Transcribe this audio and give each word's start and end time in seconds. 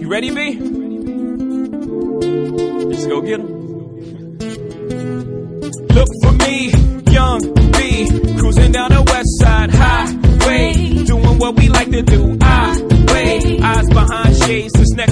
You 0.00 0.08
ready, 0.08 0.30
B? 0.30 0.58
Let's 2.88 3.06
go 3.06 3.20
get 3.20 3.38
'em. 3.38 3.46
Look 5.94 6.08
for 6.22 6.32
me, 6.32 6.72
young 7.12 7.40
B, 7.72 8.08
cruising 8.38 8.72
down 8.72 8.90
the 8.90 9.02
west 9.06 9.38
side 9.38 9.70
highway, 9.70 11.04
doing 11.04 11.38
what 11.38 11.54
we 11.54 11.68
like 11.68 11.92
to 11.92 12.02
do. 12.02 12.36
I 12.40 12.76
way, 13.12 13.60
eyes 13.62 13.88
behind 13.88 14.36
shades. 14.38 14.72
This 14.72 14.90
necklace 14.96 15.11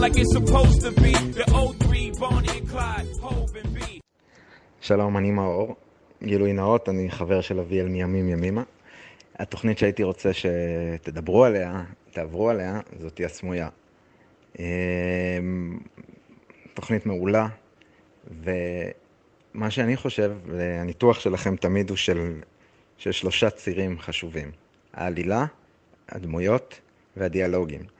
like 0.00 0.16
it's 0.16 0.32
supposed 0.32 0.80
to 0.80 0.90
be. 1.02 1.12
The 1.38 1.44
03, 1.44 2.10
Bonnie 2.20 2.48
and 2.58 2.68
Clyde, 2.70 3.08
Hove 3.22 3.56
and 3.62 3.74
B. 3.74 4.00
שלום, 4.80 5.16
אני 5.16 5.30
מאור. 5.30 5.76
גילוי 6.22 6.52
נאות, 6.52 6.88
אני 6.88 7.10
חבר 7.10 7.40
של 7.40 7.58
אביאל 7.58 7.88
מימים 7.88 8.28
ימימה. 8.28 8.62
התוכנית 9.38 9.78
שהייתי 9.78 10.02
רוצה 10.02 10.30
שתדברו 10.32 11.44
עליה, 11.44 11.84
תעברו 12.12 12.50
עליה, 12.50 12.80
זאתי 12.98 13.24
הסמויה. 13.24 13.68
אמ, 14.58 14.64
תוכנית 16.74 17.06
מעולה, 17.06 17.48
ומה 18.44 19.70
שאני 19.70 19.96
חושב, 19.96 20.32
הניתוח 20.80 21.20
שלכם 21.20 21.56
תמיד 21.56 21.90
הוא 21.90 21.96
של, 21.96 22.40
של 22.96 23.12
שלושה 23.12 23.50
צירים 23.50 23.98
חשובים. 23.98 24.50
העלילה, 24.92 25.46
הדמויות 26.08 26.80
והדיאלוגים. 27.16 27.99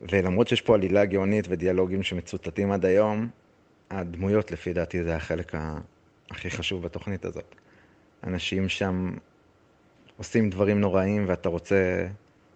ולמרות 0.00 0.48
שיש 0.48 0.60
פה 0.60 0.74
עלילה 0.74 1.04
גאונית 1.04 1.46
ודיאלוגים 1.48 2.02
שמצוטטים 2.02 2.72
עד 2.72 2.84
היום, 2.84 3.28
הדמויות 3.90 4.50
לפי 4.50 4.72
דעתי 4.72 5.04
זה 5.04 5.16
החלק 5.16 5.52
הכי 6.30 6.50
חשוב 6.50 6.82
בתוכנית 6.82 7.24
הזאת. 7.24 7.54
אנשים 8.24 8.68
שם 8.68 9.16
עושים 10.16 10.50
דברים 10.50 10.80
נוראים 10.80 11.24
ואתה 11.28 11.48
רוצה 11.48 12.08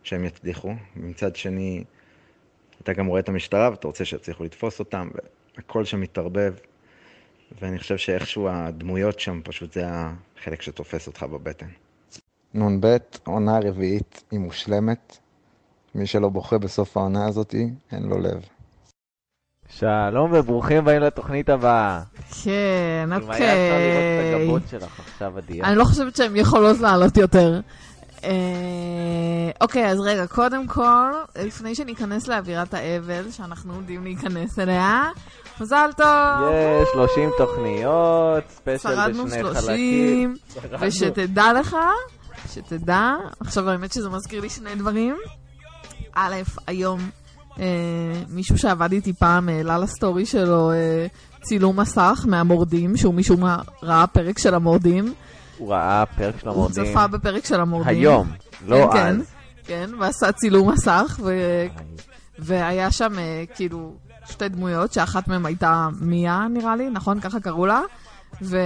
שהם 0.02 0.24
יצליחו. 0.24 0.74
מצד 0.96 1.36
שני, 1.36 1.84
אתה 2.82 2.92
גם 2.92 3.06
רואה 3.06 3.20
את 3.20 3.28
המשטרה 3.28 3.70
ואתה 3.70 3.86
רוצה 3.86 4.04
שיצליחו 4.04 4.44
לתפוס 4.44 4.78
אותם, 4.78 5.08
והכל 5.56 5.84
שם 5.84 6.00
מתערבב. 6.00 6.54
ואני 7.60 7.78
חושב 7.78 7.96
שאיכשהו 7.96 8.48
הדמויות 8.48 9.20
שם 9.20 9.40
פשוט 9.44 9.72
זה 9.72 9.82
החלק 9.86 10.62
שתופס 10.62 11.06
אותך 11.06 11.22
בבטן. 11.22 11.66
נ"ב, 12.54 12.96
עונה 13.24 13.58
רביעית, 13.64 14.24
היא 14.30 14.40
מושלמת. 14.40 15.18
מי 15.94 16.06
שלא 16.06 16.28
בוכה 16.28 16.58
בסוף 16.58 16.96
העונה 16.96 17.26
הזאתי, 17.26 17.70
אין 17.92 18.02
לו 18.02 18.18
לב. 18.18 18.40
שלום 19.68 20.32
וברוכים 20.32 20.78
הבאים 20.78 21.00
לתוכנית 21.02 21.48
הבאה. 21.48 22.00
כן, 22.44 23.08
אם 23.12 23.12
היה 23.12 23.22
אפשר 23.22 23.44
לראות 23.48 24.20
את 24.20 24.34
אוקיי. 24.34 24.42
הגבות 24.42 24.62
שלך 24.70 25.00
עכשיו, 25.00 25.38
עדיה. 25.38 25.64
אני 25.64 25.76
לא 25.76 25.84
חושבת 25.84 26.16
שהן 26.16 26.36
יכולות 26.36 26.80
לעלות 26.80 27.16
יותר. 27.16 27.60
אה, 28.24 28.30
אוקיי, 29.60 29.86
אז 29.90 30.00
רגע, 30.00 30.26
קודם 30.26 30.66
כל, 30.66 31.12
לפני 31.36 31.74
שניכנס 31.74 32.28
לאווירת 32.28 32.74
האבל, 32.74 33.30
שאנחנו 33.30 33.72
עומדים 33.74 34.04
להיכנס 34.04 34.58
אליה, 34.58 35.04
מזל 35.60 35.90
טוב! 35.96 36.06
יש 36.82 36.88
30 36.92 37.30
תוכניות, 37.38 38.44
ספיישל 38.48 38.88
שרדנו 38.88 39.24
בשני 39.24 39.40
30, 39.40 39.54
חלקים. 39.54 40.34
ושתדע 40.80 41.52
לך, 41.60 41.76
שתדע, 42.48 43.14
עכשיו 43.40 43.70
האמת 43.70 43.92
שזה 43.92 44.10
מזכיר 44.10 44.40
לי 44.40 44.48
שני 44.50 44.74
דברים. 44.74 45.16
א', 46.14 46.34
היום 46.66 47.00
אה, 47.60 47.64
מישהו 48.28 48.58
שעבד 48.58 48.92
איתי 48.92 49.12
פעם 49.12 49.48
העלה 49.48 49.78
לסטורי 49.78 50.26
שלו 50.26 50.72
אה, 50.72 51.06
צילום 51.42 51.80
מסך 51.80 52.24
מהמורדים, 52.28 52.96
שהוא 52.96 53.14
משום 53.14 53.40
מה 53.40 53.58
ראה 53.82 54.06
פרק 54.06 54.38
של 54.38 54.54
המורדים. 54.54 55.14
הוא 55.58 55.72
ראה 55.72 56.04
פרק 56.16 56.40
של 56.40 56.48
הוא 56.48 56.54
המורדים 56.54 56.84
צפה 56.84 57.06
בפרק 57.06 57.44
של 57.44 57.60
המורדים. 57.60 57.88
היום, 57.88 58.28
לא 58.66 58.90
כן, 58.92 59.20
אז. 59.20 59.26
כן, 59.64 59.90
ועשה 59.98 60.32
צילום 60.32 60.70
מסך, 60.70 61.20
ו... 61.22 61.32
והיה 62.38 62.90
שם 62.90 63.18
אה, 63.18 63.44
כאילו 63.54 63.94
שתי 64.30 64.48
דמויות, 64.48 64.92
שאחת 64.92 65.28
מהן 65.28 65.46
הייתה 65.46 65.88
מיה 66.00 66.46
נראה 66.50 66.76
לי, 66.76 66.90
נכון? 66.90 67.20
ככה 67.20 67.40
קראו 67.40 67.66
לה. 67.66 67.80
ו... 68.42 68.56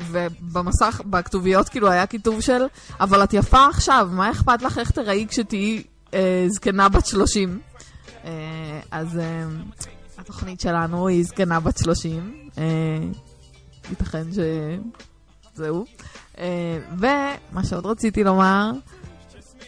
ובמסך, 0.00 1.00
בכתוביות 1.06 1.68
כאילו 1.68 1.90
היה 1.90 2.06
כיתוב 2.06 2.40
של, 2.40 2.66
אבל 3.00 3.24
את 3.24 3.34
יפה 3.34 3.66
עכשיו, 3.66 4.08
מה 4.12 4.30
אכפת 4.30 4.62
לך 4.62 4.78
איך 4.78 4.90
תראי 4.90 5.26
כשתהיי 5.28 5.76
אה, 5.76 5.82
זקנה 6.48 6.88
בת 6.88 7.06
30? 7.06 7.60
אה, 8.24 8.30
אז 8.90 9.18
אה, 9.18 9.44
התוכנית 10.18 10.60
שלנו 10.60 11.08
היא 11.08 11.24
זקנה 11.24 11.60
בת 11.60 11.78
30. 11.78 12.48
אה, 12.58 12.64
ייתכן 13.90 14.24
שזהו. 15.54 15.84
אה, 16.38 16.78
ומה 16.98 17.64
שעוד 17.64 17.86
רציתי 17.86 18.24
לומר, 18.24 18.70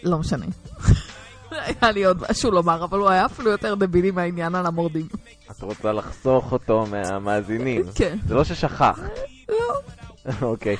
לא 0.02 0.18
משנה. 0.18 0.46
היה 1.50 1.90
לי 1.90 2.04
עוד 2.04 2.22
משהו 2.30 2.50
לומר, 2.50 2.84
אבל 2.84 2.98
הוא 2.98 3.08
היה 3.08 3.26
אפילו 3.26 3.50
יותר 3.50 3.74
דבילי 3.74 4.10
מהעניין 4.10 4.54
על 4.54 4.66
המורדים. 4.66 5.08
את 5.50 5.62
רוצה 5.62 5.92
לחסוך 5.92 6.52
אותו 6.52 6.86
מהמאזינים. 6.90 7.82
כן. 7.94 8.18
זה 8.28 8.34
לא 8.34 8.44
ששכח. 8.44 9.00
לא. 9.48 9.74
אוקיי. 10.42 10.76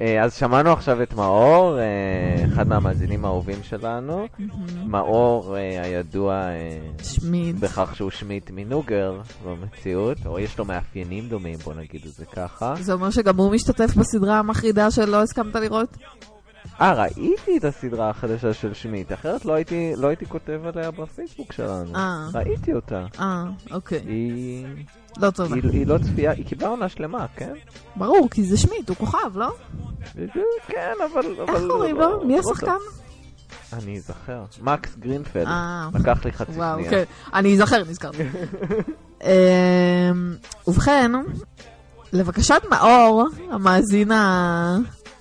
אה, 0.00 0.24
אז 0.24 0.34
שמענו 0.34 0.72
עכשיו 0.72 1.02
את 1.02 1.14
מאור, 1.14 1.78
אה, 1.78 2.44
אחד 2.48 2.68
מהמאזינים 2.68 3.24
האהובים 3.24 3.62
שלנו. 3.62 4.26
מאור 4.86 5.56
אה, 5.56 5.82
הידוע. 5.82 6.46
בכך 7.60 7.96
שהוא 7.96 8.10
שמיט 8.10 8.50
מנוגר 8.50 9.20
במציאות, 9.46 10.18
או 10.26 10.38
יש 10.38 10.58
לו 10.58 10.64
מאפיינים 10.64 11.28
דומים, 11.28 11.58
בוא 11.58 11.74
נגיד 11.74 12.00
את 12.06 12.12
זה 12.12 12.24
ככה. 12.24 12.74
זה 12.80 12.92
אומר 12.92 13.10
שגם 13.10 13.36
הוא 13.36 13.52
משתתף 13.52 13.94
בסדרה 13.96 14.38
המחרידה 14.38 14.90
שלא 14.90 15.22
הסכמת 15.22 15.54
לראות? 15.54 15.96
אה, 16.80 16.92
ראיתי 16.94 17.58
את 17.58 17.64
הסדרה 17.64 18.10
החדשה 18.10 18.54
של 18.54 18.74
שמיט, 18.74 19.12
אחרת 19.12 19.44
לא 19.44 19.52
הייתי, 19.52 19.92
לא 19.96 20.08
הייתי 20.08 20.26
כותב 20.26 20.60
עליה 20.74 20.90
בפייסבוק 20.90 21.52
שלנו. 21.52 21.96
אה. 21.96 22.28
ראיתי 22.34 22.74
אותה. 22.74 23.06
אה, 23.20 23.44
אוקיי. 23.70 23.98
היא... 23.98 24.66
לא 25.18 25.30
טובה. 25.30 25.56
היא, 25.56 25.70
היא 25.72 25.86
לא 25.86 25.98
צפייה, 25.98 26.30
היא 26.30 26.46
קיבלה 26.46 26.68
עונה 26.68 26.88
שלמה, 26.88 27.26
כן? 27.36 27.52
ברור, 27.96 28.28
כי 28.30 28.44
זה 28.44 28.56
שמיט, 28.56 28.88
הוא 28.88 28.96
כוכב, 28.96 29.36
לא? 29.38 29.52
כן, 30.66 30.92
אבל... 31.12 31.26
איך 31.48 31.62
קוראים 31.68 31.96
לא- 31.96 32.10
לו? 32.10 32.26
מי 32.26 32.34
לא 32.36 32.40
השחקן? 32.50 32.76
אני 33.72 33.96
אזכר. 33.96 34.44
מקס 34.60 34.96
גרינפלד. 34.96 35.46
אה. 35.46 35.88
לקח 35.94 36.24
לי 36.24 36.32
חצי 36.32 36.52
וואו, 36.52 36.74
שנייה. 36.78 36.90
כן. 36.90 37.04
אני 37.34 37.54
אזכר, 37.54 37.82
נזכרתי. 37.88 38.22
אמ, 39.22 39.28
ובכן, 40.68 41.12
לבקשת 42.12 42.62
מאור, 42.70 43.24
המאזין 43.50 44.12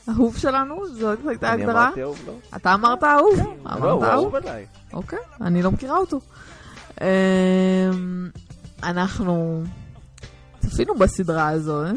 האהוב 0.07 0.37
שלנו, 0.37 0.75
זאת 0.87 1.19
הייתה 1.27 1.53
אני 1.53 1.61
ההגדרה. 1.63 1.85
אמרתי 1.87 2.01
אהוב, 2.03 2.21
לא? 2.27 2.33
אתה 2.55 2.73
אמרת 2.73 3.03
אהוב? 3.03 3.39
לא, 3.39 3.43
הוא 3.43 3.55
אמרת 3.65 3.81
אהוב? 3.83 4.03
אהוב 4.03 4.35
עליי. 4.35 4.65
אוקיי, 4.93 5.19
אני 5.41 5.61
לא 5.61 5.71
מכירה 5.71 5.97
אותו. 5.97 6.19
אמ, 7.01 7.05
אנחנו 8.83 9.63
צפינו 10.59 10.95
בסדרה 10.95 11.47
הזאת. 11.49 11.95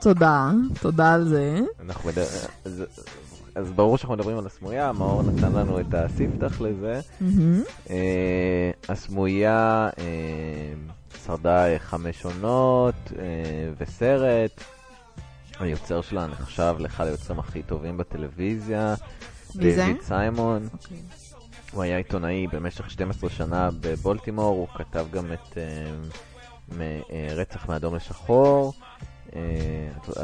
תודה, 0.00 0.50
תודה 0.80 1.14
על 1.14 1.28
זה. 1.28 1.58
אנחנו 1.86 2.08
מדבר... 2.10 2.24
אז- 2.64 2.82
ברור 3.76 3.98
שאנחנו 3.98 4.14
מדברים 4.16 4.38
על 4.38 4.46
הסמויה, 4.46 4.92
מאור 4.92 5.22
נתן 5.22 5.52
לנו 5.52 5.80
את 5.80 5.94
הספתח 5.94 6.60
לזה. 6.60 7.00
אה, 7.90 8.70
הסמויה 8.88 9.88
אה, 9.98 10.04
שרדה 11.26 11.66
אה, 11.66 11.78
חמש 11.78 12.24
עונות 12.24 12.94
אה, 13.18 13.24
וסרט. 13.80 14.64
היוצר 15.58 16.02
שלה 16.02 16.26
נחשב 16.26 16.74
לאחד 16.78 17.06
היוצרים 17.06 17.38
הכי 17.38 17.62
טובים 17.62 17.96
בטלוויזיה. 17.96 18.94
מי 19.54 19.72
זה? 19.72 19.84
דיוויד 19.84 20.02
סיימון. 20.02 20.68
אוקיי. 20.72 20.96
הוא 21.72 21.82
היה 21.82 21.96
עיתונאי 21.96 22.46
במשך 22.46 22.90
12 22.90 23.30
שנה 23.30 23.70
בבולטימור, 23.80 24.48
הוא 24.58 24.68
כתב 24.74 25.06
גם 25.10 25.32
את 25.32 25.58
אה, 25.58 25.62
מ- 26.76 26.80
אה, 26.80 27.28
רצח 27.34 27.68
מאדום 27.68 27.94
לשחור. 27.94 28.72
אה, 29.36 29.40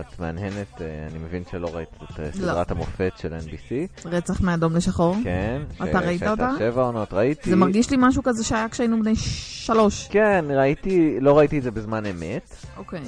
את- 0.00 0.18
מהנהנת, 0.20 0.80
אה, 0.82 1.06
אני 1.10 1.18
מבין 1.18 1.42
שלא 1.50 1.70
ראית 1.76 1.88
את 1.96 2.20
אה, 2.20 2.24
לא. 2.24 2.30
סדרת 2.32 2.70
המופת 2.70 3.12
של 3.16 3.34
NBC. 3.34 3.72
רצח 4.08 4.40
מאדום 4.40 4.76
לשחור. 4.76 5.16
כן. 5.24 5.62
אתה 5.74 5.84
ראית 5.84 6.02
שהייתה 6.18 6.30
אותה? 6.30 6.50
שבע 6.58 6.82
עונות, 6.82 7.12
ראיתי. 7.12 7.50
זה 7.50 7.56
מרגיש 7.56 7.90
לי 7.90 7.96
משהו 8.00 8.22
כזה 8.22 8.44
שהיה 8.44 8.68
כשהיינו 8.68 9.00
בני 9.02 9.16
שלוש. 9.16 10.08
כן, 10.10 10.44
ראיתי, 10.50 11.20
לא 11.20 11.38
ראיתי 11.38 11.58
את 11.58 11.62
זה 11.62 11.70
בזמן 11.70 12.06
אמת. 12.06 12.54
אוקיי. 12.76 13.00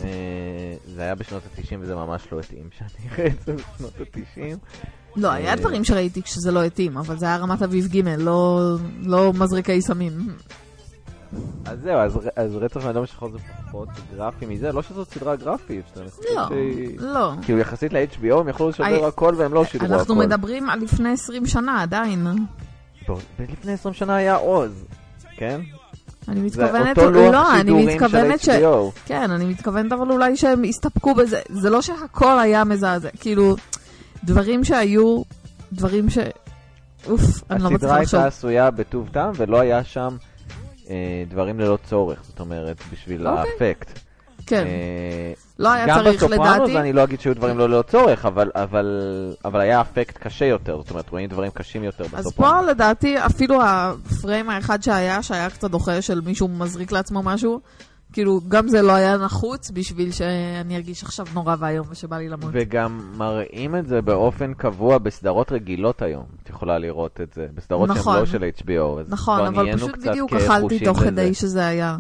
זה 0.87 1.03
היה 1.03 1.15
בשנות 1.15 1.43
ה-90 1.59 1.77
וזה 1.81 1.95
ממש 1.95 2.23
לא 2.33 2.41
התאים 2.41 2.69
שאני 2.79 3.11
אראה 3.13 3.27
את 3.27 3.43
זה 3.47 3.53
בשנות 3.53 3.93
ה-90. 4.01 4.41
לא, 5.17 5.31
היה 5.31 5.57
דברים 5.57 5.85
שראיתי 5.85 6.23
כשזה 6.23 6.51
לא 6.53 6.65
התאים, 6.65 6.97
אבל 6.99 7.19
זה 7.19 7.27
היה 7.27 7.37
רמת 7.37 7.63
אביב 7.63 7.87
ג', 7.87 8.09
לא- 8.19 8.77
לא 9.03 9.33
מזריקי 9.33 9.83
סמים. 9.83 10.13
אז 11.65 11.81
זהו, 11.83 11.99
אז, 11.99 12.19
אז 12.37 12.57
רצח 12.57 12.85
מאדום 12.85 13.07
שחור 13.07 13.31
זה 13.31 13.39
פחות 13.69 13.89
גרפי 14.17 14.47
מזה, 14.47 14.73
לא 14.73 14.83
שזאת 14.83 15.11
סדרה 15.11 15.37
גרפית, 15.37 15.85
לא, 15.97 16.03
שהיא... 16.49 16.99
לא. 17.01 17.33
כאילו 17.43 17.59
יחסית 17.59 17.93
ל-HBO 17.93 18.35
הם 18.41 18.49
יכלו 18.49 18.69
לשדר 18.69 18.85
הי- 18.87 19.05
הכל 19.07 19.35
והם 19.37 19.55
לא 19.55 19.65
שידרו 19.65 19.87
הכל. 19.87 19.95
אנחנו 19.95 20.15
מדברים 20.15 20.71
על 20.71 20.79
לפני 20.79 21.13
20 21.13 21.47
שנה, 21.47 21.83
עדיין. 21.83 22.27
בוא, 23.09 23.19
לפני 23.39 23.73
20 23.73 23.95
שנה 23.95 24.17
היה 24.17 24.37
עוז, 24.37 24.85
כן? 25.37 25.61
אני 26.29 26.41
מתכוונת, 26.41 26.99
לא, 26.99 27.55
אני 27.61 27.87
מתכוונת 27.87 28.41
ש... 28.41 28.49
כן, 29.07 29.31
אני 29.31 29.45
מתכוונת 29.45 29.93
אבל 29.93 30.11
אולי 30.11 30.37
שהם 30.37 30.63
הסתפקו 30.65 31.15
בזה. 31.15 31.41
זה 31.49 31.71
לא 31.71 31.83
שהכל 31.83 32.39
היה 32.39 32.65
מזעזע, 32.65 33.09
כאילו, 33.21 33.57
דברים 34.25 34.65
שהיו, 34.65 35.23
דברים 35.73 36.11
ש... 36.11 36.19
אוף, 37.09 37.21
אני 37.51 37.63
לא 37.63 37.69
הסדרה 37.69 37.71
מצליחה 37.71 37.99
לחשוב. 38.01 38.21
הייתה 38.21 38.27
עשויה 38.37 38.71
בטוב 38.71 39.09
טעם 39.13 39.33
ולא 39.37 39.61
היה 39.61 39.85
שם 39.85 40.17
דברים 41.29 41.61
ללא 41.61 41.79
צורך, 41.85 42.19
זאת 42.27 42.41
אומרת, 42.41 42.77
בשביל 42.93 43.29
אוקיי. 43.29 43.53
האפקט. 43.53 43.99
כן, 44.47 44.67
אה, 44.67 45.33
לא 45.59 45.73
היה 45.73 45.87
גם 45.87 46.03
צריך 46.03 46.25
בסופרנוס 46.25 46.59
לדעתי. 46.59 46.79
אני 46.79 46.93
לא 46.93 47.05
אגיד 47.05 47.21
שהיו 47.21 47.35
דברים 47.35 47.59
לא 47.59 47.69
ללא 47.69 47.83
צורך, 47.83 48.27
אבל, 48.27 48.51
אבל, 48.55 48.87
אבל 49.45 49.61
היה 49.61 49.81
אפקט 49.81 50.19
קשה 50.19 50.45
יותר, 50.45 50.77
זאת 50.77 50.91
אומרת, 50.91 51.11
רואים 51.11 51.29
דברים 51.29 51.51
קשים 51.51 51.85
יותר 51.85 52.05
אז 52.05 52.11
בסופרנוס. 52.11 52.53
פה 52.65 52.71
לדעתי 52.71 53.19
אפילו 53.19 53.63
הפריים 53.63 54.51
האחד 54.51 54.83
שהיה, 54.83 55.23
שהיה 55.23 55.51
קצת 55.51 55.71
דוחה 55.71 56.03
של 56.03 56.21
מישהו 56.21 56.49
מזריק 56.49 56.93
לעצמו 56.93 57.23
משהו, 57.23 57.61
כאילו 58.13 58.41
גם 58.49 58.69
זה 58.69 58.83
לא 58.83 58.93
היה 58.93 59.17
נחוץ 59.17 59.71
בשביל 59.71 60.13
שאני 60.13 60.77
ארגיש 60.77 61.03
עכשיו 61.03 61.27
נורא 61.35 61.57
ואיום 61.59 61.87
ושבא 61.91 62.17
לי 62.19 62.29
למות. 62.29 62.51
וגם 62.53 63.01
מראים 63.17 63.77
את 63.77 63.87
זה 63.87 64.03
באופן 64.03 64.55
קבוע 64.55 64.99
בסדרות 64.99 65.53
רגילות 65.53 66.03
היום. 66.03 66.25
את 66.43 66.49
יכולה 66.51 66.79
לראות 66.79 67.21
את 67.21 67.33
זה. 67.33 67.47
בסדרות 67.55 67.89
שהן 67.89 67.99
נכון. 67.99 68.19
לא 68.19 68.27
של 68.27 68.45
HBO. 68.59 69.01
אז 69.01 69.11
נכון, 69.11 69.47
אבל 69.47 69.73
פשוט 69.77 69.99
בדיוק 69.99 70.33
אכלתי 70.33 70.85
תוך. 70.85 71.01
כדי 71.03 71.35
שזה 71.35 71.67
היה. 71.67 71.97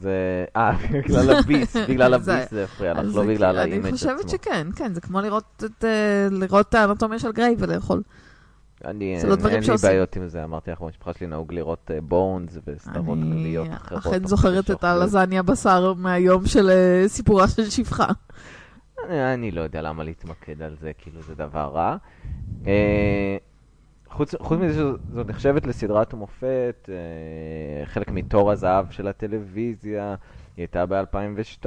זה... 0.00 0.44
אה, 0.56 0.70
בגלל 1.04 1.36
הביס, 1.36 1.76
בגלל 1.88 2.14
הביס 2.14 2.50
זה 2.50 2.64
הפריע 2.64 2.92
לך, 2.92 3.16
לא 3.16 3.22
בגלל 3.22 3.36
כאילו- 3.38 3.58
ה 3.58 3.62
image 3.62 3.84
אני 3.84 3.92
חושבת 3.92 4.18
עצמו. 4.20 4.30
שכן, 4.30 4.66
כן, 4.76 4.94
זה 4.94 5.00
כמו 5.00 5.20
לראות 5.20 5.64
את, 5.64 5.84
אה, 5.84 6.28
לראות 6.30 6.68
את 6.68 6.74
האנטומיה 6.74 7.18
של 7.18 7.32
גריי 7.32 7.54
ולאכול. 7.58 8.02
אני, 8.84 9.20
זה 9.20 9.26
לא 9.26 9.32
אין- 9.32 9.38
דברים 9.40 9.54
אין 9.54 9.60
לי 9.60 9.66
שעושים. 9.66 9.90
בעיות 9.90 10.16
עם 10.16 10.28
זה, 10.28 10.44
אמרתי 10.44 10.70
לך 10.70 10.80
במשפחה 10.80 11.12
שלי 11.14 11.26
נהוג 11.26 11.52
לראות 11.52 11.90
Bones 12.02 12.58
וסדרות 12.66 13.18
אני 13.18 13.32
כלליות 13.32 13.66
אחרות. 13.72 13.98
אכן 14.06 14.18
תוך 14.18 14.28
זוכרת 14.28 14.70
את. 14.70 14.84
הלזניה 14.84 15.42
בשר 15.42 15.94
מהיום 15.94 16.46
של 16.46 16.68
אה, 16.70 17.04
סיפורה 17.08 17.48
של 17.48 17.70
שפחה. 17.70 18.06
אני, 19.08 19.34
אני 19.34 19.50
לא 19.50 19.60
יודע 19.60 19.82
למה 19.82 20.04
להתמקד 20.04 20.62
על 20.62 20.76
זה, 20.80 20.90
כאילו 20.98 21.22
זה 21.22 21.34
דבר 21.34 21.70
רע. 21.74 21.96
אה, 22.66 23.36
חוץ, 24.10 24.34
חוץ 24.34 24.58
מזה 24.58 24.74
שזאת 24.74 25.26
נחשבת 25.28 25.66
לסדרת 25.66 26.14
מופת, 26.14 26.88
אה, 26.88 26.94
חלק 27.86 28.08
מתור 28.10 28.50
הזהב 28.50 28.90
של 28.90 29.08
הטלוויזיה, 29.08 30.14
היא 30.60 30.66
הייתה 30.74 30.86
ב-2002, 30.86 31.66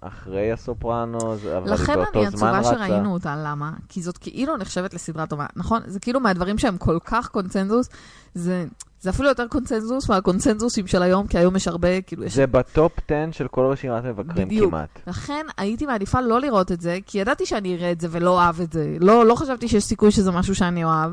אחרי 0.00 0.52
הסופרנוס, 0.52 1.44
אבל 1.44 1.66
היא 1.66 1.74
לכן 1.74 1.94
באותו 1.94 2.20
אני 2.20 2.30
זמן 2.30 2.48
עצובה 2.48 2.58
רצה. 2.58 2.86
שראינו 2.86 3.12
אותה, 3.12 3.36
למה? 3.44 3.72
כי 3.88 4.02
זאת 4.02 4.18
כאילו 4.18 4.56
נחשבת 4.56 4.94
לסדרה 4.94 5.26
טובה, 5.26 5.46
נכון? 5.56 5.82
זה 5.86 6.00
כאילו 6.00 6.20
מהדברים 6.20 6.58
שהם 6.58 6.78
כל 6.78 6.98
כך 7.04 7.28
קונצנזוס, 7.28 7.88
זה, 8.34 8.64
זה 9.00 9.10
אפילו 9.10 9.28
יותר 9.28 9.46
קונצנזוס 9.48 10.10
מהקונצנזוסים 10.10 10.86
של 10.86 11.02
היום, 11.02 11.26
כי 11.26 11.38
היום 11.38 11.56
יש 11.56 11.68
הרבה, 11.68 12.00
כאילו 12.00 12.24
יש... 12.24 12.34
זה 12.34 12.46
בטופ 12.46 12.92
10 13.10 13.32
של 13.32 13.48
כל 13.48 13.64
רשימת 13.72 14.04
מבקרים 14.04 14.48
בדיוק. 14.48 14.70
כמעט. 14.70 15.00
לכן 15.06 15.46
הייתי 15.56 15.86
מעדיפה 15.86 16.20
לא 16.20 16.40
לראות 16.40 16.72
את 16.72 16.80
זה, 16.80 16.98
כי 17.06 17.18
ידעתי 17.18 17.46
שאני 17.46 17.76
אראה 17.76 17.92
את 17.92 18.00
זה 18.00 18.08
ולא 18.10 18.30
אוהב 18.30 18.60
את 18.60 18.72
זה. 18.72 18.96
לא, 19.00 19.26
לא 19.26 19.34
חשבתי 19.34 19.68
שיש 19.68 19.84
סיכוי 19.84 20.10
שזה 20.10 20.30
משהו 20.30 20.54
שאני 20.54 20.84
אוהב. 20.84 21.12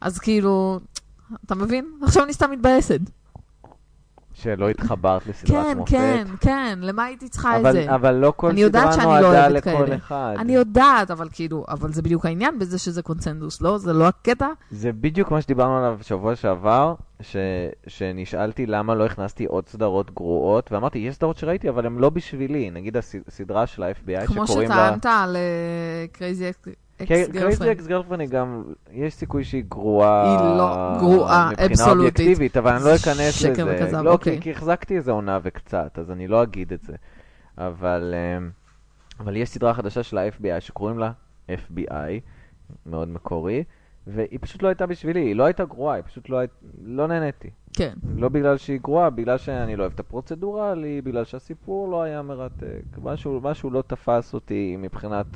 אז 0.00 0.18
כאילו, 0.18 0.80
אתה 1.46 1.54
מבין? 1.54 1.86
עכשיו 2.02 2.24
אני 2.24 2.32
סתם 2.32 2.50
מתבאסת. 2.50 3.00
שלא 4.42 4.70
התחברת 4.70 5.26
לסדרת 5.26 5.66
כן, 5.66 5.78
מופת. 5.78 5.90
כן, 5.90 6.26
כן, 6.40 6.78
למה 6.82 7.04
הייתי 7.04 7.28
צריכה 7.28 7.58
את 7.58 7.62
זה? 7.72 7.94
אבל 7.94 8.14
לא 8.14 8.32
כל 8.36 8.52
סדרה 8.56 8.96
לא 8.96 9.20
נועדה 9.20 9.48
לכל 9.48 9.70
כאלה. 9.70 9.96
אחד. 9.96 10.34
אני 10.38 10.54
יודעת, 10.54 11.10
אבל 11.10 11.28
כאילו, 11.32 11.64
אבל 11.68 11.92
זה 11.92 12.02
בדיוק 12.02 12.26
העניין 12.26 12.58
בזה 12.58 12.78
שזה 12.78 13.02
קונצנזוס, 13.02 13.60
לא? 13.62 13.78
זה 13.78 13.92
לא 13.92 14.08
הקטע? 14.08 14.48
זה 14.70 14.92
בדיוק 14.92 15.30
מה 15.30 15.40
שדיברנו 15.42 15.78
עליו 15.78 15.96
בשבוע 16.00 16.36
שעבר, 16.36 16.94
ש... 17.20 17.36
שנשאלתי 17.86 18.66
למה 18.66 18.94
לא 18.94 19.06
הכנסתי 19.06 19.44
עוד 19.44 19.68
סדרות 19.68 20.10
גרועות, 20.14 20.72
ואמרתי, 20.72 20.98
יש 20.98 21.14
סדרות 21.14 21.36
שראיתי, 21.36 21.68
אבל 21.68 21.86
הן 21.86 21.96
לא 21.98 22.10
בשבילי. 22.10 22.70
נגיד 22.70 22.96
הסדרה 23.26 23.66
של 23.66 23.82
ה-FBI 23.82 24.26
כמו 24.26 24.46
שקוראים 24.46 24.68
לה... 24.68 24.86
שטענת 24.86 25.06
על 25.06 25.36
Crazy 26.12 26.50
Ex 26.50 26.85
Crazy 27.04 27.32
Girlfriend. 27.32 27.70
Ex 27.70 27.86
Girlfriend 27.86 28.20
היא 28.20 28.28
גם, 28.28 28.64
יש 28.92 29.14
סיכוי 29.14 29.44
שהיא 29.44 29.64
גרועה... 29.68 30.30
היא 30.30 30.58
לא 30.58 30.98
גרועה, 30.98 31.50
מבחינה 31.50 31.70
אבסולוטית. 31.70 32.20
אובייקטיבית, 32.20 32.56
אבל 32.56 32.72
אני 32.72 32.84
לא 32.84 32.94
אכנס 32.94 33.34
שקר 33.34 33.64
לזה. 33.64 33.84
וכזב, 33.84 33.98
לא, 33.98 34.12
אוקיי. 34.12 34.40
כי, 34.40 34.50
החזקתי 34.50 34.96
איזה 34.96 35.12
עונה 35.12 35.38
וקצת, 35.42 35.98
אז 35.98 36.10
אני 36.10 36.28
לא 36.28 36.42
אגיד 36.42 36.72
את 36.72 36.82
זה. 36.82 36.92
אבל, 37.58 38.14
אמ, 38.38 38.50
אבל 39.20 39.36
יש 39.36 39.48
סדרה 39.48 39.74
חדשה 39.74 40.02
של 40.02 40.18
ה-FBI 40.18 40.60
שקוראים 40.60 40.98
לה 40.98 41.12
FBI, 41.50 42.20
מאוד 42.86 43.08
מקורי, 43.08 43.64
והיא 44.06 44.38
פשוט 44.42 44.62
לא 44.62 44.68
הייתה 44.68 44.86
בשבילי, 44.86 45.20
היא 45.20 45.36
לא 45.36 45.44
הייתה 45.44 45.64
גרועה, 45.64 45.94
היא 45.94 46.04
פשוט 46.04 46.28
לא, 46.28 46.38
היית, 46.38 46.50
לא 46.84 47.06
נהניתי. 47.08 47.50
כן. 47.72 47.92
לא 48.16 48.28
בגלל 48.28 48.56
שהיא 48.56 48.80
גרועה, 48.80 49.10
בגלל 49.10 49.38
שאני 49.38 49.76
לא 49.76 49.82
אוהב 49.82 49.92
את 49.94 50.00
הפרוצדורלי, 50.00 51.00
בגלל 51.02 51.24
שהסיפור 51.24 51.88
לא 51.88 52.02
היה 52.02 52.22
מרתק. 52.22 52.82
משהו, 53.02 53.40
משהו 53.42 53.70
לא 53.70 53.82
תפס 53.86 54.34
אותי 54.34 54.76
מבחינת 54.78 55.26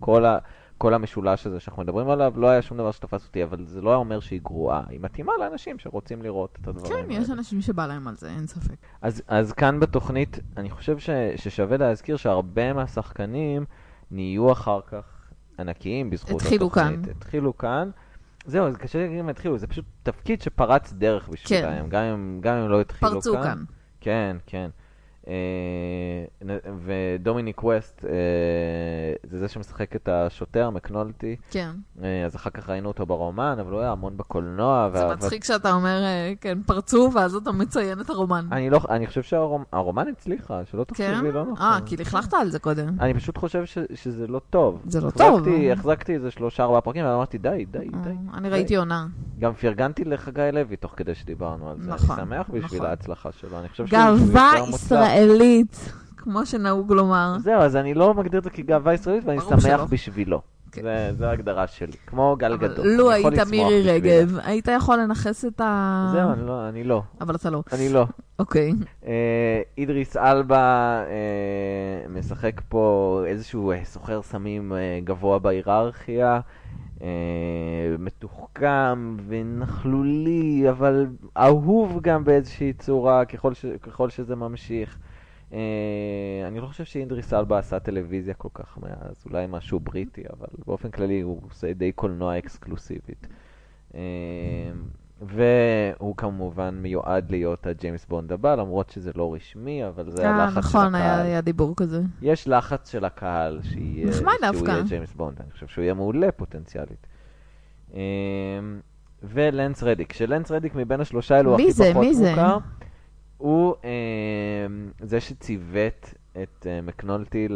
כל, 0.00 0.24
ה, 0.24 0.38
כל 0.78 0.94
המשולש 0.94 1.46
הזה 1.46 1.60
שאנחנו 1.60 1.82
מדברים 1.82 2.10
עליו, 2.10 2.32
לא 2.36 2.46
היה 2.46 2.62
שום 2.62 2.78
דבר 2.78 2.90
שתפס 2.90 3.26
אותי, 3.26 3.44
אבל 3.44 3.64
זה 3.64 3.80
לא 3.80 3.90
היה 3.90 3.96
אומר 3.96 4.20
שהיא 4.20 4.40
גרועה. 4.42 4.82
היא 4.88 5.00
מתאימה 5.00 5.32
לאנשים 5.40 5.78
שרוצים 5.78 6.22
לראות 6.22 6.58
את 6.62 6.68
הדברים 6.68 6.92
כן, 6.92 7.10
יש 7.10 7.24
האלה. 7.24 7.38
אנשים 7.38 7.60
שבא 7.60 7.86
להם 7.86 8.08
על 8.08 8.16
זה, 8.16 8.30
אין 8.30 8.46
ספק. 8.46 8.74
אז, 9.02 9.22
אז 9.28 9.52
כאן 9.52 9.80
בתוכנית, 9.80 10.38
אני 10.56 10.70
חושב 10.70 10.98
ש, 10.98 11.10
ששווה 11.36 11.76
להזכיר 11.76 12.16
שהרבה 12.16 12.72
מהשחקנים 12.72 13.64
נהיו 14.10 14.52
אחר 14.52 14.80
כך 14.86 15.30
ענקיים 15.58 16.10
בזכות 16.10 16.40
התחילו 16.40 16.66
התוכנית. 16.66 17.04
כאן. 17.04 17.10
התחילו 17.16 17.58
כאן. 17.58 17.90
זהו, 18.46 18.70
זה 18.70 18.78
קשה 18.78 18.98
להגיד 18.98 19.18
אם 19.18 19.28
התחילו, 19.28 19.58
זה 19.58 19.66
פשוט 19.66 19.84
תפקיד 20.02 20.42
שפרץ 20.42 20.92
דרך 20.92 21.28
בשבילם, 21.28 21.88
גם, 21.88 22.02
אם, 22.02 22.40
גם 22.40 22.56
אם 22.56 22.68
לא 22.68 22.80
התחילו 22.80 23.12
פרצו 23.12 23.32
כאן. 23.32 23.64
כן, 24.00 24.36
כן. 24.46 24.70
אה, 25.28 26.56
ודומיניק 26.84 27.64
ווסט, 27.64 28.04
אה, 28.04 28.10
זה 29.30 29.38
זה 29.38 29.48
שמשחק 29.48 29.96
את 29.96 30.08
השוטר, 30.12 30.70
מקנולטי, 30.70 31.36
כן. 31.50 31.70
אה, 32.02 32.24
אז 32.26 32.36
אחר 32.36 32.50
כך 32.50 32.68
ראינו 32.70 32.88
אותו 32.88 33.06
ברומן, 33.06 33.56
אבל 33.60 33.72
הוא 33.72 33.80
היה 33.80 33.92
המון 33.92 34.16
בקולנוע. 34.16 34.90
זה 34.94 35.06
וה- 35.06 35.14
מצחיק 35.14 35.44
שאתה 35.44 35.72
אומר, 35.72 36.00
כן, 36.40 36.58
פרצו, 36.66 37.10
ואז 37.14 37.34
אתה 37.34 37.52
מציין 37.52 38.00
את 38.00 38.10
הרומן. 38.10 38.46
אני 38.52 38.70
לא, 38.70 38.80
אני 38.90 39.06
חושב 39.06 39.22
שהרומן 39.22 40.08
הצליחה, 40.08 40.60
שלא 40.70 40.84
כן? 40.94 40.94
תחשבי 41.14 41.32
לא 41.32 41.42
נכון. 41.42 41.66
אה, 41.66 41.78
כי 41.86 41.96
לכלכת 41.96 42.34
על 42.34 42.50
זה 42.50 42.58
קודם. 42.58 42.88
אני 43.00 43.14
פשוט 43.14 43.38
חושב 43.38 43.64
ש, 43.64 43.78
שזה 43.94 44.26
לא 44.26 44.40
טוב. 44.50 44.82
זה 44.86 45.00
לא 45.00 45.10
טוב. 45.10 45.46
החזקתי 45.72 46.14
איזה 46.14 46.30
שלושה 46.30 46.62
ארבעה 46.62 46.80
פרקים, 46.80 47.04
ואמרתי, 47.04 47.38
די, 47.38 47.64
די, 47.70 47.88
די. 48.04 48.10
אני 48.34 48.48
ראיתי 48.48 48.76
עונה. 48.76 49.06
גם 49.38 49.54
פרגנתי 49.54 50.04
לחגי 50.04 50.48
לוי 50.52 50.76
תוך 50.76 50.92
כדי 50.96 51.14
שדיברנו 51.14 51.70
על 51.70 51.76
זה. 51.80 51.90
נכון, 51.90 52.18
אני 52.18 52.26
שמח 52.26 52.46
בשביל 52.48 52.64
נכון. 52.64 52.86
ההצלחה 52.86 53.32
שלו. 53.32 53.58
אני 53.60 53.68
חושב 53.68 53.86
גאווה 53.86 54.52
מוצלח. 54.70 55.08
ישראלית, 55.16 55.92
כמו 56.16 56.46
שנהוג 56.46 56.92
לומר. 56.92 57.36
זהו, 57.38 57.60
אז 57.60 57.76
אני 57.76 57.94
לא 57.94 58.14
מגדיר 58.14 58.38
את 58.38 58.44
זה 58.44 58.50
כגאווה 58.50 58.94
ישראלית, 58.94 59.24
ואני 59.24 59.40
שמח 59.40 59.60
שלא. 59.60 59.84
בשבילו. 59.84 60.40
כן. 60.76 60.82
זה- 60.82 61.12
זו 61.18 61.24
ההגדרה 61.24 61.66
שלי. 61.66 61.92
כמו 62.06 62.36
גל 62.38 62.56
גדול. 62.56 62.86
לו 62.86 63.10
היית 63.10 63.38
מירי. 63.50 63.82
רגב, 63.82 64.38
היית 64.44 64.68
יכול 64.76 64.98
לנכס 64.98 65.44
את 65.44 65.60
ה... 65.60 66.08
זהו, 66.12 66.32
אני 66.32 66.46
לא, 66.46 66.68
אני 66.68 66.84
לא. 66.84 67.02
אבל 67.20 67.34
אתה 67.34 67.50
לא. 67.50 67.62
אני 67.72 67.88
לא. 67.88 68.06
אוקיי. 68.38 68.72
אה, 69.06 69.12
אידריס 69.78 70.16
אלבה 70.16 70.56
אה, 71.08 72.08
משחק 72.08 72.60
פה 72.68 72.84
איזשהו 73.26 73.70
אה, 73.72 73.80
סוחר 73.84 74.22
סמים 74.22 74.72
אה, 74.72 74.78
גבוה 75.04 75.38
בהיררכיה, 75.38 76.40
אה, 77.02 77.08
מתוחכם 77.98 79.16
ונכלולי, 79.28 80.64
אבל 80.70 81.06
אהוב 81.36 81.98
גם 82.02 82.24
באיזושהי 82.24 82.72
צורה 82.72 83.24
ככל, 83.24 83.54
ש, 83.54 83.66
ככל 83.82 84.10
שזה 84.10 84.36
ממשיך. 84.36 84.98
אה, 85.52 85.58
אני 86.48 86.60
לא 86.60 86.66
חושב 86.66 86.84
שאידריס 86.84 87.32
אלבה 87.32 87.58
עשה 87.58 87.78
טלוויזיה 87.78 88.34
כל 88.34 88.48
כך 88.54 88.78
מאז, 88.78 89.24
אולי 89.26 89.46
משהו 89.48 89.80
בריטי, 89.80 90.22
אבל 90.38 90.46
באופן 90.66 90.90
כללי 90.90 91.20
הוא 91.20 91.40
עושה 91.50 91.72
די 91.72 91.92
קולנוע 91.92 92.38
אקסקלוסיבית. 92.38 93.26
אה, 93.94 94.00
והוא 95.22 96.16
כמובן 96.16 96.78
מיועד 96.82 97.30
להיות 97.30 97.66
הג'יימס 97.66 98.06
בונד 98.06 98.32
הבא, 98.32 98.54
למרות 98.54 98.90
שזה 98.90 99.10
לא 99.14 99.34
רשמי, 99.34 99.88
אבל 99.88 100.10
זה 100.10 100.24
אה, 100.24 100.34
הלחץ 100.34 100.54
של 100.54 100.58
נכון, 100.58 100.94
היה 100.94 101.14
הקהל. 101.14 101.26
היה 101.26 101.40
דיבור 101.40 101.76
כזה. 101.76 102.02
יש 102.22 102.48
לחץ 102.48 102.90
של 102.90 103.04
הקהל 103.04 103.60
שיהיה, 103.62 104.12
שהוא. 104.12 104.68
יהיה 104.68 104.82
ג'יימס 104.88 105.12
בונד, 105.12 105.40
אני 105.40 105.50
חושב 105.50 105.66
שהוא 105.66 105.82
יהיה 105.82 105.94
מעולה 105.94 106.32
פוטנציאלית. 106.32 107.06
ולנס 109.22 109.82
רדיק, 109.82 110.12
שלנס 110.12 110.50
רדיק 110.50 110.74
מבין 110.74 111.00
השלושה 111.00 111.36
האלו 111.36 111.56
מי 111.56 111.62
הכי 111.62 111.72
זה? 111.72 111.90
פחות 111.90 112.06
מי 112.06 112.14
זה? 112.14 112.30
מוכר, 112.30 112.58
הוא 113.38 113.74
אמ, 113.84 114.90
זה 115.00 115.20
שציוות 115.20 116.14
את 116.42 116.66
אה, 116.66 116.80
מקנולטי 116.80 117.48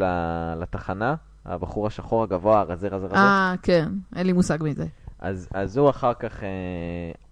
לתחנה, 0.57 1.15
הבחור 1.45 1.87
השחור 1.87 2.23
הגבוה, 2.23 2.61
הרזה 2.61 2.89
רזה 2.89 3.07
רזה. 3.07 3.15
אה, 3.17 3.55
כן, 3.63 3.89
אין 4.17 4.27
לי 4.27 4.33
מושג 4.33 4.59
מזה. 4.63 4.87
אז, 5.19 5.49
אז 5.55 5.77
הוא 5.77 5.91
אחר 5.91 6.15
כך 6.15 6.43
אה, 6.45 6.51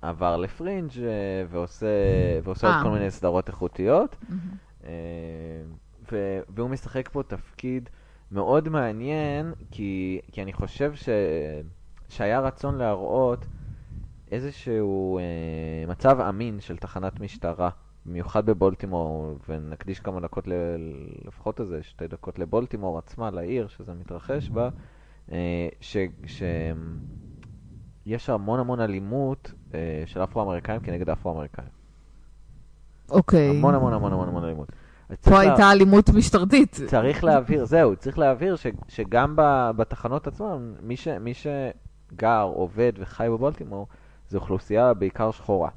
עבר 0.02 0.37
לפרינג' 0.37 0.90
אה, 0.99 1.05
ועושה, 1.50 1.87
ועושה 2.43 2.67
עוד 2.67 2.76
אה. 2.76 2.83
כל 2.83 2.90
מיני 2.90 3.11
סדרות 3.11 3.49
איכותיות. 3.49 4.17
אה, 4.85 4.90
ו, 6.12 6.38
והוא 6.49 6.71
משחק 6.71 7.09
פה 7.12 7.23
תפקיד 7.23 7.88
מאוד 8.33 8.69
מעניין, 8.69 9.52
כי, 9.71 10.21
כי 10.33 10.43
אני 10.43 10.52
חושב 10.52 10.95
ש, 10.95 11.09
שהיה 12.09 12.40
רצון 12.40 12.78
להראות 12.78 13.47
איזשהו 14.31 15.19
אה, 15.19 15.23
מצב 15.88 16.21
אמין 16.21 16.61
של 16.61 16.76
תחנת 16.76 17.21
משטרה, 17.21 17.71
במיוחד 18.07 18.47
בבולטימור, 18.47 19.38
ונקדיש 19.49 20.00
כמה 20.00 20.21
דקות, 20.21 20.49
ל, 20.49 20.52
לפחות 21.25 21.61
איזה 21.61 21.83
שתי 21.83 22.07
דקות 22.07 22.38
לבולטימור 22.38 22.99
עצמה, 22.99 23.31
לעיר 23.31 23.69
שזה 23.69 23.93
מתרחש 23.95 24.50
בה, 24.50 24.69
אה, 25.33 25.69
ש... 25.81 25.97
ש 26.26 26.43
יש 28.07 28.31
המון 28.31 28.61
המון 28.61 28.81
אלימות 28.81 29.52
אה, 29.75 30.02
של 30.07 30.25
אפרו-אמריקאים 30.25 30.81
כנגד 30.81 31.09
אפרו-אמריקאים. 31.11 31.69
אוקיי. 33.11 33.50
המון 33.50 33.75
המון 33.75 33.93
המון 33.93 34.12
המון 34.12 34.28
המון 34.28 34.45
אלימות. 34.45 34.69
פה 35.23 35.31
לה- 35.31 35.38
הייתה 35.40 35.73
אלימות 35.73 36.11
משטרתית. 36.11 36.76
צריך 36.87 37.25
להבהיר, 37.25 37.64
זהו, 37.64 37.97
צריך 37.97 38.19
להבהיר 38.19 38.57
ש, 38.57 38.67
שגם 38.88 39.35
בתחנות 39.76 40.26
עצמן, 40.26 40.73
מי, 40.83 40.97
ש, 40.97 41.09
מי 41.09 41.33
שגר, 41.35 42.43
עובד 42.55 42.93
וחי 42.99 43.26
בבולטימור, 43.31 43.87
זו 44.28 44.38
אוכלוסייה 44.38 44.95
בעיקר 44.95 45.31
שחורה. 45.31 45.69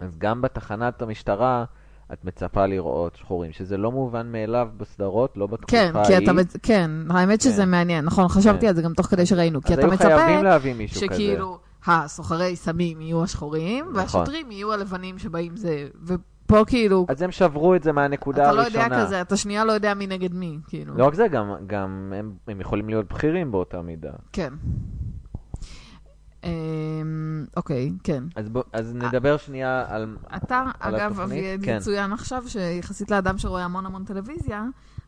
אז 0.00 0.18
גם 0.18 0.42
בתחנת 0.42 1.02
המשטרה 1.02 1.64
את 2.12 2.24
מצפה 2.24 2.66
לראות 2.66 3.16
שחורים, 3.16 3.52
שזה 3.52 3.76
לא 3.76 3.92
מובן 3.92 4.32
מאליו 4.32 4.68
בסדרות, 4.76 5.36
לא 5.36 5.46
בתקופה 5.46 5.70
כן, 5.70 5.96
ההיא. 5.96 6.18
כי 6.18 6.24
אתה... 6.24 6.32
כן, 6.62 6.90
האמת 7.10 7.40
שזה 7.40 7.62
כן. 7.62 7.70
מעניין. 7.70 8.04
נכון, 8.04 8.28
חשבתי 8.28 8.60
כן. 8.60 8.66
על 8.66 8.74
זה 8.74 8.82
גם 8.82 8.94
תוך 8.94 9.06
כדי 9.06 9.26
שראינו. 9.26 9.62
כי 9.62 9.72
אז 9.72 9.78
אתה 9.78 9.86
היו 9.86 9.92
מצפה 9.94 10.16
חייבים 10.16 10.44
להביא 10.44 10.74
מישהו 10.74 10.96
כזה. 10.96 11.06
שכאילו 11.06 11.58
הסוחרי 11.86 12.56
סמים 12.56 13.00
יהיו 13.00 13.22
השחורים, 13.22 13.84
נכון. 13.84 13.96
והשוטרים 14.00 14.50
יהיו 14.50 14.72
הלבנים 14.72 15.18
שבאים 15.18 15.56
זה... 15.56 15.88
ופה 16.06 16.64
כאילו, 16.66 17.06
אז 17.08 17.22
הם 17.22 17.30
שברו 17.30 17.74
את 17.74 17.82
זה 17.82 17.92
מהנקודה 17.92 18.42
אתה 18.42 18.52
לא 18.52 18.62
הראשונה. 18.62 18.84
יודע 18.84 19.04
כזה, 19.04 19.20
אתה 19.20 19.36
שנייה 19.36 19.64
לא 19.64 19.72
יודע 19.72 19.94
מי 19.94 20.06
נגד 20.06 20.34
מי, 20.34 20.58
כאילו. 20.68 20.94
לא 20.94 21.06
רק 21.06 21.14
זה, 21.14 21.28
גם, 21.28 21.54
גם 21.66 22.12
הם, 22.16 22.32
הם 22.48 22.60
יכולים 22.60 22.88
להיות 22.88 23.08
בכירים 23.08 23.52
באותה 23.52 23.82
מידה. 23.82 24.12
כן. 24.32 24.52
אמ, 26.44 27.44
אוקיי, 27.56 27.92
כן. 28.02 28.24
אז, 28.36 28.48
בוא, 28.48 28.62
אז 28.72 28.94
נדבר 28.94 29.36
שנייה 29.36 29.84
על... 29.88 30.16
אתה, 30.36 30.64
על 30.80 30.94
אגב, 30.94 31.10
התוכנית? 31.10 31.38
אביעד, 31.38 31.64
כן. 31.64 31.76
יצוין 31.76 32.12
עכשיו 32.12 32.42
שיחסית 32.46 33.10
לאדם 33.10 33.38
שרואה 33.38 33.64
המון 33.64 33.86
המון 33.86 34.04
טלוויזיה, 34.04 34.64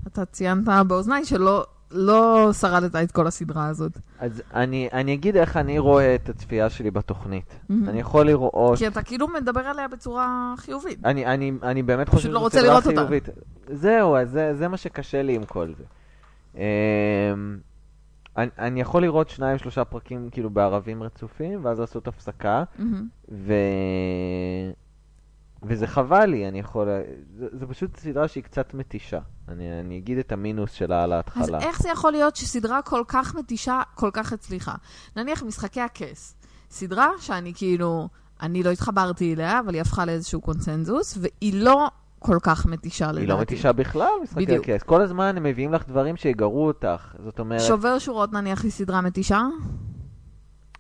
אתה 0.07 0.25
ציינת 0.25 0.65
באוזניי 0.87 1.25
שלא 1.25 1.67
לא 1.91 2.53
שרדת 2.53 2.97
את 2.97 3.13
כל 3.13 3.27
הסדרה 3.27 3.67
הזאת. 3.69 3.99
אז 4.19 4.43
אני, 4.55 4.89
אני 4.93 5.15
אגיד 5.15 5.37
איך 5.37 5.57
אני 5.57 5.79
רואה 5.79 6.15
את 6.15 6.29
הצפייה 6.29 6.71
שלי 6.71 6.91
בתוכנית. 6.91 7.55
מהמם. 7.69 7.89
אני 7.89 8.01
יכול 8.01 8.27
לראות... 8.27 8.79
כי 8.79 8.87
אתה 8.87 9.03
כאילו 9.03 9.29
מדבר 9.29 9.61
עליה 9.61 9.89
בצורה 9.89 10.55
חיובית. 10.57 10.99
אני, 11.05 11.27
אני, 11.27 11.53
אני 11.63 11.83
באמת 11.83 12.09
חושב 12.09 12.29
לא 12.29 12.33
שזו 12.35 12.41
רוצה 12.41 12.59
סדרה 12.59 12.71
לראות 12.71 12.87
אותה. 12.87 12.97
חיובית. 12.97 13.29
זהו, 13.73 14.17
אז 14.17 14.31
זה, 14.31 14.55
זה 14.55 14.69
מה 14.69 14.77
שקשה 14.77 15.23
לי 15.23 15.35
עם 15.35 15.45
כל 15.45 15.73
זה. 15.79 15.85
אני, 18.37 18.51
אני 18.59 18.81
יכול 18.81 19.03
לראות 19.03 19.29
שניים, 19.29 19.59
שלושה 19.59 19.85
פרקים 19.85 20.29
כאילו 20.31 20.51
בערבים 20.51 21.03
רצופים, 21.03 21.65
ואז 21.65 21.81
לעשות 21.81 22.09
הפסקה. 22.09 22.65
ו... 23.29 23.53
וזה 25.63 25.87
חבל 25.87 26.25
לי, 26.25 26.49
אני 26.49 26.59
יכול... 26.59 26.89
זה, 27.39 27.47
זה 27.53 27.67
פשוט 27.67 27.97
סדרה 27.97 28.29
שהיא 28.29 28.45
קצת 28.45 28.75
מתישה. 28.75 29.21
אני, 29.49 29.81
אני 29.81 29.99
אגיד 29.99 30.19
את 30.19 30.33
המינוס 30.33 30.73
שלה 30.73 31.03
על 31.03 31.13
אז 31.13 31.17
ההתחלה. 31.17 31.59
איך 31.59 31.83
זה 31.83 31.89
יכול 31.89 32.13
להיות 32.13 32.37
שסדרה 32.37 32.83
כל 32.83 33.03
כך 33.09 33.35
מתישה, 33.35 33.83
כל 33.95 34.11
כך 34.13 34.33
הצליחה? 34.33 34.75
נניח 35.17 35.43
משחקי 35.43 35.81
הכס. 35.81 36.35
סדרה 36.71 37.11
שאני 37.21 37.53
כאילו, 37.55 38.09
אני 38.43 38.63
לא 38.63 38.71
התחברתי 38.71 39.35
אליה, 39.35 39.61
אבל 39.61 39.75
היא 39.75 39.81
הפכה 39.81 40.05
לאיזשהו 40.05 40.41
קונצנזוס, 40.41 41.19
והיא 41.21 41.55
לא 41.55 41.89
כל 42.27 42.39
כך 42.43 42.67
מתישה 42.67 43.07
לדעתי. 43.07 43.21
היא 43.21 43.29
לא 43.29 43.41
מתישה 43.41 43.73
בכלל, 43.73 44.11
משחקי. 44.23 44.57
הכס. 44.57 44.83
כל 44.83 45.01
הזמן 45.01 45.37
הם 45.37 45.43
מביאים 45.43 45.73
לך 45.73 45.89
דברים 45.89 46.17
שיגרו 46.17 46.67
אותך. 46.67 47.15
זאת 47.25 47.39
אומרת, 47.39 47.61
שובר 47.61 47.99
שורות 47.99 48.33
נניח 48.33 48.63
היא 48.63 48.71
סדרה 48.71 49.01
מתישה? 49.01 49.43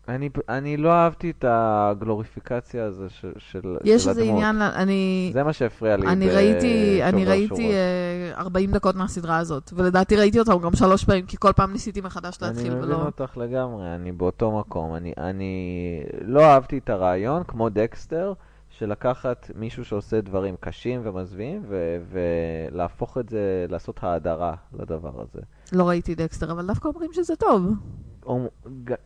אני, 0.08 0.28
אני 0.48 0.76
לא 0.76 0.92
אהבתי 0.92 1.30
את 1.30 1.44
הגלוריפיקציה 1.48 2.84
הזו 2.84 3.04
של, 3.08 3.32
של, 3.38 3.76
יש 3.84 4.02
של 4.02 4.10
איזה 4.10 4.22
הדמות. 4.22 4.36
עניין, 4.36 4.62
אני... 4.62 5.30
זה 5.32 5.42
מה 5.42 5.52
שהפריע 5.52 5.96
לי 5.96 6.06
אני 6.06 6.26
בשובר 6.26 6.38
ראיתי, 6.38 7.02
אני. 7.02 7.24
ראיתי 7.24 7.72
אה, 7.72 8.32
40 8.38 8.70
דקות 8.70 8.96
מהסדרה 8.96 9.38
הזאת, 9.38 9.70
ולדעתי 9.76 10.16
ראיתי 10.16 10.38
אותה 10.38 10.52
גם 10.62 10.74
שלוש 10.74 11.04
פעמים, 11.04 11.26
כי 11.26 11.36
כל 11.40 11.52
פעם 11.52 11.72
ניסיתי 11.72 12.00
מחדש 12.00 12.38
להתחיל 12.42 12.72
אני 12.72 12.80
מבין 12.80 12.90
ולא... 12.90 13.02
אותך 13.06 13.36
לגמרי, 13.36 13.94
אני 13.94 14.12
באותו 14.12 14.58
מקום. 14.58 14.94
אני, 14.94 15.12
אני 15.18 16.02
לא 16.22 16.44
אהבתי 16.44 16.78
את 16.78 16.90
הרעיון, 16.90 17.42
כמו 17.44 17.68
דקסטר, 17.68 18.32
של 18.78 18.90
לקחת 18.90 19.50
מישהו 19.54 19.84
שעושה 19.84 20.20
דברים 20.20 20.54
קשים 20.60 21.00
ומזוויעים, 21.04 21.62
ו- 21.68 21.96
ולהפוך 22.10 23.18
את 23.18 23.28
זה, 23.28 23.66
לעשות 23.68 24.00
האדרה 24.02 24.54
לדבר 24.72 25.20
הזה. 25.20 25.40
לא 25.72 25.88
ראיתי 25.88 26.14
דקסטר, 26.14 26.52
אבל 26.52 26.66
דווקא 26.66 26.88
אומרים 26.88 27.12
שזה 27.12 27.36
טוב. 27.36 27.62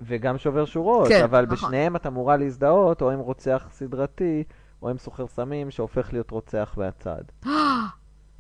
וגם 0.00 0.38
שובר 0.38 0.64
שורות, 0.64 1.08
כן, 1.08 1.24
אבל 1.24 1.42
נכון. 1.42 1.56
בשניהם 1.56 1.96
את 1.96 2.06
אמורה 2.06 2.36
להזדהות, 2.36 3.02
או 3.02 3.10
עם 3.10 3.18
רוצח 3.18 3.68
סדרתי, 3.70 4.44
או 4.82 4.88
עם 4.88 4.98
סוחר 4.98 5.26
סמים 5.26 5.70
שהופך 5.70 6.12
להיות 6.12 6.30
רוצח 6.30 6.74
מהצד. 6.76 7.22
הוא 7.44 7.50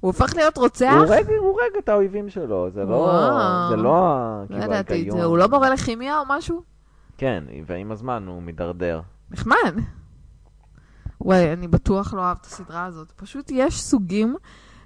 הופך 0.00 0.36
להיות 0.36 0.56
רוצח? 0.58 0.92
הוא 0.92 1.04
הורג, 1.04 1.26
הוא 1.28 1.46
הורג 1.48 1.76
את 1.78 1.88
האויבים 1.88 2.28
שלו, 2.28 2.70
זה 2.70 2.84
לא. 2.84 3.22
זה 3.70 3.76
לא 3.76 4.42
לא 4.50 4.64
ידעתי 4.64 5.08
את. 5.08 5.12
זה. 5.12 5.24
הוא 5.24 5.38
לא 5.38 5.48
מורה 5.48 5.70
לכימיה 5.70 6.18
או 6.18 6.24
משהו? 6.28 6.62
כן, 7.18 7.44
ועם 7.66 7.92
הזמן 7.92 8.24
הוא 8.26 8.42
מידרדר. 8.42 9.00
נחמד. 9.30 9.74
וואי, 11.20 11.52
אני 11.52 11.68
בטוח 11.68 12.14
לא 12.14 12.20
אוהב 12.20 12.36
את 12.40 12.46
הסדרה 12.46 12.84
הזאת. 12.84 13.12
פשוט 13.16 13.50
יש 13.54 13.82
סוגים 13.82 14.36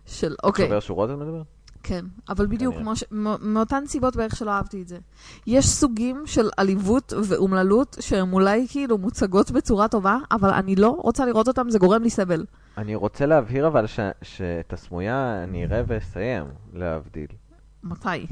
של... 0.07 0.35
אוקיי, 0.43 0.65
שובר 0.67 0.81
שורות 0.81 1.11
את 1.11 1.15
מדבר? 1.15 1.43
כן, 1.83 2.05
אבל 2.29 2.47
בדיוק. 2.47 2.75
כמו 2.77 2.97
ש... 2.97 3.05
מאותן 3.41 3.85
סיבות 3.87 4.17
בערך 4.17 4.37
שלא 4.37 4.51
אהבתי 4.51 4.83
את 4.83 4.89
זה. 4.89 4.99
יש 5.47 5.69
סוגים 5.69 6.23
של 6.27 6.51
עליבות 6.57 7.13
ואומללות 7.25 7.97
שהן 8.01 8.33
אולי 8.33 8.67
כאילו 8.69 8.99
מוצגות 8.99 9.51
בצורה 9.51 9.89
טובה, 9.89 10.19
אבל 10.31 10.51
אני 10.51 10.77
לא 10.77 10.89
רוצה 10.89 11.27
לראות 11.27 11.49
אותם, 11.49 11.71
זה 11.71 11.79
גורם 11.79 12.03
לי 12.03 12.11
סבל. 12.11 12.45
אני 12.79 12.95
רוצה 12.95 13.27
להבהיר 13.27 13.67
אבל 13.67 13.87
ש- 13.87 14.01
שאת 14.23 14.73
הסמויה 14.73 15.45
אני 15.45 15.65
אראה 15.65 15.83
ואסיים, 15.87 16.45
להבדיל. 16.73 17.27
מתי? 17.83 18.27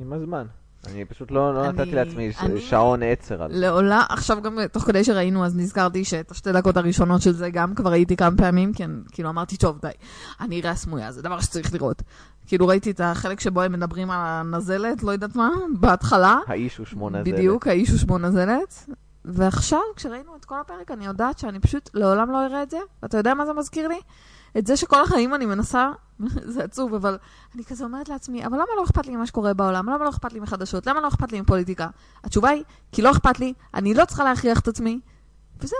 עם 0.00 0.12
הזמן. 0.12 0.46
אני 0.94 1.04
פשוט 1.04 1.30
לא, 1.30 1.54
לא 1.54 1.64
אני- 1.64 1.78
נתתי 1.78 1.90
לעצמי 1.94 2.30
אני- 2.40 2.60
שעון 2.60 3.02
עצר 3.02 3.42
על 3.42 3.52
זה. 3.52 3.60
לעולם, 3.60 4.02
עכשיו 4.08 4.42
גם 4.42 4.58
תוך 4.72 4.82
כדי 4.84 5.04
שראינו, 5.04 5.44
אז 5.44 5.56
נזכרתי 5.56 6.04
שאת 6.04 6.30
השתי 6.30 6.52
דקות 6.52 6.76
הראשונות 6.76 7.22
של 7.22 7.32
זה 7.32 7.50
גם 7.50 7.74
כבר 7.74 7.90
ראיתי 7.90 8.16
כמה 8.16 8.36
פעמים, 8.36 8.72
כי 8.72 8.84
אני- 8.84 9.00
כאילו 9.12 9.28
אמרתי, 9.28 9.56
טוב, 9.56 9.78
די, 9.82 9.88
אני 10.40 10.60
אראה 10.60 10.74
סמויה, 10.74 11.12
זה 11.12 11.22
דבר 11.22 11.40
שצריך 11.40 11.74
לראות. 11.74 12.02
כאילו 12.46 12.66
ראיתי 12.66 12.90
את 12.90 13.00
החלק 13.00 13.40
שבו 13.40 13.62
הם 13.62 13.72
מדברים 13.72 14.10
על 14.10 14.18
הנזלת, 14.22 15.02
לא 15.02 15.10
יודעת 15.12 15.36
מה, 15.36 15.48
בהתחלה. 15.80 16.38
האיש 16.46 16.76
הוא 16.76 16.86
שמונה 16.86 17.24
זלת. 17.24 17.34
בדיוק, 17.34 17.66
האיש 17.66 17.90
הוא 17.90 17.98
שמו 17.98 18.18
נזלת. 18.18 18.84
ועכשיו, 19.24 19.78
כשראינו 19.96 20.36
את 20.40 20.44
כל 20.44 20.54
הפרק, 20.60 20.90
אני 20.90 21.06
יודעת 21.06 21.38
שאני 21.38 21.60
פשוט 21.60 21.90
לעולם 21.94 22.30
לא 22.30 22.46
אראה 22.46 22.62
את 22.62 22.70
זה, 22.70 22.78
ואתה 23.02 23.18
יודע 23.18 23.34
מה 23.34 23.46
זה 23.46 23.52
מזכיר 23.52 23.88
לי? 23.88 23.98
את 24.58 24.66
זה 24.66 24.76
שכל 24.76 25.02
החיים 25.02 25.34
אני 25.34 25.46
מנסה, 25.46 25.90
זה 26.54 26.64
עצוב, 26.64 26.94
אבל 26.94 27.18
אני 27.54 27.64
כזה 27.64 27.84
אומרת 27.84 28.08
לעצמי, 28.08 28.46
אבל 28.46 28.54
למה 28.54 28.66
לא 28.76 28.84
אכפת 28.84 29.06
לי 29.06 29.16
ממה 29.16 29.26
שקורה 29.26 29.54
בעולם? 29.54 29.86
למה 29.90 30.04
לא 30.04 30.10
אכפת 30.10 30.32
לי 30.32 30.40
מחדשות? 30.40 30.86
למה 30.86 31.00
לא 31.00 31.08
אכפת 31.08 31.32
לי 31.32 31.40
מפוליטיקה? 31.40 31.88
התשובה 32.24 32.48
היא, 32.48 32.64
כי 32.92 33.02
לא 33.02 33.10
אכפת 33.10 33.38
לי, 33.38 33.52
אני 33.74 33.94
לא 33.94 34.04
צריכה 34.04 34.24
להכריח 34.24 34.60
את 34.60 34.68
עצמי, 34.68 35.00
וזהו. 35.60 35.78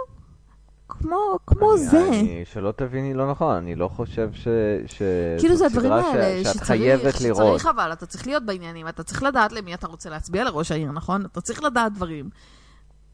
כמו, 0.88 1.38
כמו 1.46 1.72
אני- 1.72 1.80
זה. 1.86 2.08
אני, 2.08 2.42
שלא 2.52 2.72
תביני 2.76 3.14
לא 3.14 3.30
נכון, 3.30 3.54
אני 3.54 3.74
לא 3.74 3.88
חושב 3.88 4.30
ש... 4.32 4.48
ש... 4.86 5.02
כאילו 5.38 5.56
זה 5.56 5.66
הדברים 5.66 5.92
האלה 5.92 6.40
ש... 6.40 6.46
שאת 6.46 6.52
שצריך, 6.54 6.66
חייבת 6.66 7.20
לראות. 7.20 7.46
שצריך 7.60 7.66
אבל, 7.66 7.92
אתה 7.92 8.06
צריך 8.06 8.26
להיות 8.26 8.46
בעניינים, 8.46 8.88
אתה 8.88 9.02
צריך 9.02 9.22
לדעת 9.22 9.52
למי 9.52 9.74
אתה 9.74 9.86
רוצה 9.86 10.10
להצביע 10.10 10.44
לראש 10.44 10.72
העיר, 10.72 10.92
נכון? 10.92 11.24
אתה 11.24 11.40
צריך 11.40 11.62
לדעת 11.62 11.92
דברים. 11.92 12.30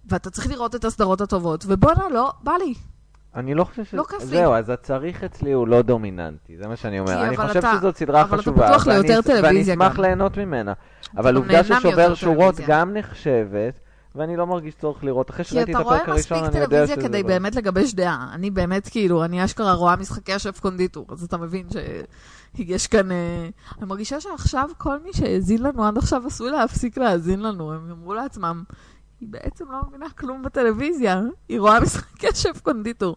ואתה 0.06 0.30
צריך 0.30 0.46
לראות 0.46 0.74
את 0.74 0.84
הסדרות 0.84 1.20
הטובות, 1.20 1.64
ובואנה, 1.68 2.08
לא, 2.08 2.32
בא 2.42 2.52
לי. 2.52 2.74
אני 3.36 3.54
לא 3.54 3.64
חושב 3.64 3.84
ש... 3.84 3.94
לא 3.94 4.04
כיף 4.10 4.20
לי. 4.20 4.26
זהו, 4.26 4.52
אז 4.54 4.70
הצריך 4.70 5.24
אצלי 5.24 5.52
הוא 5.52 5.68
לא 5.68 5.82
דומיננטי, 5.82 6.56
זה 6.56 6.68
מה 6.68 6.76
שאני 6.76 7.00
אומר. 7.00 7.12
כי 7.12 7.20
אני 7.28 7.36
חושב 7.36 7.58
אתה- 7.58 7.72
שזאת 7.78 7.96
סדרה 7.96 8.22
אבל 8.22 8.28
אתה 8.34 8.42
חשובה, 8.42 8.70
ואני- 8.86 9.22
טלוויזיה 9.22 9.74
אשמח. 9.74 9.98
ליהנות 9.98 10.36
ממנה. 10.38 10.72
אבל 11.16 11.36
עובדה 11.36 11.64
ששובר 11.64 12.14
שורות 12.14 12.54
טלוויזיה. 12.54 12.66
גם 12.68 12.94
נחשבת, 12.94 13.78
ואני 14.14 14.36
לא 14.36 14.46
מרגיש 14.46 14.74
צורך 14.74 15.04
לראות. 15.04 15.30
אחרי 15.30 15.44
כי 15.44 15.50
שראיתי 15.50 15.70
את 15.72 15.76
אתה 15.76 15.84
רואה 15.84 15.96
הפרק 15.96 16.08
הראשון, 16.08 16.38
מספיק 16.38 16.54
אני 16.54 16.62
יודע 16.64 16.66
טלוויזיה 16.76 16.96
שזה 16.96 17.08
כדי 17.08 17.22
לא. 17.22 17.28
באמת 17.28 17.54
לגבש 17.54 17.94
דעה. 17.94 18.28
אני 18.32 18.50
באמת, 18.50 18.88
כאילו, 18.88 19.24
אני 19.24 19.44
אשכרה 19.44 19.72
רואה 19.72 19.96
משחקי 19.96 20.32
השף 20.32 20.60
קונדיטור, 20.60 21.06
אז 21.10 21.22
אתה 21.24 21.36
מבין 21.36 21.66
שיש 22.56 22.86
כאן... 22.86 23.12
אה, 23.12 23.48
אני 23.78 23.86
מרגישה 23.86 24.20
שעכשיו 24.20 24.68
כל 24.78 24.98
מי 25.04 25.12
שהאזין 25.12 25.62
לנו 25.62 25.84
עד 25.84 25.98
עכשיו 25.98 26.26
עשוי 26.26 26.50
להפסיק 26.50 26.98
להאזין 26.98 27.40
לנו. 27.42 27.72
הם 27.72 27.90
אמרו 27.90 28.14
לעצמם, 28.14 28.62
היא 29.20 29.28
בעצם 29.32 29.64
לא 29.72 29.78
מבינה 29.88 30.06
כלום 30.18 30.42
בטלוויזיה, 30.42 31.20
היא 31.48 31.60
רואה 31.60 31.80
משחקי 31.80 32.28
השף 32.28 32.60
קונדיטור. 32.62 33.16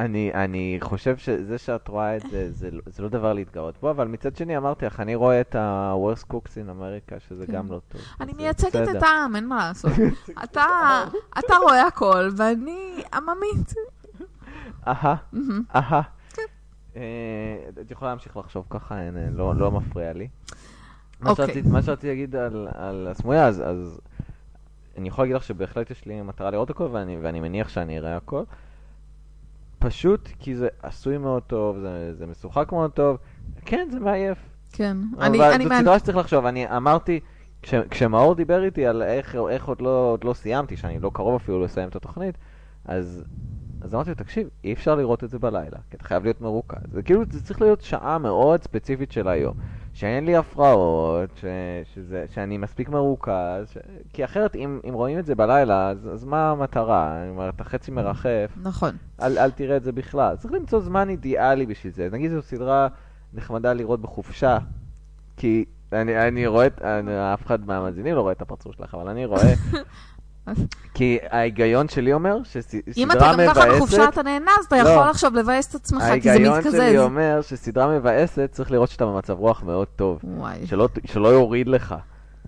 אני, 0.00 0.30
אני 0.34 0.78
חושב 0.80 1.16
שזה 1.16 1.58
שאת 1.58 1.88
רואה 1.88 2.16
את 2.16 2.22
זה, 2.30 2.52
זה, 2.52 2.68
זה 2.86 3.02
לא 3.02 3.08
דבר 3.08 3.32
להתגאות 3.32 3.74
בו, 3.80 3.90
אבל 3.90 4.08
מצד 4.08 4.36
שני 4.36 4.56
אמרתי 4.56 4.86
לך, 4.86 5.00
אני 5.00 5.14
רואה 5.14 5.40
את 5.40 5.54
ה-worst 5.54 6.32
cooks 6.32 6.48
in 6.54 6.68
America, 6.70 7.20
שזה 7.28 7.46
כן. 7.46 7.52
גם 7.52 7.72
לא 7.72 7.80
טוב. 7.88 8.00
אני 8.20 8.32
מייצגת 8.32 8.76
בסדר. 8.76 8.98
את 8.98 9.02
העם, 9.02 9.36
אין 9.36 9.46
מה 9.48 9.56
לעשות. 9.68 9.92
אתה 10.44 10.64
אתה 11.38 11.54
רואה 11.62 11.86
הכל, 11.86 12.28
ואני 12.36 13.02
עממית. 13.14 13.74
אהה. 14.86 15.14
אהה. 15.74 16.02
כן. 16.32 16.42
אה, 16.96 17.02
את 17.80 17.90
יכולה 17.90 18.10
להמשיך 18.10 18.36
לחשוב 18.36 18.64
ככה, 18.70 18.94
אה, 18.98 19.08
לא 19.32 19.54
לא 19.56 19.70
מפריע 19.70 20.12
לי. 20.12 20.28
מה 21.20 21.30
אוקיי. 21.30 21.46
שרציתי- 21.46 21.68
מה 21.68 21.82
שרציתי 21.82 22.08
להגיד 22.08 22.36
על- 22.36 22.68
על 22.74 23.08
הסמויה, 23.10 23.46
אז- 23.46 23.62
אז 23.66 24.00
אני 24.98 25.08
יכול 25.08 25.24
להגיד 25.24 25.36
לך 25.36 25.42
שבהחלט 25.42 25.90
יש 25.90 26.04
לי 26.06 26.22
מטרה 26.22 26.50
לראות 26.50 26.70
הכל, 26.70 26.88
ואני 26.92 27.16
ואני 27.22 27.40
מניח 27.40 27.68
שאני 27.68 27.98
אראה 27.98 28.16
הכל. 28.16 28.42
פשוט 29.84 30.28
כי 30.38 30.56
זה 30.56 30.68
עשוי 30.82 31.18
מאוד 31.18 31.42
טוב, 31.42 31.78
זה- 31.78 32.14
זה 32.14 32.26
משוחק 32.26 32.72
מאוד 32.72 32.90
טוב. 32.90 33.16
כן, 33.64 33.88
זה 33.92 34.00
מעייף. 34.00 34.38
כן. 34.72 34.96
אני 35.20 35.38
אבל 35.38 35.46
אני 35.46 35.62
זאת 35.64 35.68
מעניין. 35.68 35.82
סדרה 35.84 35.98
שצריך 35.98 36.16
לחשוב. 36.16 36.46
אני 36.46 36.76
אמרתי, 36.76 37.20
כש- 37.62 37.74
כשמאור 37.90 38.34
דיבר 38.34 38.64
איתי 38.64 38.86
על 38.86 39.02
איך, 39.02 39.36
איך 39.50 39.68
עוד, 39.68 39.80
לא, 39.80 40.10
עוד 40.12 40.24
לא 40.24 40.32
סיימתי, 40.32 40.76
שאני 40.76 40.98
לא 40.98 41.10
קרוב 41.14 41.34
אפילו 41.34 41.64
לסיים 41.64 41.88
את 41.88 41.96
התוכנית, 41.96 42.38
אז, 42.84 43.24
אז 43.80 43.94
אמרתי 43.94 44.10
לו, 44.10 44.16
תקשיב, 44.16 44.48
אי 44.64 44.72
אפשר 44.72 44.94
לראות 44.94 45.24
את 45.24 45.30
זה 45.30 45.38
בלילה, 45.38 45.76
כי 45.90 45.96
אתה 45.96 46.04
חייב 46.04 46.22
להיות 46.24 46.40
מרוכז. 46.40 46.78
זה 46.92 47.02
כאילו, 47.02 47.22
זה 47.30 47.42
צריך 47.44 47.60
להיות 47.62 47.80
שעה 47.80 48.18
מאוד 48.18 48.62
ספציפית 48.62 49.12
של 49.12 49.28
היום. 49.28 49.54
שאין 49.92 50.24
לי 50.24 50.36
הפרעות, 50.36 51.30
ש, 51.36 51.44
שזה, 51.94 52.24
שאני 52.34 52.58
מספיק 52.58 52.88
מרוכז, 52.88 53.70
ש, 53.72 53.78
כי 54.12 54.24
אחרת 54.24 54.56
אם, 54.56 54.80
אם 54.88 54.94
רואים 54.94 55.18
את 55.18 55.26
זה 55.26 55.34
בלילה, 55.34 55.88
אז, 55.88 56.08
אז 56.12 56.24
מה 56.24 56.50
המטרה? 56.50 57.22
אני 57.22 57.30
אומר, 57.30 57.48
אתה 57.48 57.64
חצי 57.64 57.90
מרחף, 57.90 58.50
נכון. 58.62 58.96
אל, 59.22 59.38
אל 59.38 59.50
תראה 59.50 59.76
את 59.76 59.84
זה 59.84 59.92
בכלל. 59.92 60.36
צריך 60.36 60.54
למצוא 60.54 60.80
זמן 60.80 61.08
אידיאלי 61.08 61.66
בשביל 61.66 61.92
זה. 61.92 62.08
נגיד 62.12 62.30
זו 62.30 62.42
סדרה 62.42 62.88
נחמדה 63.34 63.72
לראות 63.72 64.00
בחופשה, 64.00 64.58
כי 65.36 65.64
אני, 65.92 66.28
אני 66.28 66.46
רואה 66.46 66.68
אני, 66.80 67.34
אף 67.34 67.46
אחד 67.46 67.66
מהמאזינים 67.66 68.14
לא 68.14 68.20
רואה 68.20 68.32
את 68.32 68.42
הפרצוף 68.42 68.76
שלך, 68.76 68.94
אבל 68.94 69.08
אני 69.08 69.24
רואה, 69.24 69.54
כי 70.94 71.18
ההיגיון 71.30 71.88
שלי 71.88 72.12
אומר 72.12 72.38
שסדרה 72.44 72.80
מבאסת... 72.82 72.98
אם 72.98 73.10
אתה 73.10 73.32
גם 73.32 73.54
ככה 73.54 73.76
בחופשה 73.76 74.08
אתה 74.08 74.22
נהנה, 74.22 74.50
אז 74.58 74.64
אתה 74.64 74.82
לא. 74.82 74.88
יכול 74.88 75.08
עכשיו 75.08 75.32
לבאס 75.34 75.70
את 75.70 75.74
עצמך, 75.74 76.02
כי 76.02 76.20
זה 76.20 76.30
ההיגיון 76.30 76.58
מתקזז. 76.58 76.74
שלי 76.74 76.98
אומר 76.98 77.40
שסדרה 77.42 77.98
מבאסת 77.98 78.48
צריך 78.52 78.70
לראות 78.70 78.90
שאתה 78.90 79.06
במצב 79.06 79.32
רוח 79.38 79.62
מאוד 79.62 79.86
טוב. 79.96 80.20
וואי. 80.24 80.66
שלא, 80.66 80.88
שלא 81.04 81.28
יוריד 81.28 81.68
לך. 81.68 81.94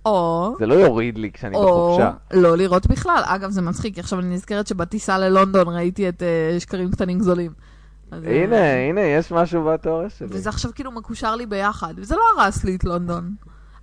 או... 0.07 0.55
זה 0.59 0.67
לא 0.67 0.75
יוריד 0.75 1.19
לי 1.19 1.31
כשאני 1.33 1.57
או 1.57 1.63
בחופשה. 1.67 2.11
לא 2.33 2.57
לראות 2.57 2.87
בכלל. 2.87 3.23
אגב, 3.25 3.51
זה 3.51 3.63
מצחיק, 3.63 3.99
עכשיו 3.99 4.21
אני 4.21 4.35
נזכרת 4.35 4.67
שבטיסה 4.67 5.19
ללונדון 5.19 5.69
ראיתי 5.69 6.09
את 6.09 6.23
אה, 6.23 6.61
שקרים 6.61 6.91
קטנים 6.91 7.19
גדולים. 7.19 7.53
אז, 8.11 8.25
אה, 8.25 8.45
הנה, 8.45 8.89
הנה, 8.89 9.01
יש 9.01 9.33
משהו 9.33 9.65
בתיאוריה 9.65 10.11
שלי. 10.11 10.29
וזה 10.31 10.49
עכשיו 10.49 10.71
כאילו 10.75 10.93
מקושר 10.93 11.37
לי 11.37 11.47
ביחד, 11.47 11.95
וזה 11.97 12.15
לא 12.17 12.43
הרס 12.43 12.65
לי 12.65 12.75
את 12.77 12.85
לונדון. 12.85 13.35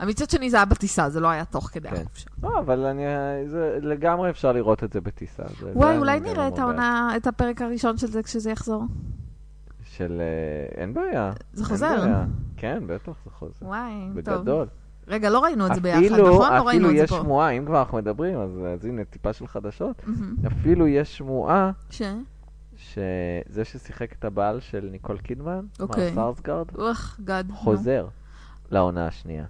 מצד 0.08 0.29
שני 0.29 0.50
זה 0.50 0.58
היה 0.58 0.65
בטיסה, 0.65 1.10
זה 1.10 1.20
לא 1.20 1.27
היה 1.27 1.46
תוך 1.46 1.70
כדי 1.74 1.89
כן. 1.89 1.96
החופשה. 1.96 2.29
לא, 2.44 2.60
אבל 2.60 2.86
אני, 2.86 3.03
זה, 3.48 3.79
לגמרי 3.82 4.29
אפשר 4.29 4.51
לראות 4.51 4.84
את 4.84 4.94
זה 4.94 5.01
בטיסה. 5.01 5.44
זה- 5.60 5.72
וואי, 5.75 5.98
אולי 5.98 6.20
נראה 6.20 6.48
את. 6.48 6.60
העונה, 6.60 7.13
את 7.18 7.27
הפרק 7.27 7.62
הראשון 7.62 7.98
של 7.98 8.08
זה 8.08 8.24
כשזה 8.24 8.51
יחזור. 8.51 8.84
של... 9.84 10.22
אה, 10.22 10.82
אין 10.82 10.94
בעיה. 10.94 11.32
זה 11.53 11.65
חוזר. 11.65 12.01
בעיה. 12.01 12.25
כן, 12.58 12.84
בטח 12.88 13.12
זה 13.25 13.32
חוזר. 13.32 13.65
וואי, 13.65 13.91
טוב. 14.25 14.36
בגדול. 14.36 14.68
רגע, 15.08 15.29
לא 15.29 15.39
ראינו 15.44 15.68
את 15.68 15.75
זה 15.75 15.82
ביחד, 15.82 16.00
אפילו, 16.00 16.29
נכון? 16.29 16.53
לא 16.53 16.68
ראינו 16.68 16.70
אפילו 16.70 16.89
את 16.89 16.96
זה 16.98 17.03
יש 17.03 17.10
פה. 17.10 17.15
שמועה, 17.15 17.50
אם 17.50 17.65
כבר 17.65 17.79
אנחנו 17.79 17.98
מדברים, 17.98 18.39
אז, 18.39 18.50
אז 18.74 18.86
הנה 18.86 19.03
טיפה 19.06 19.34
של 19.34 19.48
חדשות. 19.48 20.01
מהמם. 20.08 20.36
אפילו 20.48 20.88
יש 20.88 21.18
שמועה 21.18 21.72
ש? 21.89 22.01
שזה 22.77 23.65
ששיחק 23.65 24.13
את 24.13 24.25
הבעל 24.25 24.60
של 24.60 24.89
ניקול 24.91 25.18
קידמן, 25.18 25.65
אוקיי. 25.79 26.12
מר. 26.12 26.32
נו. 27.48 27.56
חוזר 27.56 28.08
לעונה 28.72 29.08
השנייה. 29.08 29.46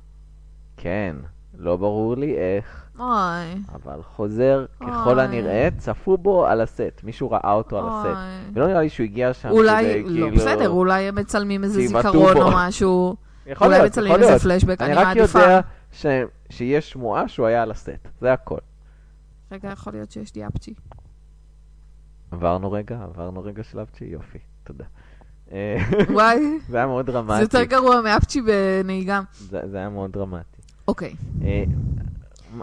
כן, 0.82 1.16
לא 1.58 1.78
ברור 1.78 2.18
לי 2.18 2.36
איך, 2.38 2.86
אוי. 3.00 3.64
אבל 3.74 4.02
חוזר 4.04 4.66
ככל 4.80 4.90
אוי. 5.20 5.24
הנראה, 5.24 5.70
צפו 5.78 6.18
בו 6.18 6.46
על 6.46 6.62
הסט, 6.62 7.02
מישהו 7.04 7.32
ראה 7.32 7.54
אותו 7.54 7.78
על 7.80 7.86
הסט. 7.88 8.06
אוי. 8.06 8.52
ולא 8.54 8.68
נראה 8.68 8.82
לי 8.82 8.90
שהוא 8.90 9.04
הגיע 9.04 9.34
שם 9.34 9.50
אולי, 9.50 9.84
כדי 9.84 10.04
לא, 10.04 10.08
כאילו... 10.10 10.32
בסדר, 10.36 10.70
אולי 10.70 11.02
הם 11.04 11.16
מצלמים 11.16 11.64
איזה 11.64 11.88
זיכרון 11.88 12.34
בו. 12.34 12.42
או 12.42 12.50
משהו. 12.56 13.16
יכול 13.48 13.68
אולי 13.68 13.78
להיות, 13.80 13.92
מצלמים 13.92 14.12
יכול 14.12 14.22
איזה 14.24 14.32
להיות. 14.32 14.42
פלשבק, 14.42 14.82
אני 14.82 14.92
אני 14.92 15.00
רק 15.02 15.08
מעדיפה. 15.08 15.40
יודע 15.40 15.60
ש... 15.92 16.06
שיש 16.50 16.90
שמועה 16.90 17.28
שהוא 17.28 17.46
היה 17.46 17.64
על 17.64 17.72
הסט, 17.72 18.08
זה 18.22 18.34
הכל. 18.34 18.58
רגע, 19.52 19.70
יכול 19.72 19.94
להיות 19.94 20.12
שיש 20.12 20.36
לי 20.36 20.48
אפצ'י. 20.48 20.74
עברנו 22.32 22.72
רגע, 22.72 23.04
עברנו 23.04 23.44
רגע 23.44 23.64
של 23.64 23.82
אפצ'י, 23.82 24.06
יופי, 24.06 24.40
תודה. 24.64 24.86
וואי, 26.10 26.40
זה 26.70 26.78
היה 26.78 26.86
מאוד 26.88 27.06
זה 27.06 27.12
דרמטי. 27.12 27.42
יותר 27.42 27.64
גרוע 27.64 28.02
מאפצ'י 28.02 28.42
בנהיגה. 28.42 29.22
זה 29.40 29.62
זה 29.66 29.78
היה 29.78 29.90
מאוד 29.90 30.12
דרמטי. 30.12 30.59
אוקיי. 30.90 31.14
אה, 31.44 31.64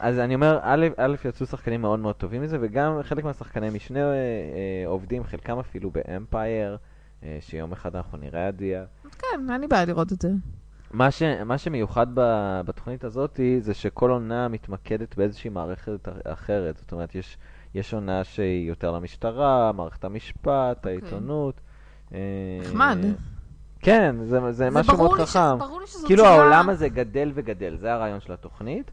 אז 0.01 0.19
אני 0.19 0.35
אומר, 0.35 0.59
א', 0.63 0.87
א', 0.97 1.15
יצאו 1.25 1.47
שחקנים 1.47 1.81
מאוד 1.81 1.99
מאוד 1.99 2.15
טובים 2.15 2.43
מזה, 2.43 2.59
וגם 2.61 2.99
חלק 3.03 3.25
מהשחקני 3.25 3.71
משנה 3.71 4.01
אה, 4.01 4.15
אה, 4.15 4.87
עובדים, 4.87 5.25
חלקם 5.25 5.59
אפילו 5.59 5.91
באמפייר, 5.91 6.77
אה, 7.23 7.39
שיום 7.41 7.73
אחד 7.73 7.97
אנחנו 7.97 8.19
נראה 8.19 8.49
עדיה. 8.49 8.85
כן, 9.19 9.61
לי 9.61 9.67
בעיה 9.67 9.85
לראות 9.85 10.13
את 10.13 10.23
זה. 10.23 10.31
מה, 10.91 11.11
ש, 11.11 11.23
מה 11.23 11.59
שמיוחד 11.59 12.07
ב, 12.15 12.21
בתוכנית 12.65 13.05
הזאת 13.05 13.41
זה 13.61 13.75
שכל 13.75 14.11
עונה 14.11 14.49
מתמקדת 14.49 15.17
באיזושהי 15.17 15.51
מערכת 15.51 16.09
אחרת. 16.25 16.77
זאת 16.77 16.93
אומרת, 16.93 17.15
יש, 17.15 17.39
יש 17.75 17.95
עונה 17.95 18.25
שהיא 18.25 18.69
יותר 18.69 18.91
למשטרה, 18.91 19.73
מערכת 19.73 20.05
המשפט, 20.05 20.87
העיתונות. 20.87 21.61
אה, 22.15 22.19
נחמד. 22.63 22.99
כן, 23.87 24.17
זה, 24.29 24.53
זה 24.53 24.71
משהו 24.71 24.97
מאוד 24.97 25.21
חכם. 25.21 25.59
ברור 25.59 25.81
לי 25.81 25.87
שזאת 25.87 26.07
כאילו 26.07 26.23
סדרה- 26.25 26.35
העולם 26.35 26.69
הזה 26.69 26.89
גדל 26.89 27.33
וגדל, 27.35 27.77
זה 27.81 27.93
הרעיון 27.93 28.21
של 28.21 28.33
התוכנית. 28.33 28.91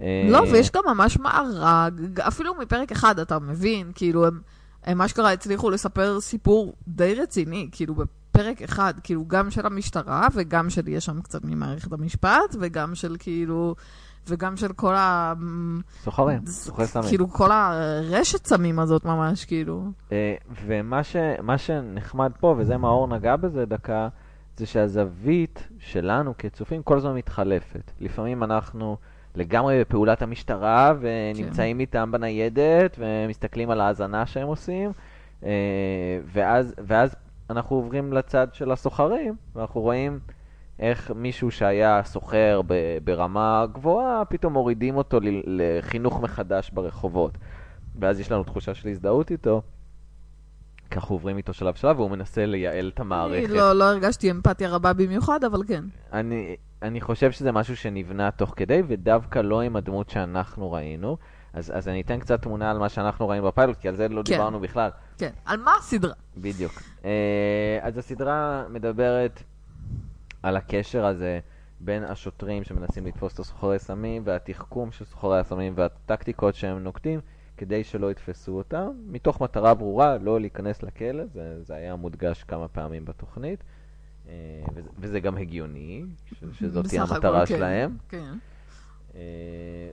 אה, 0.00 0.26
לא, 0.30 0.38
ויש 0.52 0.70
גם 0.70 0.82
ממש 0.86 1.18
מארג, 1.18 2.20
אפילו 2.20 2.54
מפרק 2.54 2.92
אחד, 2.92 3.18
אתה 3.18 3.38
מבין? 3.38 3.92
כאילו, 3.94 4.26
הם, 4.26 4.40
הם 4.84 5.02
אשכרה 5.02 5.32
הצליחו 5.32 5.70
לספר 5.70 6.20
סיפור 6.20 6.72
די 6.88 7.14
רציני, 7.14 7.68
כאילו, 7.72 7.94
בפרק 7.94 8.62
אחד, 8.62 8.94
כאילו, 9.02 9.24
גם 9.26 9.50
של 9.50 9.66
המשטרה, 9.66 10.26
וגם 10.34 10.70
של, 10.70 10.88
יש 10.88 11.04
שם 11.04 11.20
קצת 11.20 11.40
ממערכת 11.44 11.92
המשפט, 11.92 12.30
וגם 12.60 12.94
של 12.94 13.16
כאילו, 13.18 13.74
וגם 14.28 14.56
של 14.56 14.72
כל 14.72 14.94
ה... 14.94 15.32
סוחרים, 16.04 16.40
זה- 16.46 16.52
סוחרי 16.52 16.86
סמים. 16.86 17.08
כאילו, 17.08 17.28
כל 17.30 17.50
הרשת 17.52 18.46
סמים 18.46 18.78
הזאת 18.78 19.04
ממש, 19.04 19.44
כאילו. 19.44 19.84
אה, 20.12 20.34
ומה 20.66 21.04
ש, 21.04 21.16
שנחמד 21.56 22.32
פה, 22.40 22.54
וזה 22.58 22.76
מה 22.76 22.88
אור 22.88 23.08
נגע 23.08 23.36
בזה 23.36 23.64
דקה, 23.64 24.08
זה 24.56 24.66
שהזווית 24.66 25.68
שלנו 25.78 26.34
כצופים 26.38 26.82
כל 26.82 26.96
הזמן 26.96 27.14
מתחלפת. 27.14 27.92
לפעמים 28.00 28.42
אנחנו 28.42 28.96
לגמרי 29.34 29.80
בפעולת 29.80 30.22
המשטרה, 30.22 30.92
ונמצאים 31.00 31.80
איתם 31.80 32.12
בניידת, 32.12 32.96
ומסתכלים 32.98 33.70
על 33.70 33.80
ההאזנה 33.80 34.26
שהם 34.26 34.46
עושים, 34.46 34.92
אה, 35.44 35.50
ואז, 36.24 36.74
ואז 36.78 37.16
אנחנו 37.50 37.76
עוברים 37.76 38.12
לצד 38.12 38.46
של 38.52 38.70
הסוחרים, 38.72 39.36
ואנחנו 39.56 39.80
רואים 39.80 40.18
איך 40.78 41.10
מישהו 41.14 41.50
שהיה 41.50 42.00
סוחר 42.04 42.60
ב- 42.66 42.98
ברמה 43.04 43.66
גבוהה, 43.72 44.24
פתאום 44.24 44.52
מורידים 44.52 44.96
אותו 44.96 45.20
ל- 45.20 45.42
לחינוך 45.46 46.20
מחדש 46.20 46.70
ברחובות. 46.70 47.38
ואז 48.00 48.20
יש 48.20 48.32
לנו 48.32 48.44
תחושה 48.44 48.74
של 48.74 48.88
הזדהות 48.88 49.30
איתו. 49.30 49.62
ככה 50.94 51.06
עוברים 51.06 51.36
איתו 51.36 51.52
שלב 51.52 51.74
שלב, 51.74 51.98
והוא 51.98 52.10
מנסה 52.10 52.46
לייעל 52.46 52.90
את 52.94 53.00
אני 53.00 53.06
המערכת. 53.06 53.48
לא, 53.48 53.72
לא 53.72 53.84
הרגשתי 53.84 54.30
אמפתיה 54.30 54.70
רבה 54.70 54.92
במיוחד, 54.92 55.44
אבל 55.44 55.60
כן. 55.68 55.84
אני, 56.12 56.56
אני 56.82 57.00
חושב 57.00 57.30
שזה 57.30 57.52
משהו 57.52 57.76
שנבנה 57.76 58.30
תוך 58.30 58.52
כדי, 58.56 58.82
ודווקא 58.86 59.38
לא 59.38 59.60
עם 59.60 59.76
הדמות 59.76 60.10
שאנחנו 60.10 60.72
ראינו. 60.72 61.16
אז, 61.52 61.72
אז 61.74 61.88
אני 61.88 62.00
אתן 62.00 62.18
קצת 62.18 62.42
תמונה 62.42 62.70
על 62.70 62.78
מה 62.78 62.88
שאנחנו 62.88 63.28
ראינו 63.28 63.46
בפיילוט, 63.46 63.76
כי 63.76 63.88
על 63.88 63.96
זה 63.96 64.08
לא 64.08 64.22
כן. 64.24 64.32
דיברנו 64.32 64.60
בכלל. 64.60 64.90
כן. 65.18 65.30
על 65.44 65.60
מה 65.60 65.72
הסדרה? 65.78 66.14
בדיוק. 66.36 66.72
אה, 67.04 67.78
אז 67.82 67.98
הסדרה 67.98 68.64
מדברת 68.68 69.42
על 70.42 70.56
הקשר 70.56 71.04
הזה 71.04 71.40
בין 71.80 72.04
השוטרים 72.04 72.64
שמנסים 72.64 73.06
לתפוס 73.06 73.34
את 73.34 73.38
הסוחרי 73.38 73.78
סמים, 73.78 74.22
והתחכום 74.24 74.92
של 74.92 75.04
סוחרי 75.04 75.40
הסמים 75.40 75.72
והטקטיקות 75.76 76.54
שהם 76.54 76.84
נוקטים 76.84 77.20
כדי 77.56 77.84
שלא 77.84 78.10
יתפסו 78.10 78.52
אותם, 78.52 78.88
מתוך 79.06 79.40
מטרה 79.40 79.74
ברורה, 79.74 80.18
לא 80.18 80.40
להיכנס 80.40 80.82
לכלא, 80.82 81.26
זה, 81.26 81.62
זה 81.62 81.74
היה 81.74 81.96
מודגש 81.96 82.44
כמה 82.44 82.68
פעמים 82.68 83.04
בתוכנית, 83.04 83.64
אה, 84.28 84.32
וזה, 84.74 84.88
וזה 84.98 85.20
גם 85.20 85.36
הגיוני, 85.38 86.04
ש, 86.32 86.44
שזאת 86.52 86.86
תהיה 86.86 87.02
המטרה 87.02 87.46
כן. 87.46 87.56
שלהם. 87.56 87.96
כן. 88.08 88.32
אה, 89.14 89.20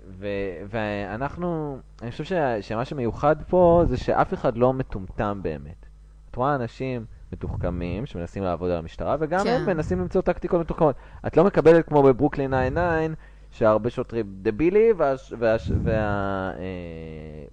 ו- 0.09 0.65
ואנחנו, 0.69 1.77
אני 2.01 2.11
חושב 2.11 2.23
ש- 2.23 2.67
שמה 2.67 2.85
שמיוחד 2.85 3.35
פה 3.47 3.83
זה 3.85 3.97
שאף 3.97 4.33
אחד 4.33 4.57
לא 4.57 4.73
מטומטם 4.73 5.39
באמת. 5.43 5.85
את 6.31 6.35
רואה 6.35 6.55
אנשים 6.55 7.05
מתוחכמים 7.33 8.05
שמנסים 8.05 8.43
לעבוד 8.43 8.71
על 8.71 8.77
המשטרה, 8.77 9.15
וגם 9.19 9.43
כן. 9.43 9.49
הם 9.49 9.65
מנסים 9.65 9.99
למצוא 9.99 10.21
טקטיקות 10.21 10.61
מתוחכמות. 10.61 10.95
את 11.27 11.37
לא 11.37 11.43
מקבלת 11.43 11.87
כמו 11.87 12.03
בברוקלין 12.03 12.51
99, 12.51 13.13
שהרבה 13.51 13.89
שוטרים 13.89 14.25
דבילים, 14.41 14.95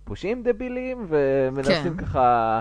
והפושעים 0.05 0.43
דבילים, 0.43 1.07
ומנסים 1.09 1.97
כן. 1.97 2.05
ככה 2.05 2.61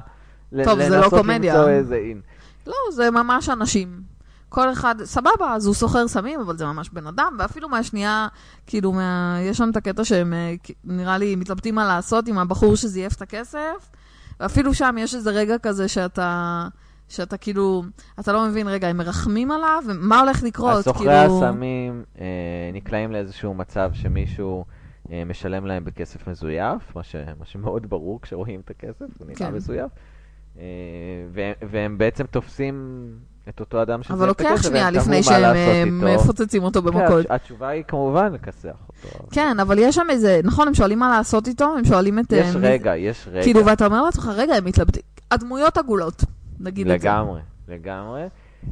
לא 0.52 0.64
לנסות. 0.74 1.26
למצוא 1.28 1.70
איזה 1.70 1.96
אין. 1.96 2.22
לא, 2.68 2.74
זה 2.92 3.12
ממש 3.12 3.50
אנשים. 3.50 4.02
כל 4.50 4.72
אחד, 4.72 4.96
סבבה, 5.04 5.56
אז 5.56 5.66
הוא 5.66 5.76
סוחר 5.76 6.08
סמים, 6.08 6.40
אבל 6.40 6.58
זה 6.58 6.66
ממש 6.66 6.90
בן 6.90 7.08
אדם, 7.08 7.36
ואפילו 7.40 7.70
מהשנייה, 7.70 8.28
כאילו, 8.68 8.92
מה, 8.92 9.38
יש 9.42 9.58
שם 9.58 9.70
את 9.70 9.76
הקטע 9.76 10.06
שהם, 10.06 10.34
אה, 10.34 10.54
נראה 10.84 11.18
לי, 11.18 11.36
מתלבטים 11.36 11.76
מה 11.76 11.86
לעשות 11.86 12.28
עם 12.28 12.38
הבחור 12.38 12.76
שזייף 12.76 13.16
את 13.16 13.22
הכסף, 13.22 13.92
ואפילו 14.40 14.74
שם 14.74 14.96
יש 15.00 15.16
איזה 15.16 15.32
רגע 15.32 15.58
כזה 15.58 15.88
שאתה, 15.88 16.68
שאתה 17.10 17.38
כאילו, 17.38 17.84
אתה 18.20 18.34
לא 18.34 18.46
מבין, 18.48 18.68
רגע, 18.68 18.88
הם 18.88 18.98
מרחמים 18.98 19.52
עליו, 19.52 19.84
ומה 19.88 20.20
הולך 20.20 20.44
לקרות, 20.44 20.78
הסוחרי 20.80 21.08
כאילו... 21.20 21.38
הסמים 21.46 22.04
אה, 22.20 22.26
נקלעים 22.74 23.12
לאיזשהו 23.12 23.54
מצב 23.54 23.90
שמישהו 23.94 24.66
אה, 25.12 25.24
משלם 25.26 25.66
להם 25.66 25.86
בכסף 25.86 26.28
מזויף, 26.28 26.96
מה, 26.96 27.04
ש, 27.04 27.16
מה 27.40 27.46
שמאוד 27.46 27.90
ברור 27.90 28.22
כשרואים 28.22 28.60
את 28.66 28.70
הכסף, 28.70 29.02
הוא 29.20 29.28
נראה 29.28 29.36
כן. 29.38 29.54
מזויף. 29.54 29.92
אה, 30.60 30.64
ו- 31.34 31.52
והם 31.70 31.98
בעצם 31.98 32.26
תופסים 32.26 33.08
את 33.50 33.60
אותו 33.60 33.82
אדם 33.82 34.04
שזייף 34.04 34.20
אבל 34.20 34.28
לוקח 34.28 34.62
שנייה 34.62 34.86
והם 34.86 34.94
לפני 34.96 35.18
מה 35.18 35.24
שהם 35.24 36.04
אה. 36.08 36.16
מפוצצים 36.16 36.64
אותו 36.64 36.82
כן, 36.82 36.88
במכות. 36.88 37.26
התש- 37.26 37.34
התשובה 37.34 37.68
היא 37.68 37.84
כמובן 37.88 38.34
לכסח 38.34 38.76
אותו. 38.90 39.26
כן, 39.32 39.60
אבל 39.60 39.78
יש 39.80 39.96
שם 39.96 40.08
איזה, 40.10 40.42
נכון, 40.44 40.68
הם 40.68 40.74
שואלים 40.74 41.00
מה 41.00 41.10
לעשות 41.10 41.48
איתו, 41.48 41.76
הם 41.78 41.86
שואלים 41.86 42.20
את... 42.20 42.34
אה, 42.34 42.38
יש 42.38 42.56
מי- 42.56 42.68
רגע, 42.68 42.96
יש 42.98 43.28
רגע. 43.32 43.44
כאילו, 43.44 43.66
ואתה 43.66 43.86
אומר 43.86 44.04
לעצמך, 44.04 44.30
רגע, 44.36 44.56
הם 44.56 44.66
מתלבטים. 44.66 45.02
הדמויות 45.32 45.78
עגולות, 45.78 46.24
נגיד 46.60 46.92
את 46.92 47.02
זה. 47.02 47.08
לגמרי, 47.08 47.42
לגמרי. 47.68 48.28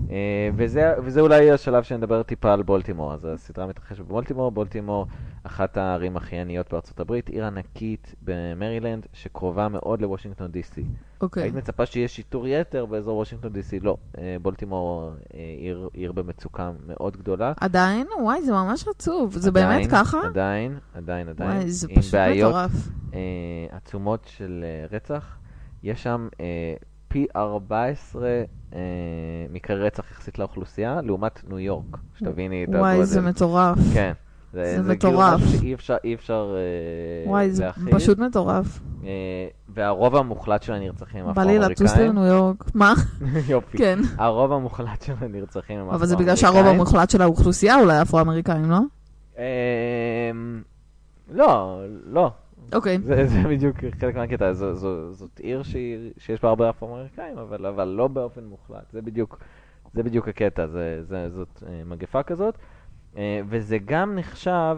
אה, 0.10 0.50
וזה, 0.56 0.94
וזה 1.04 1.22
אולי 1.22 1.52
השלב 1.52 1.84
שנדבר 1.84 2.24
טיפה 2.24 2.54
על 2.54 2.64
בולטימור. 2.64 3.14
אז 3.14 3.28
הסדרה 3.34 3.68
מתרחשת 3.68 4.00
בבולטימור. 4.00 4.52
בולטימור, 4.52 5.08
אחת 5.44 5.78
הערים 5.78 6.18
הכי 6.18 6.36
עניות 6.36 6.72
בארצות 6.72 7.00
הברית, 7.00 7.30
עיר 7.30 7.46
ענקית 7.46 8.16
במרילנד, 8.22 9.06
שקרובה 9.14 9.68
מאוד 9.68 10.02
לוושינגטון 10.02 10.52
די.סי. 10.52 10.84
אוקיי. 11.22 11.44
היית 11.44 11.56
מצפה 11.56 11.86
שיהיה 11.86 12.08
שיטור 12.08 12.48
יתר 12.48 12.86
באזור 12.86 13.18
וושינגטון 13.18 13.54
די.סי? 13.54 13.80
לא. 13.80 13.98
אה, 14.18 14.36
בולטימור 14.42 15.12
אה, 15.34 15.40
עיר, 15.60 15.90
עיר 15.94 16.12
במצוקה 16.12 16.72
מאוד 16.88 17.18
גדולה. 17.18 17.54
עדיין? 17.58 18.08
וואי, 18.22 18.42
זה 18.42 18.52
ממש 18.52 18.88
עצוב. 18.88 19.34
זה 19.38 19.50
עדיין, 19.50 19.68
באמת 19.68 19.92
ככה? 19.92 20.18
עדיין, 20.26 20.78
עדיין, 20.94 21.30
עדיין. 21.30 21.52
וואי, 21.52 21.72
זה 21.72 21.88
עם 21.90 21.96
פשוט 21.96 22.14
בעיות 22.14 22.50
מטורף. 22.50 22.90
אה, 23.14 23.20
עצומות 23.72 24.26
של 24.26 24.66
רצח. 24.92 25.38
יש 25.84 26.04
שם 26.04 26.28
אה, 26.40 26.74
פי 27.16 27.26
14 27.36 28.28
אה, 28.74 28.80
מקרי 29.50 29.76
רצח 29.76 30.12
יחסית 30.12 30.40
לאוכלוסייה, 30.40 31.02
לעומת 31.04 31.42
ניו 31.50 31.60
יורק, 31.60 31.98
שתביני 32.16 32.64
את 32.64 32.68
הגודל. 32.70 32.82
וואי, 32.82 33.06
זה 33.06 33.22
מטורף. 33.22 33.78
כן. 33.94 34.14
זה 34.54 34.96
כאילו 35.00 35.12
מטורף. 35.14 35.42
משהו 35.42 35.60
שאי 35.60 35.74
אפשר, 35.74 35.96
אי 36.04 36.16
אפשר 36.16 36.56
אה, 36.56 37.30
וואי, 37.30 37.52
זה 37.52 37.66
להכיל. 37.66 37.94
פשוט 37.94 38.20
מטורף. 38.20 38.80
אה, 39.04 39.10
והרוב 39.70 40.16
המוחלט 40.16 40.64
של 40.64 40.74
הנרצחים 40.74 41.26
הם 41.26 41.34
בא 41.34 41.44
לי 41.44 41.60
לטוס 41.60 41.82
אפרו-אמריקאים. 41.82 42.18
לניו 42.18 42.34
יורק. 42.34 42.64
מה? 42.74 42.94
יופי. 43.48 43.78
כן. 43.78 44.00
הרוב 44.18 44.52
המוחלט 44.52 45.02
של 45.02 45.14
הנרצחים 45.20 45.80
הם 45.80 45.90
אבל 45.90 46.06
זה 46.06 46.16
בגלל 46.16 46.36
שהרוב 46.36 46.58
אפרו-אמריקאים. 46.58 46.82
המוחלט 46.82 47.10
של 47.10 47.22
האוכלוסייה 47.22 47.80
אולי 47.80 48.02
אפרו-אמריקאים, 48.02 48.72
לא? 48.72 48.80
אמ, 49.38 50.62
לא, 51.32 51.82
לא. 52.06 52.32
אוקיי. 52.74 53.00
זה, 53.04 53.28
זה 53.28 53.44
בדיוק 53.50 53.78
חלק 54.00 54.16
מהקטע, 54.16 54.54
זו, 54.54 54.76
זו, 54.76 55.14
זאת 55.14 55.40
עיר 55.40 55.64
שהיא, 55.64 56.12
שיש 56.18 56.42
בה 56.42 56.50
הרבה 56.50 56.70
אפרו-אמריקאים, 56.70 57.38
אבל, 57.38 57.66
אבל 57.66 57.88
לא 57.88 58.08
באופן 58.08 58.44
מוחלט, 58.44 58.92
זה 58.92 59.02
בדיוק, 59.02 59.40
זה 59.94 60.04
בדיוק 60.04 60.28
הקטע, 60.28 60.68
זה, 60.68 61.00
זה, 61.04 61.30
זאת 61.30 61.64
אה, 61.68 61.82
מגפה 61.86 62.24
כזאת, 62.24 62.58
אה, 63.18 63.42
וזה 63.50 63.78
גם 63.86 64.16
נחשב 64.16 64.78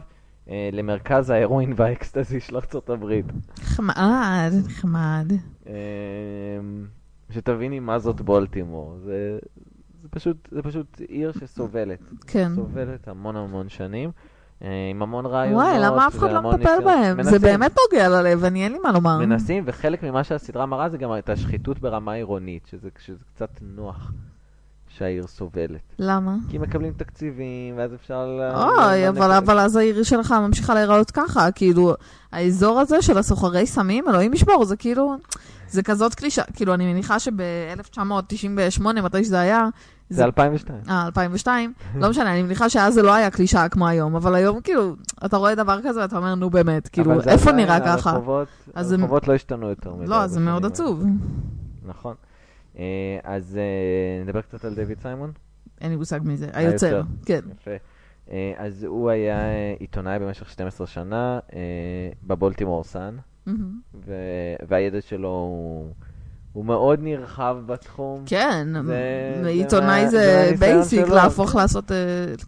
אה, 0.49 0.69
למרכז 0.73 1.29
ההרואין 1.29 1.73
והאקסטזי 1.75 2.39
של 2.39 2.55
ארצות 2.55 2.89
הברית. 2.89 3.25
נחמד, 3.61 4.51
נחמד. 4.65 5.31
אה, 5.67 5.73
שתביני 7.29 7.79
מה 7.79 7.99
זאת 7.99 8.21
בולטימור, 8.21 8.97
זה, 8.97 9.39
זה, 10.01 10.07
פשוט, 10.09 10.47
זה 10.51 10.61
פשוט 10.61 11.01
עיר 11.07 11.31
שסובלת, 11.31 11.99
כן. 12.27 12.49
סובלת 12.55 13.07
המון 13.07 13.35
המון 13.35 13.69
שנים. 13.69 14.11
אה, 14.63 14.69
עם 14.91 15.01
המון 15.01 15.25
רעיונות. 15.25 15.63
וואי, 15.63 15.79
למה 15.79 16.07
אף 16.07 16.17
אחד 16.17 16.31
לא 16.31 16.41
מטפל. 16.41 16.83
בהם? 16.85 17.23
זה 17.23 17.31
מנסים. 17.31 17.41
באמת 17.41 17.75
נוגע 17.91 18.09
ללב, 18.09 18.43
אני 18.43 18.63
אין 18.63 18.71
לי 18.71 18.79
מה 18.79 18.91
לומר. 18.91 19.17
מנסים, 19.17 19.63
וחלק 19.67 20.03
ממה 20.03 20.23
שהסדרה 20.23 20.65
מראה 20.65 20.89
זה 20.89 20.97
גם 20.97 21.09
את 21.17 21.29
השחיתות 21.29 21.79
ברמה 21.79 22.13
עירונית, 22.13 22.67
שזה, 22.71 22.89
שזה 22.99 23.23
קצת 23.35 23.49
נוח 23.61 24.11
שהעיר 24.89 25.27
סובלת. 25.27 25.93
למה? 25.99 26.35
כי 26.49 26.57
מקבלים 26.57 26.93
תקציבים, 26.93 27.77
ואז 27.77 27.93
אפשר... 27.93 28.39
אוי, 28.55 29.09
אבל, 29.09 29.31
אבל 29.31 29.59
אז 29.59 29.75
העיר 29.75 30.03
שלך 30.03 30.31
ממשיכה 30.31 30.73
להיראות 30.73 31.11
ככה, 31.11 31.51
כאילו, 31.51 31.93
האזור 32.31 32.79
הזה 32.79 33.01
של 33.01 33.17
הסוחרי 33.17 33.65
סמים, 33.65 34.09
אלוהים 34.09 34.33
ישמור, 34.33 34.65
זה 34.65 34.75
כאילו, 34.77 35.15
זה 35.67 35.83
כזאת 35.83 36.15
קלישה, 36.15 36.43
כאילו, 36.53 36.73
אני 36.73 36.93
מניחה 36.93 37.19
שב-1998, 37.19 38.81
מתי 39.03 39.23
שזה 39.23 39.39
היה, 39.39 39.67
זה 40.09 40.25
2002. 40.25 40.79
אה, 40.89 41.05
2002, 41.05 41.73
לא 41.95 42.09
משנה, 42.09 42.33
אני 42.33 42.43
מניחה 42.43 42.69
שאז 42.69 42.93
זה 42.93 43.01
לא 43.01 43.13
היה 43.13 43.29
קלישה 43.31 43.69
כמו 43.69 43.87
היום, 43.87 44.15
אבל 44.15 44.35
היום, 44.35 44.61
כאילו, 44.61 44.95
אתה 45.25 45.37
רואה 45.37 45.55
דבר 45.55 45.79
כזה 45.83 46.01
ואתה 46.01 46.17
אומר, 46.17 46.35
נו 46.35 46.49
באמת, 46.49 46.87
כאילו, 46.87 47.21
איפה 47.21 47.51
נראה 47.51 47.79
ככה? 47.79 48.09
הרחובות, 48.09 48.47
הרחובות 48.75 49.27
לא 49.27 49.33
השתנו 49.33 49.69
יותר 49.69 49.93
מדי. 49.93 50.07
לא, 50.07 50.27
זה 50.27 50.39
מאוד. 50.39 50.65
עצוב. 50.65 51.03
נכון. 51.85 52.15
אה, 52.77 53.19
אז 53.23 53.57
אה, 53.57 54.23
נדבר 54.25 54.41
קצת 54.41 54.65
על 54.65 54.75
דויד 54.75 54.99
סיימון. 54.99 55.31
אין 55.81 55.91
לי 55.91 55.95
מושג 55.95 56.19
מי 56.23 56.37
זה, 56.37 56.47
היוצר. 56.53 57.01
כן. 57.25 57.39
יפה. 57.61 57.71
אה, 58.31 58.53
אז 58.57 58.83
הוא 58.83 59.09
היה 59.09 59.39
עיתונאי 59.79 60.19
במשך 60.19 60.49
12 60.49 60.87
שנה 60.87 61.39
ב 62.23 62.29
Baltimore 62.29 62.83
Sun. 62.83 63.17
והידע 64.67 65.01
שלו 65.01 65.29
הוא, 65.29 65.93
הוא 66.57 66.65
מאוד 66.65 66.99
נרחב 67.01 67.57
בתחום. 67.65 68.23
כן, 68.25 68.67
זה- 68.85 69.47
עיתונאי 69.47 70.07
זה 70.07 70.51
basic. 70.59 71.07
להפוך 71.07 71.55
לעשות, 71.55 71.91
אה, 71.91 71.97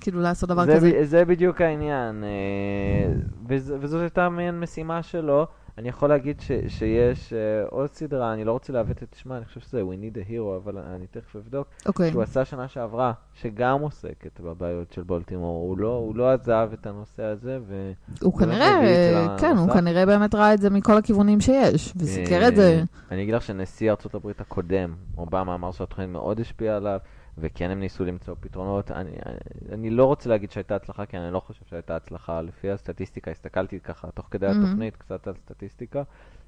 כאילו, 0.02 0.22
לעשות 0.22 0.50
דבר 0.50 0.66
זה, 0.66 0.76
כזה. 0.76 0.92
ב- 1.02 1.04
זה 1.04 1.26
בדיוק 1.26 1.62
העניין, 1.62 2.24
אה, 2.24 3.14
וזה, 3.50 3.76
וזאת 3.80 4.02
הייתה 4.02 4.30
מעין 4.30 4.60
משימה 4.60 5.04
שלו. 5.04 5.48
אני 5.80 5.90
יכול 5.90 6.10
להגיד 6.10 6.42
ש, 6.42 6.52
שיש 6.68 7.34
אה, 7.34 7.40
עוד 7.70 7.94
סדרה, 7.94 8.34
אני 8.34 8.44
לא 8.44 8.52
רוצה 8.52 8.74
לעוות 8.74 9.04
את 9.04 9.16
שמה, 9.22 9.38
אני 9.38 9.46
חושב 9.46 9.60
שזה 9.60 9.82
We 9.82 9.94
Need 9.94 10.18
a 10.18 10.30
Hero, 10.32 10.58
אבל 10.64 10.78
אני 10.78 11.08
תכף 11.08 11.36
אבדוק, 11.36 11.68
אוקיי. 11.86 12.12
שהוא 12.12 12.24
עשה 12.24 12.46
שנה 12.46 12.68
שעברה, 12.68 13.14
שגם 13.34 13.82
עוסקת 13.82 14.40
בבעיות 14.40 14.92
של 14.92 15.04
בולטימור. 15.04 15.68
הוא 15.68 15.78
לא, 15.78 15.96
הוא 15.96 16.16
לא 16.16 16.32
עזב 16.32 16.70
את 16.74 16.88
הנושא 16.88 17.24
הזה, 17.24 17.60
ו... 17.68 17.92
הוא 18.22 18.34
זה 18.40 18.46
כנראה, 18.46 18.82
של 18.82 19.42
כן, 19.42 19.58
הוא. 19.58 19.74
כנראה 19.74 20.06
באמת 20.06 20.36
ראה 20.36 20.54
את 20.54 20.62
זה 20.62 20.70
מכל 20.70 20.98
הכיוונים 20.98 21.42
שיש, 21.42 21.94
וסיקר 21.96 22.48
את 22.48 22.56
זה. 22.56 22.74
אה, 22.80 22.84
אני 23.12 23.24
אגיד 23.24 23.34
לך 23.34 23.42
שנשיא 23.42 23.92
הברית 24.14 24.42
הקודם, 24.42 24.94
אובמה, 25.18 25.56
אמר 25.56 25.72
שהתוכנית 25.72 26.10
מאוד 26.10 26.40
השפיעה 26.40 26.78
עליו, 26.78 27.00
וכן 27.40 27.70
הם 27.70 27.80
ניסו 27.80 28.06
למצוא 28.06 28.36
פתרונות. 28.40 28.92
אני, 28.92 29.12
אני 29.72 29.90
לא 29.90 30.06
רוצה 30.06 30.30
להגיד 30.30 30.52
שהייתה 30.52 30.76
הצלחה, 30.76 31.06
כי 31.06 31.18
אני 31.18 31.34
לא 31.34 31.40
חושב 31.40 31.66
שהייתה 31.66 31.96
הצלחה. 31.96 32.42
לפי 32.42 32.72
הסטטיסטיקה, 32.72 33.32
הסתכלתי 33.32 33.80
ככה 33.80 34.12
תוך 34.12 34.28
כדי 34.32 34.48
מהמם. 34.48 34.66
התוכנית, 34.66 34.96
קצת 34.96 35.28
על 35.28 35.34
סטטיסטיקה. 35.36 36.04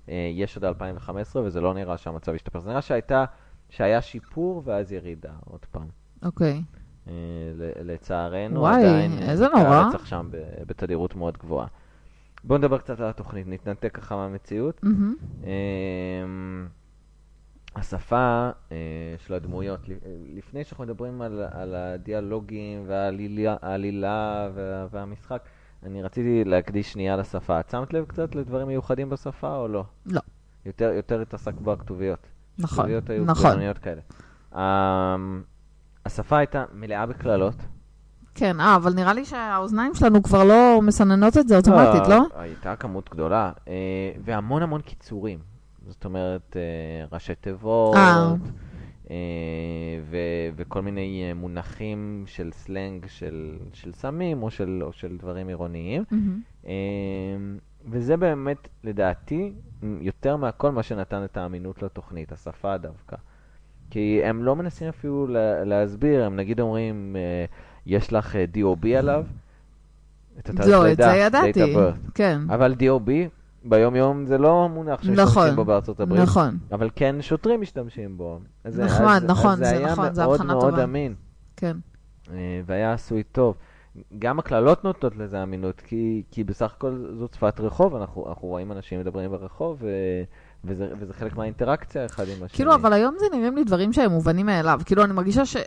אה, 0.10 0.30
יש 0.34 0.58
עד 0.58 0.64
2015, 0.64 1.44
וזה 1.44 1.62
לא 1.62 1.74
נראה 1.74 1.98
שהמצב 1.98 2.34
השתפר. 2.34 2.60
זה 2.60 2.70
נראה 2.70 2.82
שהייתה, 2.82 3.26
שהיה 3.70 4.02
שיפור 4.02 4.62
ואז 4.66 4.92
ירידה, 4.92 5.32
עוד 5.46 5.66
פעם. 5.72 5.88
אוקיי. 6.24 6.62
אה, 7.08 7.14
ל- 7.56 7.92
לצערנו, 7.92 8.60
וואי, 8.60 8.86
עדיין 8.86 9.12
איזה 9.30 9.48
מקרי 9.48 9.64
נורא. 9.64 9.76
הרצח 9.76 10.06
שם 10.06 10.30
בתדירות 10.68 11.16
מאוד 11.16 11.38
גבוהה. 11.38 11.68
בואו 12.44 12.60
נדבר 12.60 12.78
קצת 12.78 13.00
על 13.00 13.08
התוכנית, 13.10 13.48
נתנתק 13.48 13.96
ככה 13.98 14.16
מהמציאות. 14.16 14.84
מהמם. 14.84 16.68
השפה 17.76 18.50
אה, 18.72 18.78
של 19.28 19.34
הדמויות, 19.34 19.90
ל- 19.90 19.94
לפני 20.38 20.64
שאנחנו 20.64 20.84
מדברים 20.84 21.22
על, 21.22 21.44
על 21.52 21.76
הדיאלוגים 21.76 22.84
והעלילה 22.88 23.56
העלילה 23.62 24.50
וה, 24.56 24.88
והמשחק, 24.92 25.42
אני 25.84 26.04
רציתי 26.04 26.44
להקדיש 26.44 26.92
שנייה 26.94 27.16
לשפה. 27.18 27.60
את 27.60 27.70
שמת 27.70 27.94
לב 27.94 28.06
קצת 28.06 28.36
לדברים 28.36 28.68
מיוחדים 28.68 29.10
בשפה 29.10 29.56
או 29.58 29.68
לא? 29.68 29.84
לא. 30.06 30.22
יותר, 30.66 30.92
יותר 30.96 31.22
התעסקת 31.22 31.62
בכתוביות. 31.62 32.28
נכון, 32.60 32.78
כתוביות 32.78 33.10
היו 33.10 33.26
נכון. 33.26 33.50
בינוניות 33.52 33.78
כאלה. 33.78 34.02
אמ, 34.56 35.42
השפה 36.06 36.38
הייתה 36.38 36.64
מלאה 36.74 37.06
בקללות. 37.06 37.56
כן, 38.36 38.60
אה, 38.60 38.76
אבל 38.76 38.94
נראה 38.94 39.14
לי 39.14 39.26
שהאוזניים 39.26 39.94
שלנו 39.96 40.24
כבר 40.24 40.44
לא 40.44 40.80
מסננות 40.82 41.38
את 41.38 41.48
זה 41.48 41.58
אוטומטית, 41.58 42.08
לא? 42.08 42.22
הייתה 42.36 42.76
כמות 42.76 43.10
גדולה, 43.10 43.52
אה, 43.68 43.74
והמון 44.24 44.62
המון 44.64 44.82
קיצורים. 44.82 45.51
זאת 45.88 46.06
אומרת, 46.06 46.58
אה, 46.58 47.06
ראשי 47.12 47.36
תיבות, 47.36 47.96
אה. 47.96 48.34
אה, 49.10 49.16
ו- 50.10 50.50
וכל 50.56 50.82
מיני 50.82 51.34
מונחים 51.34 52.24
של 52.28 52.50
סלנג 52.54 53.06
של, 53.08 53.58
של 53.74 53.92
סמים 53.92 54.44
או 54.44 54.52
של, 54.52 54.80
או 54.82 54.94
של 54.94 55.18
דברים 55.18 55.48
עירוניים. 55.48 56.04
אה, 56.68 56.72
וזה 57.90 58.18
באמת, 58.18 58.68
לדעתי, 58.84 59.54
יותר 60.02 60.36
מהכל 60.36 60.72
מה 60.72 60.84
שנתן 60.84 61.24
את 61.24 61.38
האמינות 61.38 61.84
לתוכנית, 61.84 62.32
השפה 62.32 62.78
דווקא. 62.78 63.16
כי 63.90 64.22
הם 64.24 64.44
לא 64.44 64.56
מנסים 64.56 64.88
אפילו 64.88 65.28
לה, 65.28 65.64
להסביר, 65.64 66.24
הם 66.24 66.36
נגיד 66.36 66.60
אומרים, 66.60 67.16
יש 67.86 68.14
לך 68.14 68.36
DOB 68.56 68.88
עליו, 68.98 69.26
את 70.40 70.50
התאריך 70.50 70.70
לא, 70.70 70.82
את 70.82 70.90
לידה, 70.90 71.10
זה 71.10 71.18
ידעתי. 71.18 71.76
כן. 72.14 72.40
אבל 72.50 72.76
DOB 72.80 73.10
ביום 73.64 73.96
יום 73.96 74.26
זה 74.26 74.38
לא 74.38 74.70
מונח 74.70 75.02
שמשתמשים 75.04 75.24
נכון, 75.24 75.56
בו 75.56 75.66
בארצות 75.66 76.00
הברית, 76.00 76.22
נכון. 76.22 76.58
אבל 76.72 76.90
כן 76.96 77.16
שוטרים 77.22 77.62
משתמשים 77.62 78.18
בו. 78.18 78.40
אז 78.64 78.74
זה- 78.76 78.86
נחמד, 78.86 79.08
אז- 79.24 79.24
נכון, 79.24 79.52
אז 79.52 79.58
זה 79.60 79.70
היה 79.70 79.92
נכון, 79.92 80.14
זה 80.14 80.22
מאוד 80.22 80.34
הבחנה 80.36 80.54
מאוד 80.54 80.70
טובה. 80.70 80.84
אמין, 80.84 81.14
כן. 81.58 81.78
אה, 82.34 82.62
והיה 82.66 82.94
עשוי 82.94 83.24
טוב. 83.24 83.56
גם 84.20 84.40
הקללות 84.40 84.84
נותנות 84.84 85.16
לזה 85.18 85.44
אמינות, 85.44 85.82
כי, 85.82 86.24
כי 86.32 86.44
בסך 86.44 86.74
הכל 86.78 87.06
זאת 87.20 87.34
שפת 87.34 87.60
רחוב, 87.60 87.96
אנחנו, 87.96 88.30
אנחנו 88.30 88.48
רואים 88.48 88.72
אנשים 88.72 89.00
מדברים 89.00 89.32
ברחוב, 89.32 89.78
ו, 89.82 89.88
וזה, 90.66 90.88
וזה 91.00 91.14
חלק 91.14 91.36
מהאינטראקציה 91.36 92.06
אחד 92.06 92.24
עם 92.24 92.44
השני. 92.44 92.50
כאילו, 92.50 92.76
אבל 92.76 92.94
היום 92.94 93.16
זה 93.20 93.26
נראים 93.38 93.56
לי 93.56 93.64
דברים 93.64 93.94
שהם 93.94 94.12
מובנים 94.12 94.46
מאליו. 94.46 94.80
כאילו, 94.86 95.04
אני 95.04 95.14
מרגישה 95.14 95.46
ש... 95.46 95.58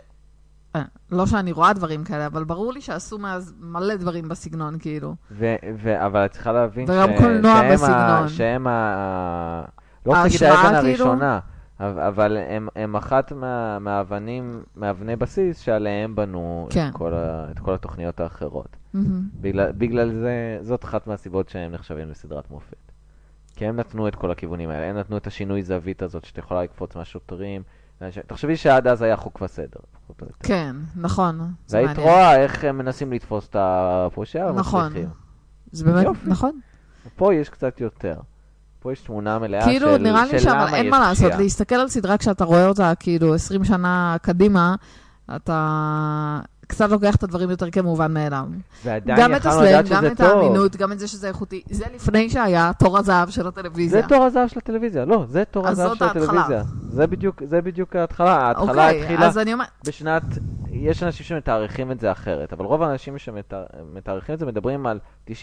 אה, 0.75 0.81
לא 1.11 1.25
שאני 1.25 1.51
רואה 1.51 1.73
דברים 1.73 2.03
כאלה, 2.03 2.25
אבל 2.25 2.43
ברור 2.43 2.73
לי 2.73 2.81
שעשו 2.81 3.17
מאז 3.17 3.53
מלא 3.59 3.95
דברים 3.95 4.29
בסגנון, 4.29 4.79
כאילו. 4.79 5.15
ו, 5.31 5.55
ו, 5.77 6.05
אבל 6.05 6.25
את 6.25 6.31
צריכה 6.31 6.51
להבין 6.51 6.85
וגם 6.89 7.09
קולנוע 7.17 7.53
שהם, 7.59 7.69
ה, 7.69 7.73
בסגנון. 7.73 8.27
שהם 8.29 8.67
ה... 8.67 9.63
לא 10.05 10.11
רוצה 10.11 10.23
להגיד 10.23 10.43
האבן 10.43 10.81
כאילו? 10.81 11.05
הראשונה, 11.05 11.39
אבל- 11.79 12.37
הם, 12.49 12.67
הם 12.75 12.95
אחת 12.95 13.31
מה, 13.31 13.79
מהאבנים, 13.79 14.63
מאבני 14.75 15.15
בסיס 15.15 15.59
שעליהם 15.59 16.15
בנו 16.15 16.67
כן. 16.69 16.87
את, 16.89 16.93
כל 16.93 17.13
ה, 17.13 17.47
את 17.51 17.59
כל 17.59 17.73
התוכניות 17.73 18.19
האחרות. 18.19 18.75
מהמם. 18.93 19.21
בגלל, 19.41 19.71
בגלל 19.71 20.13
זה, 20.13 20.57
זאת 20.61 20.83
אחת 20.83 21.07
מהסיבות 21.07 21.49
שהם 21.49 21.71
נחשבים 21.71 22.09
לסדרת 22.09 22.51
מופת. 22.51 22.91
כי 23.55 23.65
הם 23.65 23.75
נתנו 23.75 24.07
את 24.07 24.15
כל 24.15 24.31
הכיוונים 24.31 24.69
האלה, 24.69 24.85
הם 24.85 24.97
נתנו 24.97 25.17
את 25.17 25.27
השינוי 25.27 25.61
זווית 25.63 26.01
הזאת 26.01 26.25
שאתה 26.25 26.39
יכולה 26.39 26.63
לקפוץ 26.63 26.95
מהשוטרים. 26.95 27.61
תחשבי 28.27 28.57
שעד 28.57 28.87
אז 28.87 29.01
היה 29.01 29.17
חוק 29.17 29.41
וסדר. 29.41 29.79
כן, 30.43 30.75
נכון. 30.95 31.39
והיית. 31.69 31.97
רואה 31.97 32.41
איך 32.41 32.63
הם 32.63 32.77
מנסים 32.77 33.13
לתפוס 33.13 33.47
את 33.49 33.55
הפושע 33.59 34.51
נכון. 34.51 34.93
זה 35.71 35.85
באמת. 35.85 36.07
נכון. 36.25 36.59
פה 37.15 37.33
יש 37.33 37.49
קצת 37.49 37.81
יותר. 37.81 38.15
פה 38.79 38.91
יש 38.91 39.01
תמונה 39.01 39.39
מלאה 39.39 39.63
כאילו, 39.63 39.87
של, 39.87 39.97
נראה 39.97 40.25
לי 40.25 40.31
של 40.31 40.39
שאבל 40.39 40.55
למה 40.55 40.77
אין 40.77 40.85
יש 40.85 40.91
מה 40.91 40.99
לעשות, 40.99 41.25
פשיעה. 41.25 41.41
להסתכל 41.41 41.75
על 41.75 41.87
סדרה 41.87 42.17
כשאתה 42.17 42.43
רואה 42.43 42.67
אותה 42.67 42.93
כאילו 42.99 43.33
20 43.33 43.63
שנה 43.63 44.15
קדימה, 44.21 44.75
אתה 45.35 46.39
קצת 46.67 46.89
לוקח 46.89 47.15
את 47.15 47.23
הדברים 47.23 47.49
יותר 47.49 47.71
כמובן 47.71 48.13
מאליו. 48.13 48.45
גם 49.05 49.35
את 49.35 49.45
הסלנג, 49.45 49.87
גם 49.89 50.05
את. 50.05 50.19
האמינות, 50.19 50.75
גם 50.75 50.91
את 50.91 50.99
זה 50.99 51.07
שזה 51.07 51.27
איכותי. 51.27 51.63
זה 51.69 51.85
לפני 51.95 52.29
שהיה 52.29 52.71
תור 52.79 52.97
הזהב 52.97 53.29
של 53.29 53.47
הטלוויזיה. 53.47 54.01
זה 54.01 54.07
תור 54.07 54.23
הזהב 54.23 54.47
של 54.47 54.59
הטלוויזיה, 54.59 55.05
לא, 55.05 55.25
זה 55.29 55.43
תור 55.45 55.67
הזהב 55.67 55.95
של. 55.95 56.03
הטלוויזיה. 56.03 56.63
זה 56.89 57.07
בדיוק, 57.07 57.43
זה 57.45 57.61
בדיוק 57.61 57.95
ההתחלה. 57.95 58.35
ההתחלה 58.35 58.87
אוקיי, 58.87 59.01
התחילה 59.01 59.29
בשנת, 59.87 60.23
יש 60.71 61.03
אנשים 61.03 61.25
שמתארכים 61.25 61.91
את 61.91 61.99
זה 61.99 62.11
אחרת, 62.11 62.53
אבל 62.53 62.65
רוב 62.65 62.81
האנשים 62.81 63.17
שמתארכים 63.17 64.35
את 64.35 64.39
זה 64.39 64.45
מדברים 64.45 64.85
על 64.85 64.99
99-2000 65.29 65.33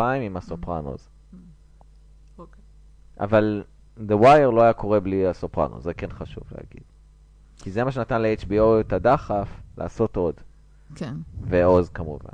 עם 0.00 0.36
הסופרנוס. 0.36 1.08
אוקיי. 2.38 2.62
אבל 3.20 3.62
The 3.98 4.12
Wire 4.22 4.50
לא 4.54 4.62
היה 4.62 4.72
קורה 4.72 5.00
בלי 5.00 5.26
הסופרנוס, 5.26 5.84
זה 5.84 5.94
כן 5.94 6.10
חשוב 6.10 6.44
להגיד. 6.52 6.82
כי 7.58 7.70
זה 7.70 7.84
מה 7.84 7.92
שנתן 7.92 8.22
ל-HBO 8.22 8.80
את 8.80 8.92
הדחף 8.92 9.48
לעשות 9.78 10.16
עוד, 10.16 10.34
כן. 10.94 11.14
ועוז 11.40 11.88
כמובן. 11.88 12.32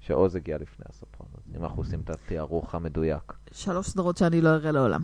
שעוז 0.00 0.36
הגיע 0.36 0.58
לפני 0.58 0.84
הסופרנוס, 0.88 1.42
אם 1.56 1.64
אנחנו 1.64 1.82
עושים 1.82 2.00
את 2.00 2.10
התיארוך 2.10 2.74
המדויק. 2.74 3.32
שלוש 3.52 3.88
סדרות 3.88 4.16
שאני 4.16 4.40
לא 4.40 4.48
אראה 4.48 4.72
לעולם. 4.72 5.02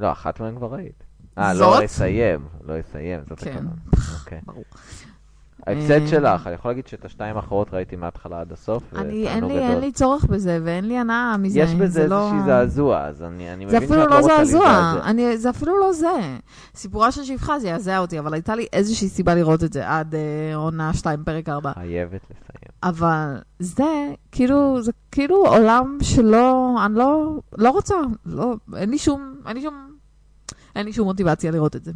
לא, 0.00 0.12
אחת 0.12 0.40
מהן 0.40 0.56
כבר 0.56 0.74
ראית. 0.74 1.04
אה? 1.38 1.54
לא 1.54 1.84
אסיים, 1.84 2.48
לא 2.64 2.80
אסיים, 2.80 3.20
זאת 3.28 3.38
כן. 3.40 3.50
הכוונה. 3.50 3.70
אוקיי. 4.20 4.40
ברור. 4.46 4.64
ההפסד 5.66 5.90
אה, 5.90 6.06
שלך, 6.06 6.46
אני 6.46 6.54
יכול 6.54 6.70
להגיד 6.70 6.86
שאת 6.86 7.04
השתיים 7.04 7.36
האחרות 7.36 7.74
ראיתי 7.74 7.96
מההתחלה 7.96 8.40
עד 8.40 8.52
הסוף, 8.52 8.82
אני, 8.96 9.28
אין 9.28 9.44
לי, 9.44 9.58
אין. 9.58 9.78
לי 9.80 9.92
צורך 9.92 10.24
בזה, 10.24 10.58
ואין 10.64 10.84
לי 10.88 10.98
הנאה 10.98 11.36
מזה. 11.36 11.60
יש 11.60 11.74
בזה 11.74 11.86
זה 11.88 12.06
לא- 12.08 12.24
איזושהי 12.24 12.42
זעזוע, 12.46 13.00
אז 13.04 13.22
אני 13.22 13.52
אני 13.52 13.70
זה 13.70 13.76
מבין 13.76 13.88
שאת 13.88 13.96
לא 13.96 14.04
לא 14.10 14.16
רוצה 14.16 14.38
להזדעזע. 14.38 14.92
אני, 15.04 15.38
זה 15.38 15.50
אפילו 15.50 15.80
לא 15.80 15.92
זה. 15.92 16.08
סיפורה 16.74 17.12
של 17.12 17.24
שפחה 17.24 17.58
זה 17.58 17.68
יעזע 17.68 17.98
אותי, 17.98 18.18
אבל 18.18 18.34
הייתה 18.34 18.54
לי 18.54 18.66
איזושהי 18.72 19.08
סיבה 19.08 19.34
לראות 19.34 19.64
את 19.64 19.72
זה 19.72 19.88
עד 19.88 20.14
אה, 20.14 20.20
עונה 20.56 20.94
2, 20.94 21.24
פרק 21.24 21.48
4. 21.48 21.72
חייבת 21.74 22.20
לסיים. 22.24 22.70
אבל 22.82 23.36
זה, 23.58 23.84
כאילו, 24.32 24.82
זה 24.82 24.92
כאילו 25.12 25.46
עולם 25.46 25.98
שלא, 26.02 26.76
אני 26.86 26.94
לא, 26.94 27.38
לא 27.58 27.70
רוצה, 27.70 27.94
לא, 28.26 28.54
אין 28.76 28.90
לי 28.90 28.98
שום, 28.98 29.34
אין 29.46 29.56
לי 29.56 29.62
שום, 29.62 29.74
אין 30.76 30.86
לי 30.86 30.92
שום 30.92 31.06
מוטיבציה 31.06 31.50
לראות 31.50 31.76
את 31.76 31.84
זה. 31.84 31.92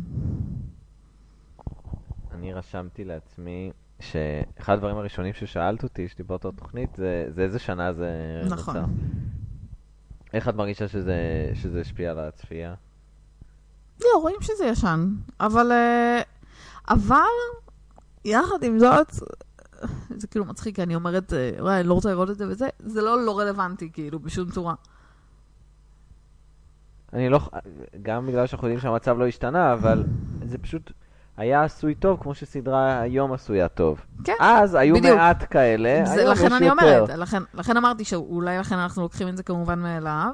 אני 2.44 2.52
רשמתי 2.52 3.04
לעצמי 3.04 3.72
שאחד 4.00 4.72
הדברים 4.72 4.96
הראשונים 4.96 5.32
ששאלת 5.32 5.82
אותי, 5.82 6.08
שדיברת 6.08 6.44
על 6.44 6.50
תוכנית, 6.56 6.94
זה 6.96 7.26
זה 7.28 7.42
איזה 7.42 7.58
שנה 7.58 7.92
זה 7.92 8.42
נכון. 8.50 8.76
נוצר. 8.76 8.88
איך 10.32 10.48
את 10.48 10.54
מרגישה 10.54 10.88
שזה 10.88 11.50
שזה 11.54 11.80
השפיע 11.80 12.10
על 12.10 12.18
הצפייה? 12.18 12.74
לא, 14.00 14.08
רואים 14.20 14.36
שזה 14.40 14.64
ישן, 14.64 15.08
אבל, 15.40 15.72
אה, 15.72 16.22
אבל, 16.88 17.34
יחד 18.24 18.62
עם 18.62 18.78
זאת, 18.78 19.10
זה 20.20 20.26
כאילו 20.26 20.44
מצחיק, 20.44 20.76
כי 20.76 20.82
אני 20.82 20.94
אומרת, 20.94 21.32
אה, 21.32 21.50
וואי, 21.58 21.80
אני 21.80 21.88
לא 21.88 21.94
רוצה 21.94 22.10
לראות 22.10 22.30
את 22.30 22.38
זה 22.38 22.48
וזה, 22.48 22.68
זה 22.78 23.02
לא 23.02 23.24
לא 23.24 23.38
רלוונטי, 23.38 23.90
כאילו, 23.92 24.18
בשום 24.18 24.50
צורה. 24.50 24.74
אני 27.12 27.28
לא, 27.28 27.40
גם 28.02 28.26
בגלל 28.26 28.46
שאנחנו 28.46 28.68
יודעים 28.68 28.80
שהמצב 28.80 29.18
לא 29.18 29.26
השתנה, 29.26 29.72
אבל 29.72 30.04
זה 30.44 30.58
פשוט 30.58 30.92
היה 31.36 31.62
עשוי 31.64 31.94
טוב, 31.94 32.22
כמו 32.22 32.34
שסדרה 32.34 33.00
היום 33.00 33.32
עשויה 33.32 33.68
טוב. 33.68 34.00
כן, 34.24 34.34
אז 34.40 34.74
היו 34.74 34.94
בדיוק. 34.94 35.16
מעט 35.16 35.44
כאלה, 35.50 36.02
זה, 36.04 36.20
היום 36.20 36.32
יש 36.32 36.38
לכן 36.38 36.52
אני 36.52 36.66
יותר. 36.66 36.82
אומרת, 36.82 37.18
לכן, 37.18 37.42
לכן 37.54 37.76
אמרתי 37.76 38.04
שאולי 38.04 38.58
לכן 38.58 38.78
אנחנו 38.78 39.02
לוקחים 39.02 39.28
את 39.28 39.36
זה 39.36 39.42
כמובן 39.42 39.78
מאליו, 39.78 40.32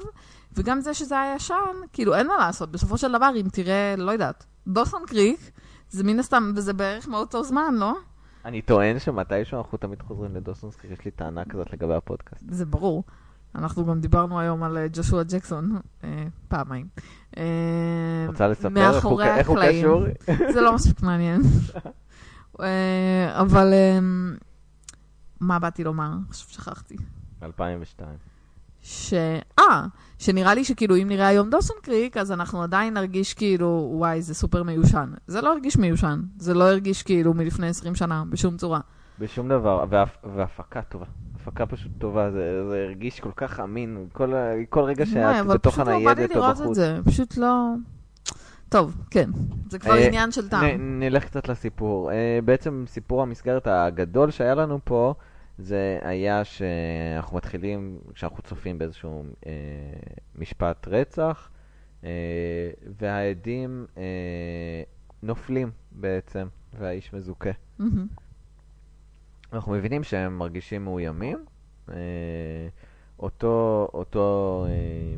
וגם 0.57 0.81
זה 0.81 0.95
שזה 0.95 1.21
היה 1.21 1.35
ישן, 1.35 1.55
כאילו 1.93 2.15
אין 2.15 2.27
מה 2.27 2.37
לעשות, 2.37 2.73
בסופו 2.73 2.99
של 2.99 3.13
דבר, 3.13 3.31
אם 3.37 3.47
תראה, 3.53 3.95
לא 3.99 4.11
יודעת, 4.11 4.47
דוסון 4.67 5.03
קריק, 5.07 5.51
זה 5.91 6.05
מן 6.05 6.19
הסתם, 6.19 6.53
וזה 6.57 6.73
בערך 6.73 7.09
מאותו 7.09 7.45
זמן, 7.45 7.75
לא? 7.79 7.93
אני 8.45 8.63
טוען 8.63 8.99
שמתישהו 8.99 9.59
אנחנו 9.59 9.79
תמיד 9.79 10.03
חוזרים 10.03 10.35
לדוסון 10.35 10.71
סקריק, 10.71 10.93
יש 10.93 11.05
לי 11.05 11.11
טענה 11.11 11.45
כזאת 11.45 11.73
לגבי 11.73 11.95
הפודקאסט. 11.95 12.45
זה 12.49 12.67
ברור. 12.67 13.05
אנחנו 13.55 13.87
גם 13.87 14.01
דיברנו 14.01 14.41
היום 14.41 14.63
על 14.63 14.79
אה, 14.79 14.87
ג'ושוע 14.93 15.23
ג'קסון, 15.23 15.79
אה, 16.05 16.25
פעמיים. 16.49 16.87
אה, 17.37 17.43
רוצה 18.29 18.49
לספר 18.49 18.97
איך 18.97 19.05
הוא- 19.05 19.23
איך. 19.23 19.51
קשור? 19.79 20.03
זה 20.55 20.61
לא 20.61 20.75
מספיק 20.75 21.03
מעניין. 21.03 21.41
אה, 22.61 23.41
אבל 23.41 23.73
מה 25.41 25.59
באתי 25.59 25.85
לומר? 25.85 26.11
עכשיו 26.29 26.49
שכחתי. 26.51 26.97
2002. 27.43 28.09
ש... 28.83 29.15
אה, 29.59 29.87
שנראה 30.19 30.55
לי 30.55 30.65
שכאילו 30.65 30.97
אם 30.97 31.09
נראה 31.09 31.27
היום 31.27 31.51
דוסון 31.51 31.77
קריק, 31.83 32.17
אז 32.17 32.33
אנחנו 32.33 32.63
עדיין 32.63 32.95
נרגיש 32.95 33.35
כאילו, 33.35 33.91
וואי, 33.95 34.23
זה 34.23 34.35
סופר 34.35 34.63
מיושן. 34.63 35.11
זה 35.27 35.41
לא 35.41 35.53
הרגיש 35.53 35.77
מיושן. 35.77 36.21
זה 36.39 36.55
לא 36.55 36.71
הרגיש 36.71 37.03
כאילו 37.03 37.35
מלפני 37.35 37.67
20 37.69 37.95
שנה, 37.95 38.25
בשום 38.31 38.57
צורה. 38.57 38.81
בשום 39.21 39.49
דבר, 39.49 39.85
והפ- 39.91 40.27
והפקה 40.37 40.83
טובה. 40.83 41.07
הפקה 41.35 41.67
פשוט 41.67 41.93
טובה, 41.99 42.31
זה 42.31 42.69
זה 42.69 42.85
הרגיש 42.85 43.21
כל 43.21 43.31
כך 43.37 43.61
אמין, 43.61 44.07
כל 44.13 44.33
כל 44.69 44.83
רגע 44.83 45.07
שאת 45.07 45.47
בתוך 45.47 45.79
לא 45.79 45.91
הניידת 45.91 46.37
או 46.37 46.43
בחוץ. 46.43 46.77
זה, 46.77 46.99
פשוט 47.05 47.37
לא... 47.37 47.57
טוב, 48.69 48.97
כן. 49.11 49.31
זה 49.71 49.79
כבר 49.79 49.99
אה, 49.99 50.07
עניין 50.07 50.33
של 50.33 50.49
טעם. 50.49 51.01
נלך 51.01 51.25
קצת 51.25 51.49
לסיפור. 51.49 52.13
אה, 52.13 52.39
בעצם 52.45 52.85
סיפור 52.87 53.23
המסגרת 53.23 53.67
הגדול 53.67 54.31
שהיה 54.31 54.55
לנו 54.55 54.79
פה, 54.85 55.15
זה 55.59 55.99
היה 56.03 56.45
שאנחנו 56.45 57.37
מתחילים, 57.37 57.99
כשאנחנו 58.15 58.43
צופים 58.43 58.79
באיזשהו 58.79 59.25
אה, 59.47 59.53
משפט 60.39 60.89
רצח, 60.89 61.49
אה, 62.05 62.11
והעדים 63.01 63.87
אה, 63.97 64.03
נופלים 65.23 65.71
בעצם, 65.93 66.47
והאיש 66.79 67.15
מזוכה. 67.15 67.51
מהמם. 67.79 68.07
אנחנו 69.53 69.73
מבינים 69.73 70.05
שהם 70.05 70.39
מרגישים 70.39 70.85
מאוימים. 70.85 71.45
אה, 71.89 71.95
אותו, 73.19 73.89
אותו 73.95 74.67
אה, 74.69 75.17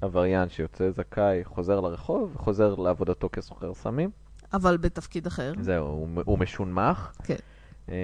עבריין 0.00 0.48
שיוצא 0.48 0.90
זכאי 0.90 1.44
חוזר 1.44 1.80
לרחוב 1.80 2.32
וחוזר 2.34 2.74
לעבודתו 2.74 3.28
כסוחר 3.32 3.74
סמים. 3.74 4.10
אבל 4.52 4.76
בתפקיד 4.76 5.26
אחר. 5.26 5.52
זהו, 5.60 5.86
הוא, 5.86 6.08
הוא 6.24 6.38
משונמך. 6.38 7.12
כן. 7.24 7.36
אה, 7.88 7.94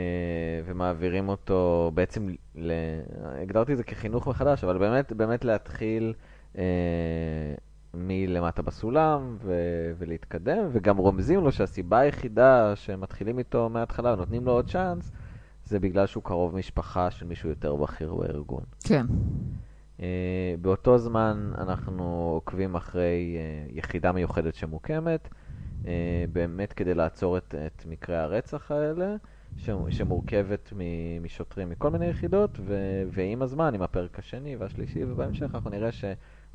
ומעבירים 0.64 1.29
אותו 1.29 1.90
בעצם, 1.94 2.29
ל... 2.55 2.73
הגדרתי 3.42 3.73
את 3.73 3.77
זה 3.77 3.85
כחינוך 3.85 4.29
מחדש, 4.29 4.64
אבל 4.64 4.79
באמת, 4.79 5.12
באמת 5.12 5.44
להתחיל 5.44 6.14
אה, 6.59 6.62
מלמטה 7.94 8.62
בסולם 8.62 9.37
ו... 9.40 9.53
ולהתקדם, 9.99 10.68
וגם 10.73 10.97
רומזים 10.97 11.40
לו 11.40 11.53
שהסיבה 11.53 11.99
היחידה 11.99 12.77
שמתחילים 12.77 13.38
איתו 13.38 13.68
מההתחלה 13.68 14.12
ונותנים 14.12 14.44
לו 14.44 14.53
עוד 14.53 14.71
צ'אנס, 14.71 15.12
זה 15.68 15.78
בגלל 15.78 16.07
שהוא 16.07 16.22
קרוב 16.22 16.54
משפחה 16.57 17.11
של 17.11 17.26
מישהו 17.26 17.48
יותר 17.48 17.76
בכיר 17.76 18.14
בארגון. 18.14 18.62
כן. 18.85 19.07
Uh, 19.98 20.00
באותו 20.61 20.98
זמן 20.98 21.52
אנחנו 21.59 22.31
עוקבים 22.35 22.74
אחרי 22.74 23.37
uh, 23.68 23.78
יחידה 23.78 24.12
מיוחדת 24.12 24.54
שמוקמת, 24.54 25.28
uh, 25.83 25.87
באמת 26.33 26.72
כדי 26.72 26.94
לעצור 26.94 27.37
את, 27.37 27.54
את 27.66 27.87
מקרי 27.87 28.16
הרצח 28.16 28.70
האלה, 28.70 29.16
ש- 29.57 29.70
שמורכבת 29.90 30.72
מ- 30.76 31.22
משוטרים 31.22 31.70
מכל 31.70 31.90
מיני 31.90 32.07
יחידות, 32.07 32.59
ו- 32.61 33.02
ועם 33.11 33.42
הזמן, 33.42 33.74
עם 33.74 33.83
הפרק 33.83 34.18
השני 34.18 34.57
והשלישי 34.57 35.04
ובהמשך, 35.04 35.54
אנחנו 35.54 35.70
נראה 35.70 35.92
ש- 35.92 36.04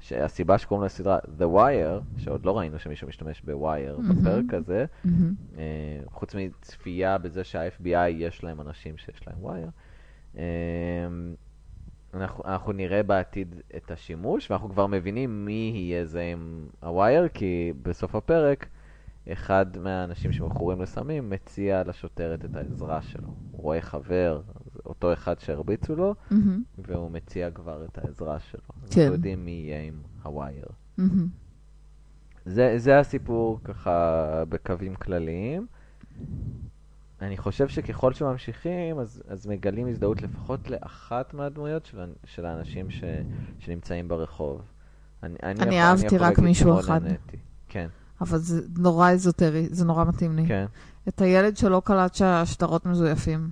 שהסיבה 0.04 0.58
שקוראים 0.58 0.86
לסדרה 0.86 1.18
The 1.40 1.56
Wire, 1.56 2.22
שעוד 2.22 2.46
לא 2.46 2.58
ראינו 2.58 2.80
שמישהו 2.80 3.08
משתמש 3.08 3.42
ב-Wire 3.46 3.98
מהמם. 3.98 4.16
בפרק 4.16 4.54
הזה, 4.54 4.86
מהמם. 5.06 5.34
אה, 5.58 6.00
חוץ 6.06 6.36
מצפייה 6.36 7.18
בזה 7.18 7.44
שה-FBI 7.44 8.10
יש 8.10 8.44
להם 8.44 8.62
אנשים 8.62 8.98
שיש 8.98 9.28
להם 9.28 9.36
ווייר. 9.40 9.70
אה, 10.38 10.44
אנחנו, 12.14 12.44
אנחנו 12.46 12.72
נראה 12.72 13.04
בעתיד 13.04 13.56
את 13.76 13.92
השימוש, 13.92 14.52
ואנחנו 14.52 14.70
כבר 14.70 14.88
מבינים 14.88 15.46
מי 15.46 15.72
יהיה 15.76 16.06
זה 16.06 16.22
עם 16.22 16.68
הווייר, 16.82 17.28
כי 17.28 17.74
בסוף 17.82 18.16
הפרק, 18.16 18.68
אחד 19.32 19.66
מהאנשים 19.78 20.32
שמכורים 20.32 20.82
לסמים 20.82 21.30
מציע 21.30 21.84
לשוטרת 21.86 22.46
את 22.46 22.56
העזרה 22.56 23.02
שלו. 23.02 23.28
הוא 23.52 23.62
רואה 23.62 23.82
חבר, 23.82 24.42
אותו 24.86 25.14
אחד 25.14 25.40
שהרביצו 25.40 25.96
לו, 25.96 26.16
מהמם. 26.32 26.64
והוא 26.78 27.12
מציע 27.12 27.52
כבר 27.52 27.86
את 27.86 27.98
העזרה 27.98 28.40
שלו. 28.40 28.62
כן. 28.90 29.02
אנחנו 29.02 29.14
יודעים 29.14 29.46
מי 29.46 29.52
יהיה 29.52 29.82
עם 29.82 30.02
הווייר. 30.24 30.66
מהמם. 30.98 31.28
זה, 32.46 32.74
זה 32.78 33.00
הסיפור 33.00 33.60
ככה 33.64 34.44
בקווים 34.50 34.96
כלליים. 34.96 35.68
אני 37.22 37.38
חושב 37.38 37.68
שככל 37.68 38.14
שממשיכים, 38.14 39.00
אז, 39.00 39.24
אז 39.28 39.48
מגלים 39.48 39.88
הזדהות 39.88 40.22
לפחות 40.22 40.70
לאחת 40.70 41.34
מהדמויות 41.34 41.86
של, 41.86 42.14
של 42.26 42.46
האנשים 42.46 42.92
ש, 42.92 43.04
שנמצאים 43.60 44.08
ברחוב. 44.08 44.62
אני, 45.24 45.36
אני, 45.44 45.62
יכול, 45.62 45.74
אהבתי 45.74 46.06
יכול 46.06 46.18
רק 46.28 46.40
מישהו 46.40 46.80
אחד. 46.80 47.04
נהניתי. 47.04 47.38
כן, 47.70 47.88
אבל 48.22 48.38
זה 48.38 48.62
נורא 48.78 49.12
אזוטרי, 49.12 49.68
זה 49.72 49.86
נורא 49.86 50.06
מתאים 50.06 50.36
לי. 50.36 50.48
כן. 50.48 50.66
את 51.08 51.22
הילד 51.22 51.58
שלא 51.58 51.82
קלט 51.86 52.16
שהשטרות 52.16 52.86
מזויפים. 52.86 53.50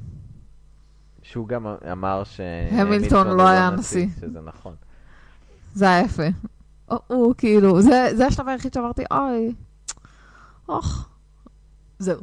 שהוא 1.32 1.48
גם 1.48 1.66
אמר 1.92 2.24
ש... 2.24 2.40
המילטון 2.72 3.28
לא 3.28 3.48
היה 3.48 3.70
נשיא. 3.70 4.08
שזה 4.22 4.40
נכון. 4.42 4.74
זה 5.74 5.86
היה 5.86 6.00
יפה. 6.06 6.24
הוא- 7.08 7.34
כאילו, 7.38 7.82
זה 7.82 8.10
זה 8.16 8.28
השלב 8.28 8.48
היחיד 8.48 8.74
שאמרתי, 8.74 9.04
אוי, 9.12 9.54
אוח. 10.70 11.10
זהו. 12.00 12.22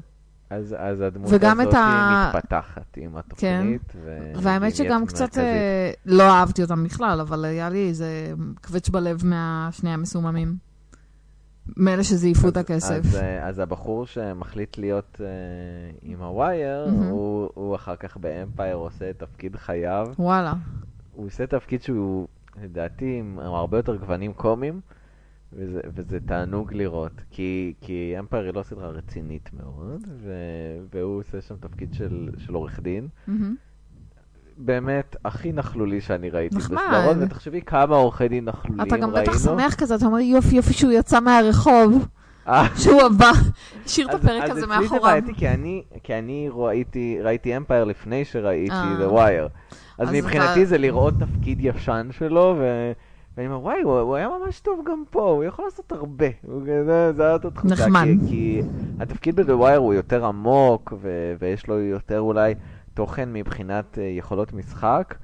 אז, 0.51 0.75
אז 0.79 1.01
הדמות 1.01 1.27
הזאת 1.33 1.69
את 1.69 1.75
ה- 1.75 2.33
מתפתחת 2.35 2.97
עם 2.97 3.17
התוכנית. 3.17 3.93
ו... 4.05 4.19
והאמת 4.43 4.77
שגם 4.77 5.07
קצת. 5.07 5.39
אה, 5.39 5.91
לא 6.07 6.31
אהבתי 6.31 6.63
אותם 6.63 6.85
בכלל, 6.85 7.21
אבל 7.21 7.45
היה 7.45 7.69
לי 7.69 7.89
איזה 7.89 8.33
קווץ' 8.67 8.89
בלב 8.89 9.21
מהשני 9.27 9.91
המסוממים. 9.91 10.68
מאלה 11.77 12.05
שזייפו 12.05 12.49
את 12.49 12.57
הכסף. 12.57 13.01
אז, 13.05 13.17
אה, 13.17 13.49
אז 13.49 13.59
הבחור 13.59 14.07
שמחליט 14.07 14.79
להיות 14.79 15.21
אה, 15.25 15.27
עם 16.03 16.23
הווייר, 16.23 16.87
מהמם. 16.87 17.03
הוא, 17.03 17.49
הוא 17.55 17.75
אחר 17.75 17.97
כך 17.97 18.17
באמפייר 18.17 18.77
עושה 18.77 19.11
את 19.11 19.19
תפקיד 19.19 19.57
חייו. 19.57 20.07
וואלה. 20.19 20.55
הוא 21.13 21.27
עושה 21.27 21.47
תפקיד 21.47 21.83
שהוא, 21.83 22.29
לדעתי, 22.63 23.19
עם 23.19 23.39
הרבה 23.39 23.79
יותר 23.79 23.97
גוונים 23.97 24.33
קומיים, 24.33 24.81
וזה, 25.53 25.81
וזה 25.95 26.21
תענוג 26.21 26.73
לראות. 26.73 27.13
כי, 27.31 27.75
כי 27.81 28.15
אמפייר 28.19 28.45
היא 28.45 28.55
לא 28.55 28.63
סדרה 28.63 28.89
רצינית 28.89 29.51
מאוד, 29.53 30.05
ו, 30.23 30.33
והוא 30.95 31.19
עושה 31.19 31.41
שם 31.41 31.57
תפקיד 31.61 31.95
של, 31.95 32.31
של 32.39 32.55
עורך 32.55 32.81
דין. 32.81 33.09
מהמם. 33.27 33.57
באמת, 34.59 35.17
הכי 35.25 35.53
נכלולי 35.53 36.01
שאני 36.01 36.31
ראיתי 36.31 36.57
נחמד. 36.57 36.79
בסדרות, 36.79 37.17
ותחשבי 37.21 37.61
כמה 37.63 37.97
עורכי 37.97 38.29
דין 38.29 38.45
נכלוליים 38.45 38.89
אתה 38.89 38.95
ראינו. 38.97 39.13
גם 39.13 39.23
בטח 39.23 39.39
שמח 39.45 39.75
כזה, 39.75 39.95
אתה 39.95 40.07
אומר 40.07 40.19
יופי 40.19 40.57
יופי 40.57 40.73
שהוא 40.73 40.93
יצא 40.93 41.21
מהרחוב, 41.21 42.07
אה, 42.49 42.67
שהוא 42.77 43.03
הבא, 43.03 43.31
השאיר 43.87 44.09
את 44.09 44.15
אז- 44.15 44.21
הפרק 44.21 44.43
אז 44.43 44.51
הזה 44.51 44.61
אצלי 44.61 44.61
זה 44.61 44.67
מאחוריו. 44.83 45.03
בעייתי, 45.03 45.35
כי 46.03 46.19
אני, 46.19 46.49
ראיתי, 46.53 47.19
ראיתי 47.23 47.57
אמפייר 47.57 47.85
לפני 47.85 48.25
שראיתי 48.25 48.73
אה. 48.75 48.97
The 49.01 49.13
Wire. 49.13 49.75
אז 49.99 50.09
אז 50.09 50.15
מבחינתי 50.15 50.61
אתה- 50.63 50.65
זה 50.69 50.79
לראות 50.79 51.15
תפקיד 51.21 51.59
ישן 51.61 52.09
שלו, 52.11 52.55
ו... 52.59 52.93
ואני 53.37 53.49
אומר, 53.49 53.61
וואי, 53.63 53.83
הוא, 53.83 54.17
היה 54.17 54.29
ממש 54.45 54.61
טוב 54.61 54.81
גם 54.87 55.03
פה, 55.11 55.23
הוא 55.31 55.45
יכול 55.45 55.65
לעשות 55.65 55.93
הרבה. 55.93 56.27
זה 57.17 57.23
היה 57.25 57.33
אותה 57.33 57.51
תחושה. 57.51 57.75
נחמד. 57.75 58.07
כי, 58.29 58.63
התפקיד 59.01 59.41
ב-The 59.41 59.63
Wire 59.63 59.77
הוא 59.77 59.95
יותר 59.95 60.25
עמוק. 60.27 60.93
ויש 61.39 61.67
לו 61.67 61.81
יותר 61.81 62.21
אולי 62.21 62.55
תוכן 62.99 63.33
מבחינת 63.33 63.99
אה, 63.99 64.03
יכולות 64.03 64.53
משחק, 64.53 65.15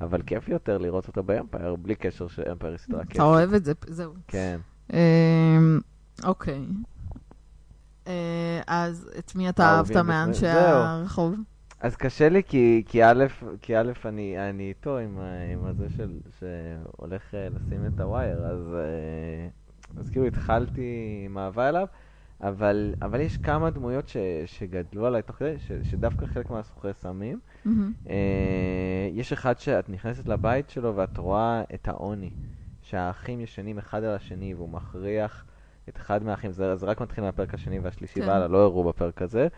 אבל 0.00 0.22
כיף 0.22 0.48
יותר 0.48 0.78
לראות 0.78 1.08
אותו 1.08 1.22
באמפייר, 1.22 1.76
בלי 1.76 1.94
קשר 1.94 2.28
שאמפייר 2.28 2.72
היא 2.72 2.78
סדרה 2.78 3.04
כיף. 3.04 3.12
אתה 3.16 3.22
אוהב 3.22 3.54
את 3.54 3.64
זה, 3.64 3.72
זהו. 3.86 4.14
כן. 4.28 4.60
אמ, 4.92 4.98
אוקיי. 6.24 6.66
אה, 8.06 8.60
אז 8.66 9.10
את 9.18 9.34
מי 9.34 9.48
אתה 9.48 9.66
האהובים 9.66 9.96
אהבת 9.96 10.08
מאנשי. 10.08 10.46
הרחוב? 10.46 11.34
אז 11.80 11.96
קשה 11.96 12.28
לי 12.28 12.42
כי, 12.42 12.82
כי 12.86 13.04
א', 13.04 13.24
כי 13.62 13.76
א', 13.76 13.92
אני, 14.04 14.50
אני 14.50 14.68
איתו 14.68 14.98
עם, 14.98 15.18
הזה 15.66 15.88
של, 15.96 16.18
שהולך 16.38 17.34
אה, 17.34 17.48
לשים 17.48 17.86
את 17.86 18.00
הווייר, 18.00 18.46
אז, 18.46 18.74
אה, 18.74 19.48
אז 20.00 20.10
כאילו 20.10 20.26
התחלתי 20.26 21.22
עם 21.24 21.38
אהבה 21.38 21.68
אליו, 21.68 21.86
אבל, 22.42 22.94
אבל 23.02 23.20
יש 23.20 23.36
כמה 23.36 23.70
דמויות 23.70 24.08
ש, 24.08 24.16
שגדלו 24.46 25.06
עליי 25.06 25.22
תוך 25.22 25.36
כדי, 25.36 25.58
ש, 25.58 25.72
שדווקא 25.82 26.26
חלק 26.26 26.50
מהסוחרי 26.50 26.94
סמים. 26.94 27.40
מהמם. 27.64 27.92
אה, 28.08 29.08
יש 29.12 29.32
אחד 29.32 29.58
שאת 29.58 29.88
נכנסת 29.88 30.28
לבית 30.28 30.70
שלו 30.70 30.96
ואת 30.96 31.18
רואה 31.18 31.62
את 31.74 31.88
העוני, 31.88 32.30
שהאחים 32.82 33.40
ישנים 33.40 33.78
אחד 33.78 34.04
על 34.04 34.14
השני 34.14 34.54
והוא 34.54 34.68
מכריח 34.68 35.44
את 35.88 35.96
אחד 35.96 36.24
מהאחים, 36.24 36.52
זה, 36.52 36.76
זה 36.76 36.86
רק 36.86 37.00
מתחיל 37.00 37.24
מהפרק 37.24 37.54
השני 37.54 37.78
והשלישי 37.78 38.20
כן. 38.20 38.28
והלאה, 38.28 38.48
לא 38.48 38.58
הראו 38.58 38.84
בפרק 38.84 39.22
הזה, 39.22 39.48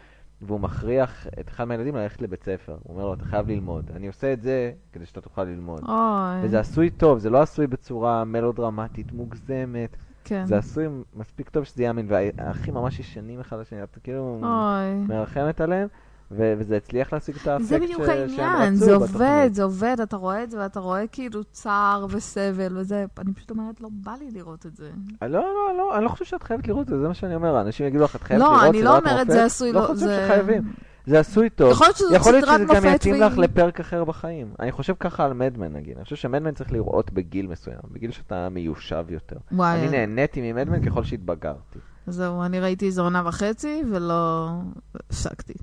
והוא 0.42 0.61
מכריח 0.61 1.27
את 1.40 1.49
אחד 1.49 1.64
מהילדים 1.64 1.97
ללכת 1.97 2.23
לבית 2.23 2.44
ספר. 2.44 2.77
הוא 2.83 2.94
אומר 2.94 3.07
לו, 3.07 3.14
אתה 3.14 3.25
חייב 3.25 3.49
ללמוד. 3.49 3.90
אני 3.97 4.07
עושה 4.07 4.33
את 4.33 4.42
זה 4.42 4.73
כדי 4.92 5.07
שאתה 5.07 5.20
תוכל 5.20 5.44
ללמוד. 5.44 5.83
אוי, 5.88 6.44
וזה 6.44 6.61
עשוי 6.61 6.90
טוב, 6.90 7.18
זה 7.18 7.31
לא 7.31 7.42
עשוי 7.42 7.66
בצורה 7.66 8.25
מלודרמטית, 8.25 9.12
מוגזמת. 9.12 9.97
כן. 10.25 10.47
זה 10.47 10.57
עשוי 10.59 10.85
מספיק 11.17 11.49
טוב 11.49 11.65
שזה 11.65 11.83
יאמין, 11.83 12.07
והאחים 12.09 12.75
ממש 12.75 12.99
ישנים 13.01 13.41
אחד 13.41 13.57
לשני, 13.61 13.83
אתה 13.83 14.01
כאילו 14.01 14.39
אוי. 14.43 15.07
מרחמת 15.09 15.61
עליהם, 15.61 15.89
ו- 16.31 16.55
וזה 16.59 16.77
הצליח 16.77 17.13
להשיג 17.13 17.37
את 17.43 17.47
האפקט 17.47 17.69
זה 17.69 17.79
בדיוק 17.79 18.03
ש- 18.03 18.07
שהם 18.07 18.19
העניין, 18.19 18.75
רצו 18.75 18.85
זה. 18.85 18.95
עובד, 18.95 19.51
זה 19.53 19.63
עובד, 19.63 19.97
אתה 20.03 20.17
רואה 20.17 20.43
את 20.43 20.51
זה 20.51 20.59
ואתה 20.59 20.81
רואה 20.81 21.07
כאילו 21.07 21.45
צער 21.45 22.07
וסבל 22.11 22.79
וזה, 22.79 23.05
אני 23.19 23.33
פשוט 23.35 23.51
אומרת, 23.51 23.81
לא 23.81 23.89
בא 23.93 24.13
לי 24.21 24.31
לראות 24.31 24.67
את 24.67 24.77
זה. 24.77 24.91
לא, 25.23 25.29
לא, 25.29 25.43
לא, 25.79 25.97
אני 25.97 26.05
לא 26.05 26.09
חושב 26.09 26.25
שאת 26.25 26.43
חייבת 26.43 26.69
לראות 26.69 26.83
את 26.83 26.89
זה, 26.89 27.01
זה 27.01 27.09
מה 27.09 27.15
שאני 27.15 27.35
אומר. 27.35 27.61
אנשים 27.61 27.87
יגידו 27.87 28.05
לך, 28.05 28.17
את 28.17 28.23
חייבת 28.23 28.43
לא, 28.43 28.49
לראות 28.51 28.63
אני 28.75 28.83
לא 28.83 28.99
אומרת, 28.99 29.27
מופת." 29.27 29.31
זה 29.33 29.45
עשוי, 29.45 29.73
לא 29.73 29.81
לא, 29.81 29.87
חושב 29.87 29.99
זה... 30.01 30.25
שחייבים. 30.29 30.63
זה 31.07 31.21
עשוי 31.21 31.51
טוב. 31.51 31.71
יכול 31.73 31.87
להיות 31.87 31.97
שזאת 31.97 32.12
יכול 32.12 32.33
להיות 32.33 32.49
שזה 32.49 32.64
גם 32.75 32.95
יתאים 32.95 33.14
לך 33.14 33.38
לפרק 33.38 33.81
אחר 33.81 34.05
בחיים. 34.05 34.55
אני 34.61 34.73
חושב 34.73 34.95
ככה 35.01 35.25
על 35.25 35.33
מדמן 35.33 35.73
נגיד. 35.73 35.97
אני 35.97 36.05
חושב 36.05 36.17
שמדמן 36.17 36.55
צריך 36.55 36.73
לראות 36.73 37.12
בגיל 37.12 37.47
מסוים, 37.47 37.79
בגיל 37.93 38.11
שאתה 38.11 38.49
מיושב 38.49 39.05
יותר. 39.09 39.37
וואי, 39.53 39.79
אני 39.79 39.88
נהניתי 39.88 40.53
ממדמן 40.53 40.85
ככל 40.85 41.05
שהתבגרתי. 41.05 41.79
זהו, 42.07 42.43
אני 42.43 42.61
ראיתי 42.61 42.87
איזה 42.87 43.01
עונה 43.01 43.23
וחצי 43.27 43.83
ולא 43.93 44.49
הפסקתי. 44.95 45.55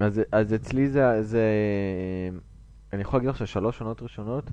אז, 0.00 0.20
אז 0.32 0.54
אצלי 0.54 0.88
זה, 0.88 1.22
זה... 1.22 1.42
אני 2.92 3.02
יכול 3.02 3.18
להגיד 3.18 3.30
לך 3.30 3.36
ששלוש 3.36 3.80
עונות 3.80 4.02
ראשונות 4.02 4.50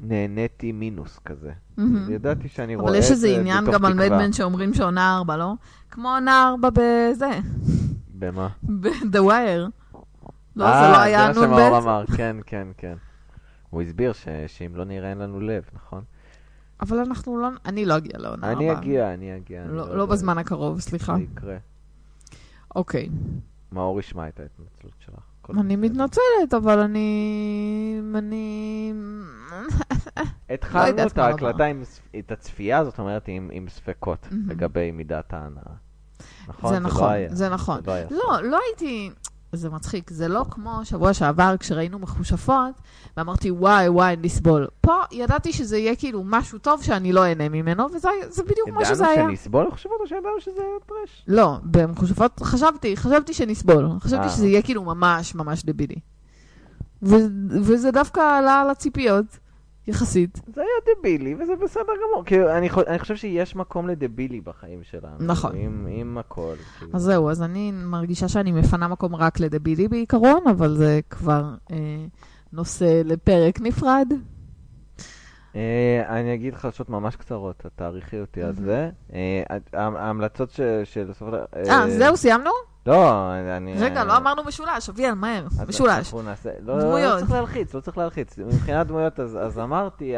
נהניתי 0.00 0.72
מינוס 0.72 1.18
כזה. 1.24 1.50
מהמם. 1.76 2.12
ידעתי 2.12 2.48
שאני 2.48 2.76
רואה 2.76 2.88
אבל 2.88 2.98
את 2.98 3.02
יש 3.02 3.08
זה 3.08 3.14
איזה 3.14 3.40
עניין 3.40 3.64
גם 3.64 3.84
על 3.84 3.92
תקווה. 3.92 4.08
מדמן 4.08 4.32
שאומרים 4.32 4.74
שעונה 4.74 5.16
ארבע, 5.16 5.36
לא? 5.36 5.52
כמו 5.90 6.08
עונה 6.14 6.48
ארבע 6.48 6.68
בזה, 6.70 7.30
במה? 8.18 8.48
ב-The 8.62 9.18
Wire. 9.18 9.70
לא, 10.56 10.64
אה, 10.64 10.82
זה 10.82 10.92
לא 10.92 11.00
היה 11.00 11.32
זה 11.32 11.40
מה 11.40 11.46
נ"ב? 11.46 11.50
שמאור 11.50 11.78
אמר, 11.78 12.04
כן, 12.16 12.36
כן, 12.46 12.68
כן. 12.76 12.94
הוא 13.70 13.82
הסביר 13.82 14.12
שאם 14.46 14.76
לא 14.76 14.84
נראה 14.84 15.10
אין 15.10 15.18
לנו 15.18 15.40
לב, 15.40 15.64
נכון? 15.74 16.04
אבל 16.80 16.98
אנחנו 16.98 17.38
לא... 17.38 17.48
אני 17.66 17.84
לא 17.86 17.96
אגיע 17.96 18.18
לעונה 18.18 18.50
ארבע. 18.50 18.60
אני 18.60 18.72
אגיע, 18.72 19.14
אני 19.14 19.36
אגיע. 19.36 19.64
לא 19.66 19.82
יודע. 19.82 19.94
לא 19.94 20.06
בזמן 20.06 20.38
הקרוב, 20.38 20.80
סליחה. 20.80 21.16
זה 21.16 21.22
יקרה. 21.22 21.56
אוקיי. 22.74 23.08
מאור 23.72 24.00
ישמע 24.00 24.28
את 24.28 24.40
ההתנצלות 24.40 24.94
שלך. 24.98 25.50
אני. 25.58 25.76
מתנצלת, 25.76 26.54
אבל 26.56 26.78
אני... 26.78 28.00
אני... 28.14 28.92
לא 30.48 30.54
התחלנו 30.54 31.06
את 31.06 31.18
ההקלטה 31.18 31.64
עם 31.64 31.82
את 32.18 32.32
הצפייה, 32.32 32.84
זאת 32.84 32.98
אומרת, 32.98 33.28
עם 33.28 33.68
ספקות. 33.68 34.28
לגבי 34.46 34.90
מידת 34.90 35.32
ההנאה. 35.32 35.83
נכון? 36.48 36.74
זה 36.74 36.80
לא 36.80 36.86
נכון, 36.86 37.12
היה. 37.12 37.28
זה 37.34 37.48
נכון. 37.48 37.80
זה 37.84 37.86
לא 37.86 37.92
היה 37.92 38.06
לא, 38.10 38.42
לא 38.42 38.58
הייתי... 38.68 39.10
זה 39.56 39.70
מצחיק, 39.70 40.10
זה 40.10 40.28
לא 40.28 40.44
כמו 40.50 40.80
שבוע 40.84 41.14
שעבר 41.14 41.56
כשראינו 41.56 41.98
מחושפות, 41.98 42.74
ואמרתי 43.16 43.50
וואי 43.50 43.88
וואי 43.88 44.16
נסבול. 44.22 44.66
פה 44.80 44.94
ידעתי 45.12 45.52
שזה 45.52 45.78
יהיה 45.78 45.96
כאילו 45.96 46.22
משהו 46.24 46.58
טוב 46.58 46.82
שאני 46.82 47.12
לא 47.12 47.24
אהנה 47.24 47.48
ממנו, 47.48 47.86
וזה 47.94 48.08
זה 48.28 48.42
בדיוק 48.42 48.68
כמו 48.68 48.84
שזה 48.84 49.06
היה. 49.06 49.14
ידענו 49.14 49.36
שנסבול 49.36 49.66
מחשבות 49.68 49.96
או 50.00 50.06
שידענו 50.06 50.40
שזה 50.40 50.62
טרש? 50.86 51.24
לא, 51.28 51.56
במחושפות 51.62 52.40
חשבתי, 52.42 52.96
חשבתי 52.96 53.34
שנסבול. 53.34 53.88
חשבתי 54.00 54.24
אה. 54.24 54.28
שזה 54.28 54.46
יהיה 54.46 54.62
כאילו 54.62 54.84
ממש 54.84 55.34
ממש 55.34 55.64
דבילי. 55.64 56.00
ו- 57.02 57.26
וזה 57.50 57.90
דווקא 57.90 58.20
עלה 58.20 58.60
על 58.60 58.70
הציפיות. 58.70 59.24
יחסית. 59.86 60.40
זה 60.54 60.60
היה 60.60 60.96
דבילי, 60.98 61.34
וזה 61.34 61.52
בסדר 61.56 61.92
גמור. 62.08 62.24
כאילו, 62.24 62.50
אני, 62.50 62.68
אני 62.86 62.98
חושב 62.98 63.16
שיש 63.16 63.56
מקום 63.56 63.88
לדבילי 63.88 64.40
בחיים 64.40 64.82
שלנו. 64.82 65.16
נכון. 65.20 65.56
עם, 65.56 65.86
עם 65.90 66.18
הכל. 66.18 66.54
כאילו. 66.78 66.90
אז 66.94 67.02
זהו, 67.02 67.30
אז 67.30 67.42
אני 67.42 67.72
מרגישה 67.72 68.28
שאני 68.28 68.52
מפנה 68.52 68.88
מקום 68.88 69.16
רק 69.16 69.40
לדבילי 69.40 69.88
בעיקרון, 69.88 70.40
אבל 70.50 70.76
זה 70.76 71.00
כבר 71.10 71.54
אה, 71.70 71.76
נושא 72.52 73.02
לפרק 73.04 73.60
נפרד. 73.60 74.12
אה, 75.56 76.02
אני 76.08 76.34
אגיד 76.34 76.54
חדשות 76.54 76.90
ממש 76.90 77.16
קצרות, 77.16 77.62
את 77.66 77.72
תעריכי 77.76 78.20
אותי 78.20 78.42
על 78.42 78.54
זה. 78.54 78.90
אה, 79.14 79.42
ההמלצות 79.72 80.50
של 80.84 81.12
סוף... 81.12 81.28
אה, 81.56 81.90
זהו, 81.90 82.16
סיימנו? 82.16 82.50
לא, 82.86 83.32
אני... 83.56 83.74
רגע, 83.78 84.04
לא 84.04 84.16
אמרנו 84.16 84.42
משולש, 84.44 84.88
אביאל, 84.88 85.14
מהר, 85.14 85.46
משולש. 85.68 85.98
אנחנו 85.98 86.22
נעשה- 86.22 86.50
לא, 86.60 86.80
דמויות. 86.80 87.12
לא 87.14 87.18
צריך 87.18 87.30
להלחיץ, 87.30 87.74
לא 87.74 87.80
צריך 87.80 87.98
להלחיץ. 87.98 88.38
מבחינת 88.38 88.86
דמויות, 88.86 89.20
אז, 89.20 89.58
אמרתי, 89.58 90.14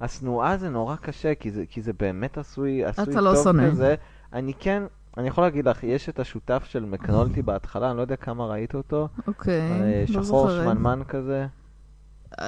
השנואה 0.00 0.56
זה 0.56 0.68
נורא 0.68 0.96
קשה, 0.96 1.32
כי 1.70 1.82
זה, 1.82 1.92
באמת 2.00 2.38
עשוי, 2.38 2.88
אתה 2.88 3.20
לא 3.20 3.34
טוב 3.34 3.44
שונא. 3.44 3.70
כזה. 3.70 3.94
אני 4.32 4.52
כן, 4.58 4.82
אני 5.16 5.28
יכול 5.28 5.44
להגיד 5.44 5.68
לך, 5.68 5.84
יש 5.84 6.08
את 6.08 6.18
השותף 6.18 6.62
של 6.64 6.84
מקנולטי 6.84 7.42
בהתחלה, 7.42 7.88
אני 7.90 7.96
לא 7.96 8.02
יודע 8.02 8.16
כמה 8.16 8.46
ראית 8.46 8.74
אותו. 8.74 9.08
אוקיי, 9.26 9.60
אה, 9.60 10.04
לא 10.08 10.22
שחור 10.22 10.48
זוכרת. 10.48 10.64
שמנמן 10.64 11.00
כזה. 11.08 11.46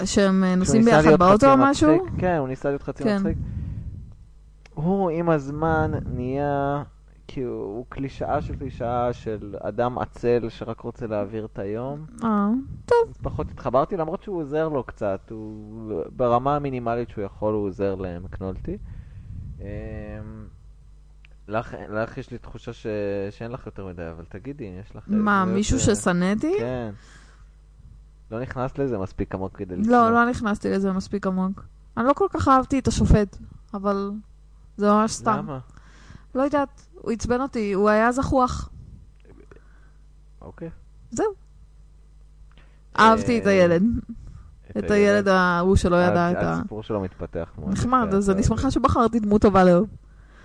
שהם 0.04 0.44
אה, 0.44 0.54
נוסעים 0.54 0.84
ביחד 0.84 1.18
באוטו 1.18 1.52
או 1.52 1.57
משהו? 1.59 2.07
כן, 2.18 2.36
הוא 2.38 2.48
ניסה 2.48 2.68
להיות 2.68 2.82
חצי 2.82 3.04
כן. 3.04 3.16
מצחיק. 3.16 3.38
הוא 4.74 5.11
עם 5.11 5.30
הזמן 5.30 5.90
נהיה, 6.07 6.82
כאילו, 7.28 7.52
הוא 7.52 7.86
קלישאה 7.88 8.42
של 8.42 8.56
קלישאה 8.56 9.12
של 9.12 9.56
אדם 9.60 9.98
עצל 9.98 10.48
שרק 10.48 10.80
רוצה 10.80 11.06
להעביר 11.06 11.44
את 11.44 11.58
היום. 11.58 12.06
אה, 12.24 12.48
פחות 13.22 13.50
התחברתי, 13.50 13.96
למרות 13.96 14.22
שהוא 14.22 14.38
עוזר 14.38 14.68
לו 14.68 14.84
קצת, 14.84 15.20
הוא 15.30 16.02
ברמה 16.16 16.56
המינימלית 16.56 17.08
שהוא 17.08 17.24
יכול, 17.24 17.54
הוא 17.54 17.66
עוזר 17.66 17.94
למקנולטי. 17.94 18.78
אמ, 19.60 19.64
לך, 21.48 21.74
לך 21.88 22.18
יש 22.18 22.30
לי 22.30 22.38
תחושה 22.38 22.72
ש... 22.72 22.86
שאין 23.30 23.50
לך 23.50 23.66
יותר 23.66 23.86
מדי, 23.86 24.10
אבל 24.10 24.24
תגידי, 24.28 24.64
יש 24.64 24.96
לך... 24.96 25.04
מה, 25.06 25.44
מישהו 25.44 25.78
ששנאתי? 25.78 26.54
כן. 26.58 26.90
לא 28.30 28.40
נכנסת 28.40 28.78
לזה 28.78 28.98
מספיק 28.98 29.34
עמוק 29.34 29.56
כדי 29.56 29.76
לא, 29.76 30.12
לא 30.12 30.30
נכנסתי 30.30 30.70
לזה 30.70 30.92
מספיק 30.92 31.26
עמוק. 31.26 31.64
אני 31.96 32.06
לא 32.06 32.12
כל 32.12 32.26
כך 32.30 32.48
אהבתי 32.48 32.78
את 32.78 32.88
השופט, 32.88 33.36
אבל 33.74 34.10
זה 34.76 34.90
ממש 34.90 35.12
סתם. 35.12 35.36
למה? 35.38 35.58
לא 36.34 36.42
יודעת, 36.42 36.86
הוא 37.07 37.12
עצבן 37.12 37.40
אותי, 37.40 37.72
הוא 37.72 37.88
היה 37.88 38.12
זחוח. 38.12 38.68
אוקיי. 40.40 40.70
זהו. 41.11 41.26
אהבתי 42.98 43.38
את 43.38 43.46
הילד. 43.46 43.82
את 44.78 44.90
הילד 44.90 45.28
ההוא 45.28 45.76
שלא 45.76 45.96
ידע 45.96 46.30
את 46.30 46.36
ה... 46.36 46.52
הסיפור 46.52 46.82
שלו 46.82 47.00
מתפתח 47.00 47.48
מאוד. 47.59 47.72
נחמד, 47.72 48.04
יפה, 48.09 48.16
אז 48.16 48.30
אני 48.30 48.42
שמחה 48.42 48.70
שבחרתי 48.70 49.20
דמות 49.20 49.42
טובה 49.42 49.64
לאהוב. 49.64 49.88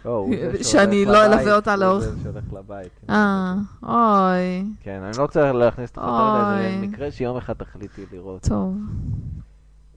לא, 0.05 0.09
הוא 0.11 0.33
שאני 0.63 1.05
לא 1.05 1.25
אלווה 1.25 1.55
אותה 1.55 1.73
הוא 1.73 1.79
לאורך- 1.83 2.03
זה 2.03 2.23
שהולך 2.23 2.53
לבית. 2.53 2.91
אה, 3.09 3.53
אוי, 3.83 4.63
כן, 4.81 5.01
אני 5.03 5.17
לא 5.17 5.21
רוצה 5.21 5.51
להכניס 5.51 5.91
את 5.91 5.97
החוזרת 5.97 6.57
אוי. 6.57 6.75
לזה, 6.77 6.87
מקרה 6.87 7.11
שיום 7.11 7.37
אחד 7.37 7.53
תחליטי 7.53 8.05
לראות. 8.11 8.41
טוב. 8.49 8.77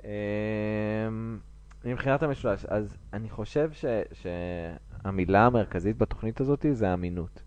אמ, 0.05 0.09
מבחינת 1.85 2.23
המשולש, 2.23 2.65
אז 2.65 2.85
אני 3.13 3.31
חושב 3.31 3.71
ש, 3.73 3.85
שהמילה 5.05 5.47
המרכזית 5.47 5.99
בתוכנית 5.99 6.41
הזאת 6.41 6.67
זה 6.73 6.95
אמינות. 6.95 7.43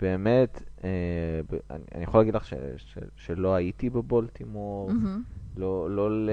באמת, 0.00 0.62
אה, 0.84 0.88
אני, 1.70 1.84
אני 1.94 2.02
יכול 2.04 2.20
להגיד 2.20 2.34
לך 2.34 2.44
ש, 2.44 2.54
ש, 2.76 2.98
שלא 3.16 3.54
הייתי 3.54 3.90
בבולטימור, 3.90 4.90
מהמם. 4.92 5.22
לא, 5.56 5.90
לא, 5.90 6.10
ל- 6.26 6.30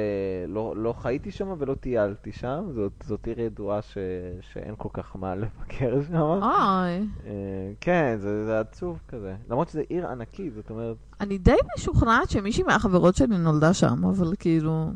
לא, 0.47 0.73
לא 0.77 0.93
חייתי 0.93 1.31
שם 1.31 1.53
ולא 1.57 1.73
טיילתי 1.73 2.31
שם, 2.31 2.65
זאת, 2.73 2.91
זאת 3.03 3.27
עיר 3.27 3.39
ידועה 3.41 3.81
ש, 3.81 3.97
שאין 4.41 4.73
כל 4.77 4.89
כך 4.93 5.15
מה 5.15 5.35
לבקר 5.35 6.01
שם. 6.07 6.15
אוי. 6.15 7.07
אה, 7.25 7.71
כן, 7.81 8.15
זה, 8.19 8.45
זה 8.45 8.59
עצוב 8.59 8.99
כזה. 9.07 9.35
למרות 9.49 9.69
שזו 9.69 9.81
עיר 9.89 10.07
ענקית, 10.07 10.53
זאת 10.53 10.69
אומרת, 10.69 10.97
אני 11.21 11.37
די 11.37 11.55
משוכנעת 11.77 12.29
שמישהי 12.29 12.63
מהחברות 12.63 13.15
שלי 13.15 13.37
נולדה 13.37 13.73
שם, 13.73 14.05
אבל 14.05 14.33
כאילו... 14.39 14.91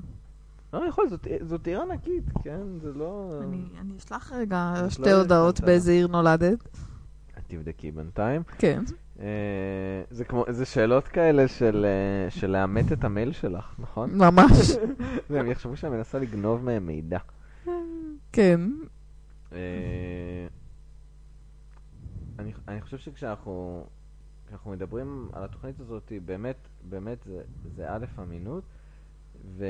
לא 0.74 0.86
יכול, 0.88 1.10
זאת, 1.10 1.28
זאת 1.42 1.68
עיר 1.68 1.82
ענקית, 1.82 2.24
כן? 2.44 2.62
זה 2.82 2.94
לא... 2.94 3.40
אני 3.44 3.64
אני 3.82 3.98
אשלח 3.98 4.32
רגע 4.34 4.74
לא 4.84 4.90
שתי 4.90 5.12
הודעות. 5.12 5.60
באיזה 5.62 5.92
עיר 5.92 6.08
נולדת. 6.08 6.68
תבדקי 7.52 7.92
בינתיים. 7.92 8.44
כן. 8.58 8.84
אה, 9.20 9.26
זה 10.12 10.26
כמו, 10.26 10.46
זה 10.50 10.66
שאלות 10.66 11.08
כאלה 11.08 11.48
של, 11.48 11.86
אה, 11.86 12.30
של 12.32 12.52
לאמת 12.52 12.92
את 12.92 13.04
המייל 13.04 13.32
שלך, 13.32 13.76
נכון? 13.80 14.18
ממש. 14.18 14.58
זה, 15.30 15.40
הם 15.40 15.52
יחשבו 15.52 15.78
שאני 15.78 15.96
מנסה 15.96 16.20
לגנוב 16.20 16.64
מהם 16.64 16.86
מידע. 16.88 17.20
כן. 18.32 18.62
אה, 19.54 19.58
אני, 22.40 22.54
אני 22.68 22.82
חושב 22.82 22.98
שכשאנחנו 22.98 23.86
כשאנחנו 24.48 24.72
מדברים 24.72 25.30
על 25.34 25.44
התוכנית 25.44 25.80
הזאת, 25.80 26.12
באמת, 26.26 26.68
באמת 26.90 27.24
זה, 27.24 27.42
זה 27.76 27.90
א', 27.90 28.06
אמינות, 28.20 28.64
ו, 29.58 29.66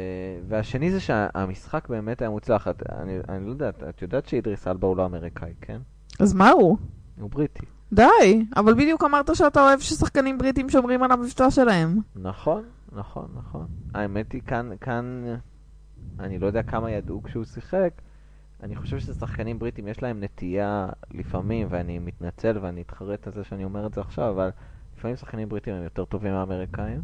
והשני 0.48 0.92
זה 0.92 1.00
שהמשחק 1.00 1.90
באמת 1.90 2.22
היה 2.22 2.30
מוצלח. 2.30 2.68
את, 2.68 2.84
אני, 2.92 3.18
אני 3.30 3.46
לא 3.46 3.50
יודעת, 3.50 3.84
את 3.90 4.02
יודעת 4.02 4.26
שאידריס 4.26 4.68
אלבה 4.68 4.88
הוא 4.88 4.98
לא 4.98 5.06
אמריקאי, 5.06 5.54
כן? 5.62 5.78
אז 6.20 6.34
מה 6.34 6.50
הוא? 6.50 6.78
הוא 7.20 7.30
בריטי. 7.30 7.66
די, 7.94 8.46
אבל 8.56 8.74
בדיוק 8.74 9.04
אמרת 9.04 9.36
שאתה 9.36 9.62
אוהב 9.62 9.80
ששחקנים 9.80 10.38
בריטים 10.38 10.70
שומרים 10.70 11.04
על 11.04 11.12
המבטא 11.12 11.50
שלהם. 11.50 12.00
נכון, 12.16 12.64
נכון, 12.92 13.28
נכון. 13.36 13.68
האמת 13.94 14.32
היא, 14.32 14.42
כאן, 14.42 14.70
כאן, 14.82 15.36
אני 16.20 16.40
לא 16.40 16.48
יודע 16.48 16.64
כמה 16.64 16.92
ידעו 16.92 17.24
כשהוא 17.24 17.44
שיחק. 17.44 17.94
אני 18.64 18.76
חושב 18.76 19.00
ששחקנים 19.00 19.60
בריטים 19.60 19.88
יש 19.88 20.04
להם 20.04 20.24
נטייה 20.24 20.90
לפעמים, 21.12 21.68
ואני 21.70 22.00
מתנצל 22.00 22.58
ואני 22.62 22.82
אתחרט 22.82 23.28
על 23.28 23.34
זה 23.34 23.44
שאני 23.44 23.64
אומר 23.64 23.86
את 23.86 23.94
זה 23.94 24.02
עכשיו, 24.02 24.30
אבל 24.30 24.50
לפעמים 24.98 25.18
שחקנים 25.18 25.50
בריטים 25.50 25.74
הם 25.74 25.84
יותר 25.84 26.06
טובים 26.06 26.34
מהאמריקאים. 26.34 27.02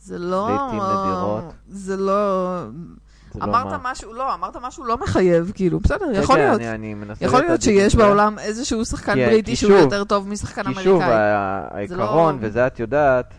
זה 0.00 0.18
לא... 0.18 0.48
לעיתים 0.48 0.80
נדירות. 0.80 1.44
זה 1.68 1.96
לא... 1.96 2.58
זה 3.32 3.40
לא 3.40 3.44
אמרת 3.44 3.66
מה- 3.66 3.78
משהו, 3.92 4.12
לא, 4.12 4.34
אמרת 4.34 4.56
משהו 4.56 4.84
לא 4.84 4.98
מחייב, 4.98 5.52
כאילו, 5.54 5.80
בסדר, 5.80 6.06
כן, 6.14 6.20
יכול 6.22 6.36
להיות. 6.38 6.60
אני, 6.60 6.70
אני 6.74 6.94
מנסה 6.94 7.24
יכול 7.24 7.40
להיות 7.40 7.62
שיש 7.62 7.92
זה. 7.92 7.98
בעולם 7.98 8.38
איזשהו 8.38 8.84
שחקן 8.84 9.14
כי- 9.14 9.26
בריטי 9.26 9.56
שהוא 9.56 9.70
שוב- 9.70 9.80
יותר 9.80 10.04
טוב 10.04 10.28
משחקן 10.28 10.62
כי 10.74 10.74
שוב, 10.74 11.02
אמריקאי. 11.02 11.08
זה 11.08 11.36
העיקרון, 11.98 12.34
לא- 12.40 12.46
וזה 12.46 12.66
את 12.66 12.80
יודעת, 12.80 13.34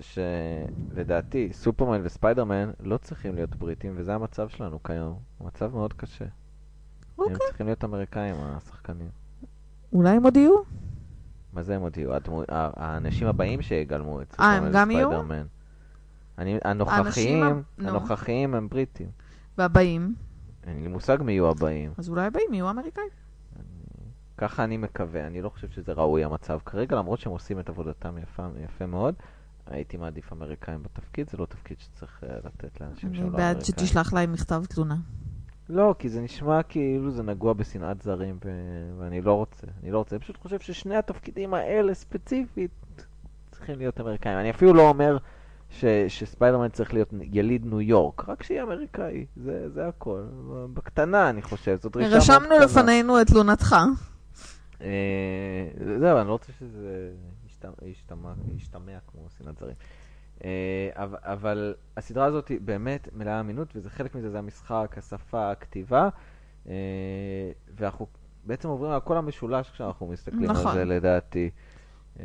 שלדעתי 0.00 1.48
סופרמן 1.52 2.00
וספיידרמן 2.04 2.70
לא 2.80 2.96
צריכים 2.96 3.34
להיות 3.34 3.56
בריטים, 3.56 3.92
וזה 3.96 4.14
המצב 4.14 4.48
שלנו 4.48 4.82
כיום. 4.82 5.14
המצב 5.40 5.74
מאוד 5.74 5.92
קשה. 5.92 6.24
הם 6.24 6.30
אוקיי. 7.18 7.36
צריכים 7.48 7.66
להיות 7.66 7.84
אמריקאים, 7.84 8.34
השחקנים. 8.40 9.08
אולי 9.92 10.10
הם 10.10 10.22
עוד 10.22 10.36
יהיו? 10.36 10.54
מה 11.52 11.62
זה 11.62 11.74
הם 11.76 11.82
עוד 11.82 11.96
יהיו? 11.98 12.10
האנשים 12.48 13.26
הבאים 13.28 13.62
שיגלמו 13.62 14.22
את 14.22 14.34
אה, 14.40 14.46
הם 14.46 14.54
סופרמן 14.54 14.72
גם 14.80 14.90
יהיו? 14.90 15.10
אני- 16.38 16.58
האנשים 16.64 16.88
הנוכחיים, 16.88 17.42
ה- 17.42 17.52
נו. 17.78 17.88
הנוכחיים 17.88 18.54
הם 18.54 18.68
בריטים. 18.68 19.08
והבאים? 19.58 20.14
אין 20.66 20.82
לי 20.82 20.88
מושג 20.88 21.18
מי 21.22 21.32
יהיו 21.32 21.48
הבאים. 21.50 21.92
אז 21.98 22.08
אולי 22.08 22.26
הבאים 22.26 22.54
יהיו 22.54 22.70
אמריקאים. 22.70 23.08
ככה 24.38 24.64
אני 24.64 24.76
מקווה, 24.76 25.26
אני 25.26 25.42
לא 25.42 25.48
חושב 25.48 25.68
שזה 25.68 25.92
ראוי 25.92 26.24
המצב 26.24 26.58
כרגע, 26.64 26.96
למרות 26.96 27.18
שהם 27.18 27.32
עושים 27.32 27.60
את 27.60 27.68
עבודתם 27.68 28.18
יפה, 28.22 28.46
יפה 28.64 28.86
מאוד. 28.86 29.14
הייתי 29.66 29.96
מעדיף 29.96 30.32
אמריקאים 30.32 30.82
בתפקיד, 30.82 31.30
זה 31.30 31.36
לא 31.38 31.46
תפקיד 31.46 31.80
שצריך 31.80 32.22
uh, 32.24 32.46
לתת 32.46 32.80
לאנשים 32.80 33.14
שהם 33.14 33.24
אני 33.24 33.32
לא 33.32 33.36
בעד 33.38 33.56
אמריקאים. 33.56 33.64
שתשלח 33.86 34.12
להם 34.12 34.32
מכתב 34.32 34.62
תלונה. 34.68 34.96
לא, 35.68 35.94
כי 35.98 36.08
זה 36.08 36.20
נשמע 36.20 36.62
כאילו 36.62 37.10
זה 37.10 37.22
נגוע 37.22 37.52
בשנאת 37.52 38.02
זרים, 38.02 38.38
ו... 38.44 38.50
ואני 38.98 39.20
לא 39.20 39.32
רוצה. 39.32 39.66
אני 39.82 39.90
לא 39.90 39.98
רוצה. 39.98 40.16
אני 40.16 40.20
פשוט 40.22 40.36
חושב 40.36 40.60
ששני 40.60 40.96
התפקידים 40.96 41.54
האלה 41.54 41.94
ספציפית 41.94 42.70
צריכים 43.50 43.78
להיות 43.78 44.00
אמריקאים. 44.00 44.38
אני 44.38 44.50
אפילו 44.50 44.74
לא 44.74 44.88
אומר 44.88 45.16
ש... 45.70 45.84
שספיידרמן 46.08 46.68
צריך 46.68 46.94
להיות 46.94 47.08
יליד 47.20 47.66
ניו 47.66 47.80
יורק, 47.80 48.28
רק 48.28 48.42
שיהיה 48.42 48.62
אמריקאי. 48.62 49.26
זה, 49.36 49.68
זה 49.70 49.88
הכל. 49.88 50.22
בקטנה, 50.74 51.30
אני 51.30 51.42
חושב. 51.42 51.78
זו 51.82 51.88
דרישה 51.88 52.08
מאוד 52.08 52.22
רשמנו 52.22 52.46
קטנה. 52.48 52.64
לפנינו 52.64 53.20
את 53.20 53.26
תלונתך. 53.26 53.76
אה, 54.82 54.88
זהו, 55.98 56.18
אני 56.18 56.26
לא 56.28 56.32
רוצה 56.32 56.52
שזה 56.52 57.10
ישת- 57.46 57.82
ישתמע, 57.86 58.32
ישתמע 58.56 58.98
כמו 59.06 59.22
שנאת 59.38 59.58
זרים. 59.58 59.74
אה, 60.44 60.50
אבל, 60.94 61.18
אבל 61.22 61.74
הסדרה 61.96 62.24
הזאת 62.24 62.48
היא 62.48 62.58
באמת 62.64 63.08
מלאה 63.12 63.40
אמינות, 63.40 63.68
וזה 63.76 63.90
חלק 63.90 64.14
מזה, 64.14 64.30
זה 64.30 64.38
המשחק, 64.38 64.94
השפה, 64.96 65.50
הכתיבה, 65.50 66.08
אה, 66.68 66.72
ואנחנו 67.76 68.06
בעצם 68.44 68.68
עוברים 68.68 68.92
על 68.92 69.00
כל 69.00 69.16
המשולש 69.16 69.70
כשאנחנו 69.70 70.06
מסתכלים 70.06 70.50
נכון. 70.50 70.66
על 70.66 70.74
זה, 70.74 70.84
לדעתי. 70.84 71.50
אה, 72.20 72.24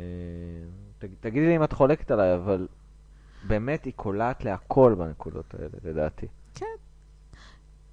תג, 0.98 1.08
תגידי 1.20 1.46
לי 1.46 1.56
אם 1.56 1.64
את 1.64 1.72
חולקת 1.72 2.10
עליי, 2.10 2.34
אבל 2.34 2.68
באמת 3.46 3.84
היא 3.84 3.92
קולעת 3.96 4.44
להכל 4.44 4.94
בנקודות 4.98 5.54
האלה, 5.54 5.68
לדעתי. 5.84 6.26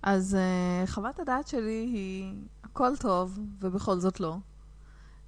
אז 0.03 0.37
uh, 0.85 0.87
חוות 0.91 1.19
הדעת 1.19 1.47
שלי 1.47 1.89
היא 1.93 2.33
הכל 2.63 2.97
טוב, 2.99 3.39
ובכל 3.61 3.99
זאת 3.99 4.19
לא. 4.19 4.37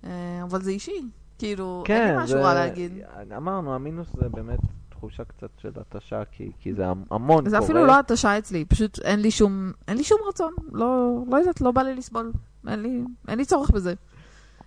Uh, 0.03 0.07
אבל 0.43 0.61
זה 0.61 0.71
אישי. 0.71 1.01
כאילו, 1.37 1.83
אין 1.89 2.15
לי 2.17 2.23
משהו 2.23 2.41
רע 2.43 2.53
להגיד. 2.53 2.91
אמרנו, 3.37 3.75
המינוס 3.75 4.07
זה 4.21 4.29
באמת 4.29 4.59
תחושה 4.89 5.23
קצת 5.23 5.49
של 5.57 5.71
התשה, 5.75 6.23
כי, 6.31 6.51
כי 6.59 6.73
זה 6.73 6.87
המ- 6.87 7.03
המון 7.11 7.49
זה 7.49 7.57
קורה. 7.57 7.65
אפילו 7.65 7.85
לא 7.85 7.99
התשה 7.99 8.37
אצלי, 8.37 8.65
פשוט 8.65 8.99
אין 8.99 9.19
לי 9.19 9.31
שום, 9.31 9.71
אין 9.87 9.97
לי 9.97 10.03
שום 10.03 10.17
רצון. 10.29 10.53
לא, 10.71 11.23
לא 11.31 11.37
יודעת, 11.37 11.61
לא 11.61 11.71
בא 11.71 11.81
לי 11.81 11.95
לסבול. 11.95 12.31
אין 12.67 12.81
לי, 12.81 13.03
אין 13.27 13.37
לי 13.37 13.45
צורך 13.45 13.71
בזה. 13.71 13.93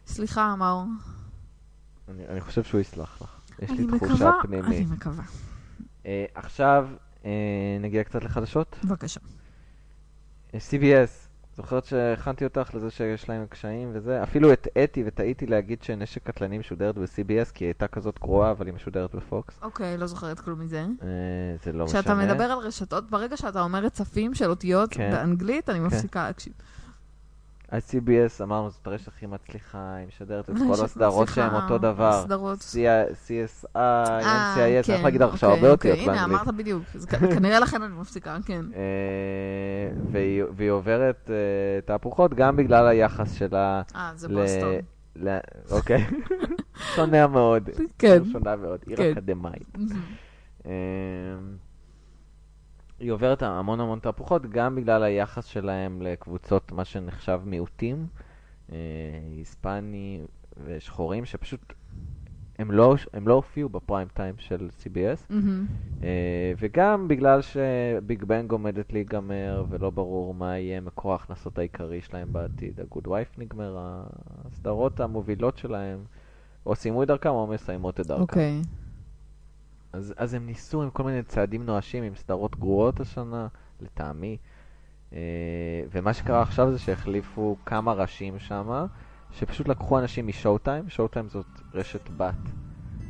סליחה, 0.07 0.57
מאור. 0.57 0.85
אני, 2.09 2.27
אני 2.29 2.41
חושב 2.41 2.63
שהוא 2.63 2.81
יסלח 2.81 3.23
לך. 3.23 3.37
יש 3.63 3.71
לי 3.71 3.77
אני 3.79 3.99
תחושה 3.99 4.15
מקווה, 4.15 4.33
פנימית. 4.43 4.67
אני 4.73 4.85
מקווה. 4.97 5.25
אה, 6.07 6.25
עכשיו 6.35 6.89
אה, 7.25 7.31
נגיע 7.81 8.05
קצת 8.05 8.25
לחדשות. 8.25 8.77
בבקשה. 8.85 9.21
אה, 10.55 10.59
CBS, 10.71 11.27
זוכרת 11.57 11.85
שהכנתי 11.85 12.45
אותך 12.45 12.75
לזה 12.75 12.91
שיש 12.91 13.29
להם 13.29 13.47
קשיים 13.47 13.91
וזה? 13.93 14.23
אפילו 14.23 14.53
הטעיתי 14.53 15.03
וטעיתי 15.07 15.47
להגיד 15.47 15.83
שנשק 15.83 16.23
קטלני 16.23 16.59
משודרת 16.59 16.99
ב-CBS, 16.99 17.53
כי 17.55 17.65
היא 17.65 17.69
הייתה 17.69 17.89
כזאת 17.89 18.19
גרועה, 18.19 18.51
אבל 18.51 18.67
היא 18.67 18.75
משודרת 18.75 19.15
בפוקס. 19.15 19.59
אוקיי, 19.63 19.97
לא 19.97 20.07
זוכרת 20.07 20.41
כלום 20.41 20.61
מזה. 20.61 20.79
אה, 20.81 20.87
זה 21.65 21.73
לא 21.73 21.85
משנה. 21.85 22.03
כשאתה 22.03 22.15
מדבר 22.15 22.45
על 22.45 22.59
רשתות, 22.59 23.11
ברגע 23.11 23.37
שאתה 23.37 23.63
אומר 23.63 23.79
רצפים 23.85 24.35
של 24.35 24.51
אותיות 24.51 24.91
כן. 24.91 25.11
באנגלית, 25.11 25.71
אני 25.71 25.81
מפסיקה 25.81 26.27
להקשיב. 26.27 26.53
אז 27.69 27.91
CBS 27.91 28.43
אמרנו, 28.43 28.71
זאת 28.71 28.87
הרשת 28.87 29.09
הכי 29.09 29.27
מצליחה, 29.27 29.95
היא 29.95 30.07
משדרת 30.09 30.51
את 30.51 30.55
רשת 30.55 30.62
כל 30.79 30.85
הסדרות 30.85 31.29
שהן 31.29 31.55
אותו 31.55 31.79
דבר. 31.79 32.09
הסדרות. 32.09 32.59
C- 32.59 32.75
CSI, 33.27 33.69
אה, 33.77 34.21
NCIS, 34.55 34.87
כן, 34.87 34.93
אני 34.93 34.99
יכול 34.99 35.05
להגיד 35.05 35.23
לך 35.23 35.33
עכשיו 35.33 35.51
אוקיי, 35.51 35.61
הרבה 35.62 35.73
אוקיי, 35.73 35.91
אותיות 35.91 36.09
הנה, 36.09 36.19
באנגלית. 36.19 36.41
אמרת 36.43 36.55
בדיוק. 36.55 36.83
כנראה 37.35 37.61
לכן 37.61 37.83
אני 37.83 37.95
מפסיקה, 37.95 38.37
כן. 38.47 38.64
אה, 38.75 38.83
והיא 40.57 40.71
עוברת 40.71 41.31
אה, 41.31 41.35
תהפוכות 41.85 42.35
גם 42.35 42.57
בגלל 42.57 42.87
היחס 42.87 43.33
שלה 43.33 43.83
אה, 43.95 44.12
זה 44.14 44.29
בוסטון. 44.29 44.75
אוקיי. 45.71 46.05
שונה 46.95 47.27
מאוד. 47.27 47.71
כן. 47.99 48.25
שונה 48.33 48.57
מאוד, 48.57 48.81
עיר 48.87 48.97
כן. 48.97 49.12
אקדמאית. 49.12 49.77
היא 53.01 53.11
עוברת 53.13 53.43
המון 53.43 53.81
המון 53.81 53.99
תהפוכות, 53.99 54.47
גם 54.47 54.75
בגלל 54.75 55.03
היחס 55.03 55.45
שלהם 55.45 56.03
לקבוצות, 56.03 56.73
מה 56.73 56.85
שנחשב 56.85 57.41
מיעוטים, 57.45 58.07
אה, 58.73 58.77
היספני 59.31 60.21
ושחורים, 60.65 61.25
שפשוט 61.25 61.73
הם 62.59 62.71
לא, 62.71 62.95
הם 63.13 63.29
לא 63.29 63.35
הופיעו 63.35 63.69
בפריים 63.69 64.09
טיים 64.15 64.35
של 64.39 64.69
CBS, 64.81 65.27
מהמם. 65.31 65.67
אה, 66.03 66.53
וגם 66.59 67.09
בגלל 67.09 67.41
שביג 67.43 68.25
בנג 68.25 68.53
עומדת 68.53 68.93
להיגמר, 68.93 69.65
ולא 69.69 69.91
ברור 69.91 70.35
מה 70.35 70.59
יהיה 70.59 70.81
מקור 70.81 71.13
ההכנסות 71.13 71.59
העיקרי 71.59 72.01
שלהם 72.01 72.33
בעתיד. 72.33 72.81
הגוד 72.81 73.07
וייף 73.07 73.39
נגמר, 73.39 73.77
הסדרות 74.45 75.01
המובילות 75.01 75.59
שלהם, 75.59 75.99
או 76.67 76.75
סיימו 76.75 77.03
את 77.03 77.09
דרכם 77.09 77.29
או 77.29 77.47
מסיימות 77.47 78.01
את 78.01 78.07
דרכם. 78.07 78.23
אוקיי. 78.23 78.63
אז, 79.93 80.14
אז 80.16 80.34
הם 80.34 80.47
ניסו 80.47 80.82
עם 80.82 80.91
כל 80.91 81.03
מיני 81.03 81.22
צעדים 81.22 81.66
נואשים, 81.66 82.03
עם 82.03 82.14
סדרות 82.14 82.57
גרועות 82.57 83.01
השנה, 83.01 83.47
לטעמי. 83.80 84.37
אה, 85.12 85.18
ומה 85.93 86.12
שקרה 86.12 86.43
עכשיו 86.43 86.72
זה 86.72 86.78
שהחליפו 86.78 87.57
כמה 87.66 87.93
ראשים 87.93 88.39
שם, 88.39 88.87
שפשוט 89.32 89.68
לקחו 89.68 89.99
אנשים 89.99 90.26
מ 90.27 90.59
Showtime, 90.59 90.89
Showtime 90.89 91.29
זאת 91.28 91.47
רשת 91.74 92.09
בת 92.16 92.34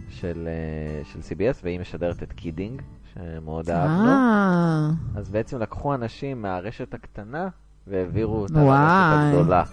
של, 0.08 0.48
אה, 0.48 1.04
של 1.04 1.18
CBS, 1.20 1.60
והיא 1.62 1.80
משדרת 1.80 2.22
את 2.22 2.32
Kidding, 2.32 2.82
שמאוד 3.14 3.70
אהבנו. 3.70 4.08
אה, 4.08 4.90
אז 5.14 5.30
בעצם 5.30 5.58
לקחו 5.58 5.94
אנשים 5.94 6.42
מהרשת 6.42 6.94
הקטנה 6.94 7.48
והעבירו 7.86 8.36
אותה. 8.36 8.54
לרשת 8.54 9.34
הגדולה. 9.34 9.64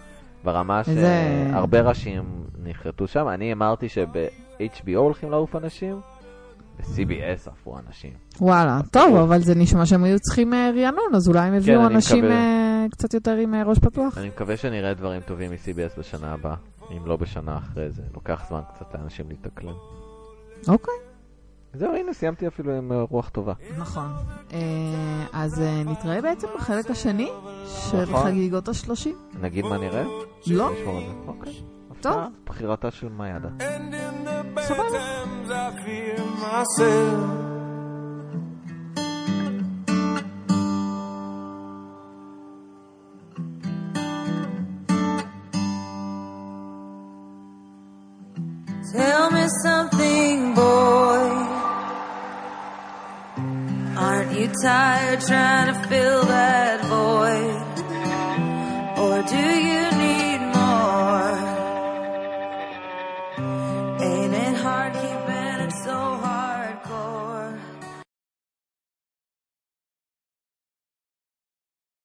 ברמה 0.43 0.81
שהרבה 0.83 1.81
ראשים 1.81 2.43
נכרתו 2.63 3.07
שם. 3.07 3.27
אני 3.27 3.53
אמרתי 3.53 3.89
שב-HBO 3.89 4.97
הולכים 4.97 5.31
לעוף 5.31 5.55
אנשים, 5.55 6.01
ב-CBS 6.79 7.49
עפו 7.49 7.77
אנשים. 7.87 8.11
וואלה. 8.41 8.79
טוב, 8.91 9.15
אבל 9.15 9.39
זה 9.39 9.55
נשמע 9.55 9.85
שהם 9.85 10.03
היו 10.03 10.19
צריכים 10.19 10.53
אה, 10.53 10.71
רענון, 10.75 11.15
אז 11.15 11.27
אולי 11.27 11.39
הם 11.39 11.53
הביאו 11.53 11.79
כן, 11.79 11.85
אנשים. 11.85 12.25
אה, 12.25 12.85
קצת 12.91 13.13
יותר 13.13 13.31
עם 13.31 13.53
אה, 13.53 13.63
ראש 13.63 13.79
פתוח. 13.79 14.17
אני 14.17 14.27
מקווה 14.27 14.57
שנראה 14.57 14.93
דברים 14.93 15.21
טובים 15.21 15.51
מ-CBS 15.51 15.99
בשנה 15.99 16.33
הבאה, 16.33 16.55
אם 16.91 17.05
לא 17.05 17.17
בשנה 17.17 17.57
אחרי 17.57 17.91
זה. 17.91 18.01
לוקח 18.13 18.43
זמן 18.49 18.61
קצת 18.75 18.95
לאנשים 18.95 19.25
להתאקלם. 19.29 19.73
אוקיי. 20.67 20.93
זהו, 21.73 21.95
הנה, 21.95 22.13
סיימתי 22.13 22.47
אפילו 22.47 22.77
עם 22.77 22.91
רוח 22.93 23.29
טובה. 23.29 23.53
נכון. 23.77 24.07
אז 25.33 25.61
אה, 25.61 25.83
נתראה 25.85 26.21
בעצם 26.21 26.47
בחלק 26.55 26.91
השני 26.91 27.29
של 27.65 28.01
נכון. 28.01 28.23
חגיגות 28.23 28.67
השלושים. 28.67 29.15
נגיד 29.41 29.65
מה 29.65 29.77
נראה? 29.77 30.03
לא. 30.47 30.71
אוקיי. 31.27 31.72
טוב. 32.02 32.12
הפתעה, 32.12 32.28
בחירתה 32.46 32.90
של 32.90 33.08
מאיידה. 33.08 33.48
And 33.58 33.94
in 33.94 34.24
the 34.24 34.44
bad 34.54 34.68
Sabah. 34.68 34.90
times 34.92 35.50
I 35.50 35.66
fear 35.84 36.18
myself. 36.44 37.48
Tell 48.92 49.30
me 49.30 49.44
something, 49.62 50.54
boy. 50.54 51.20
Aren't 53.96 54.32
you 54.38 54.48
tired 54.62 55.20
trying 55.20 55.74
to 55.74 55.88
fill 55.88 56.22
that 56.24 56.71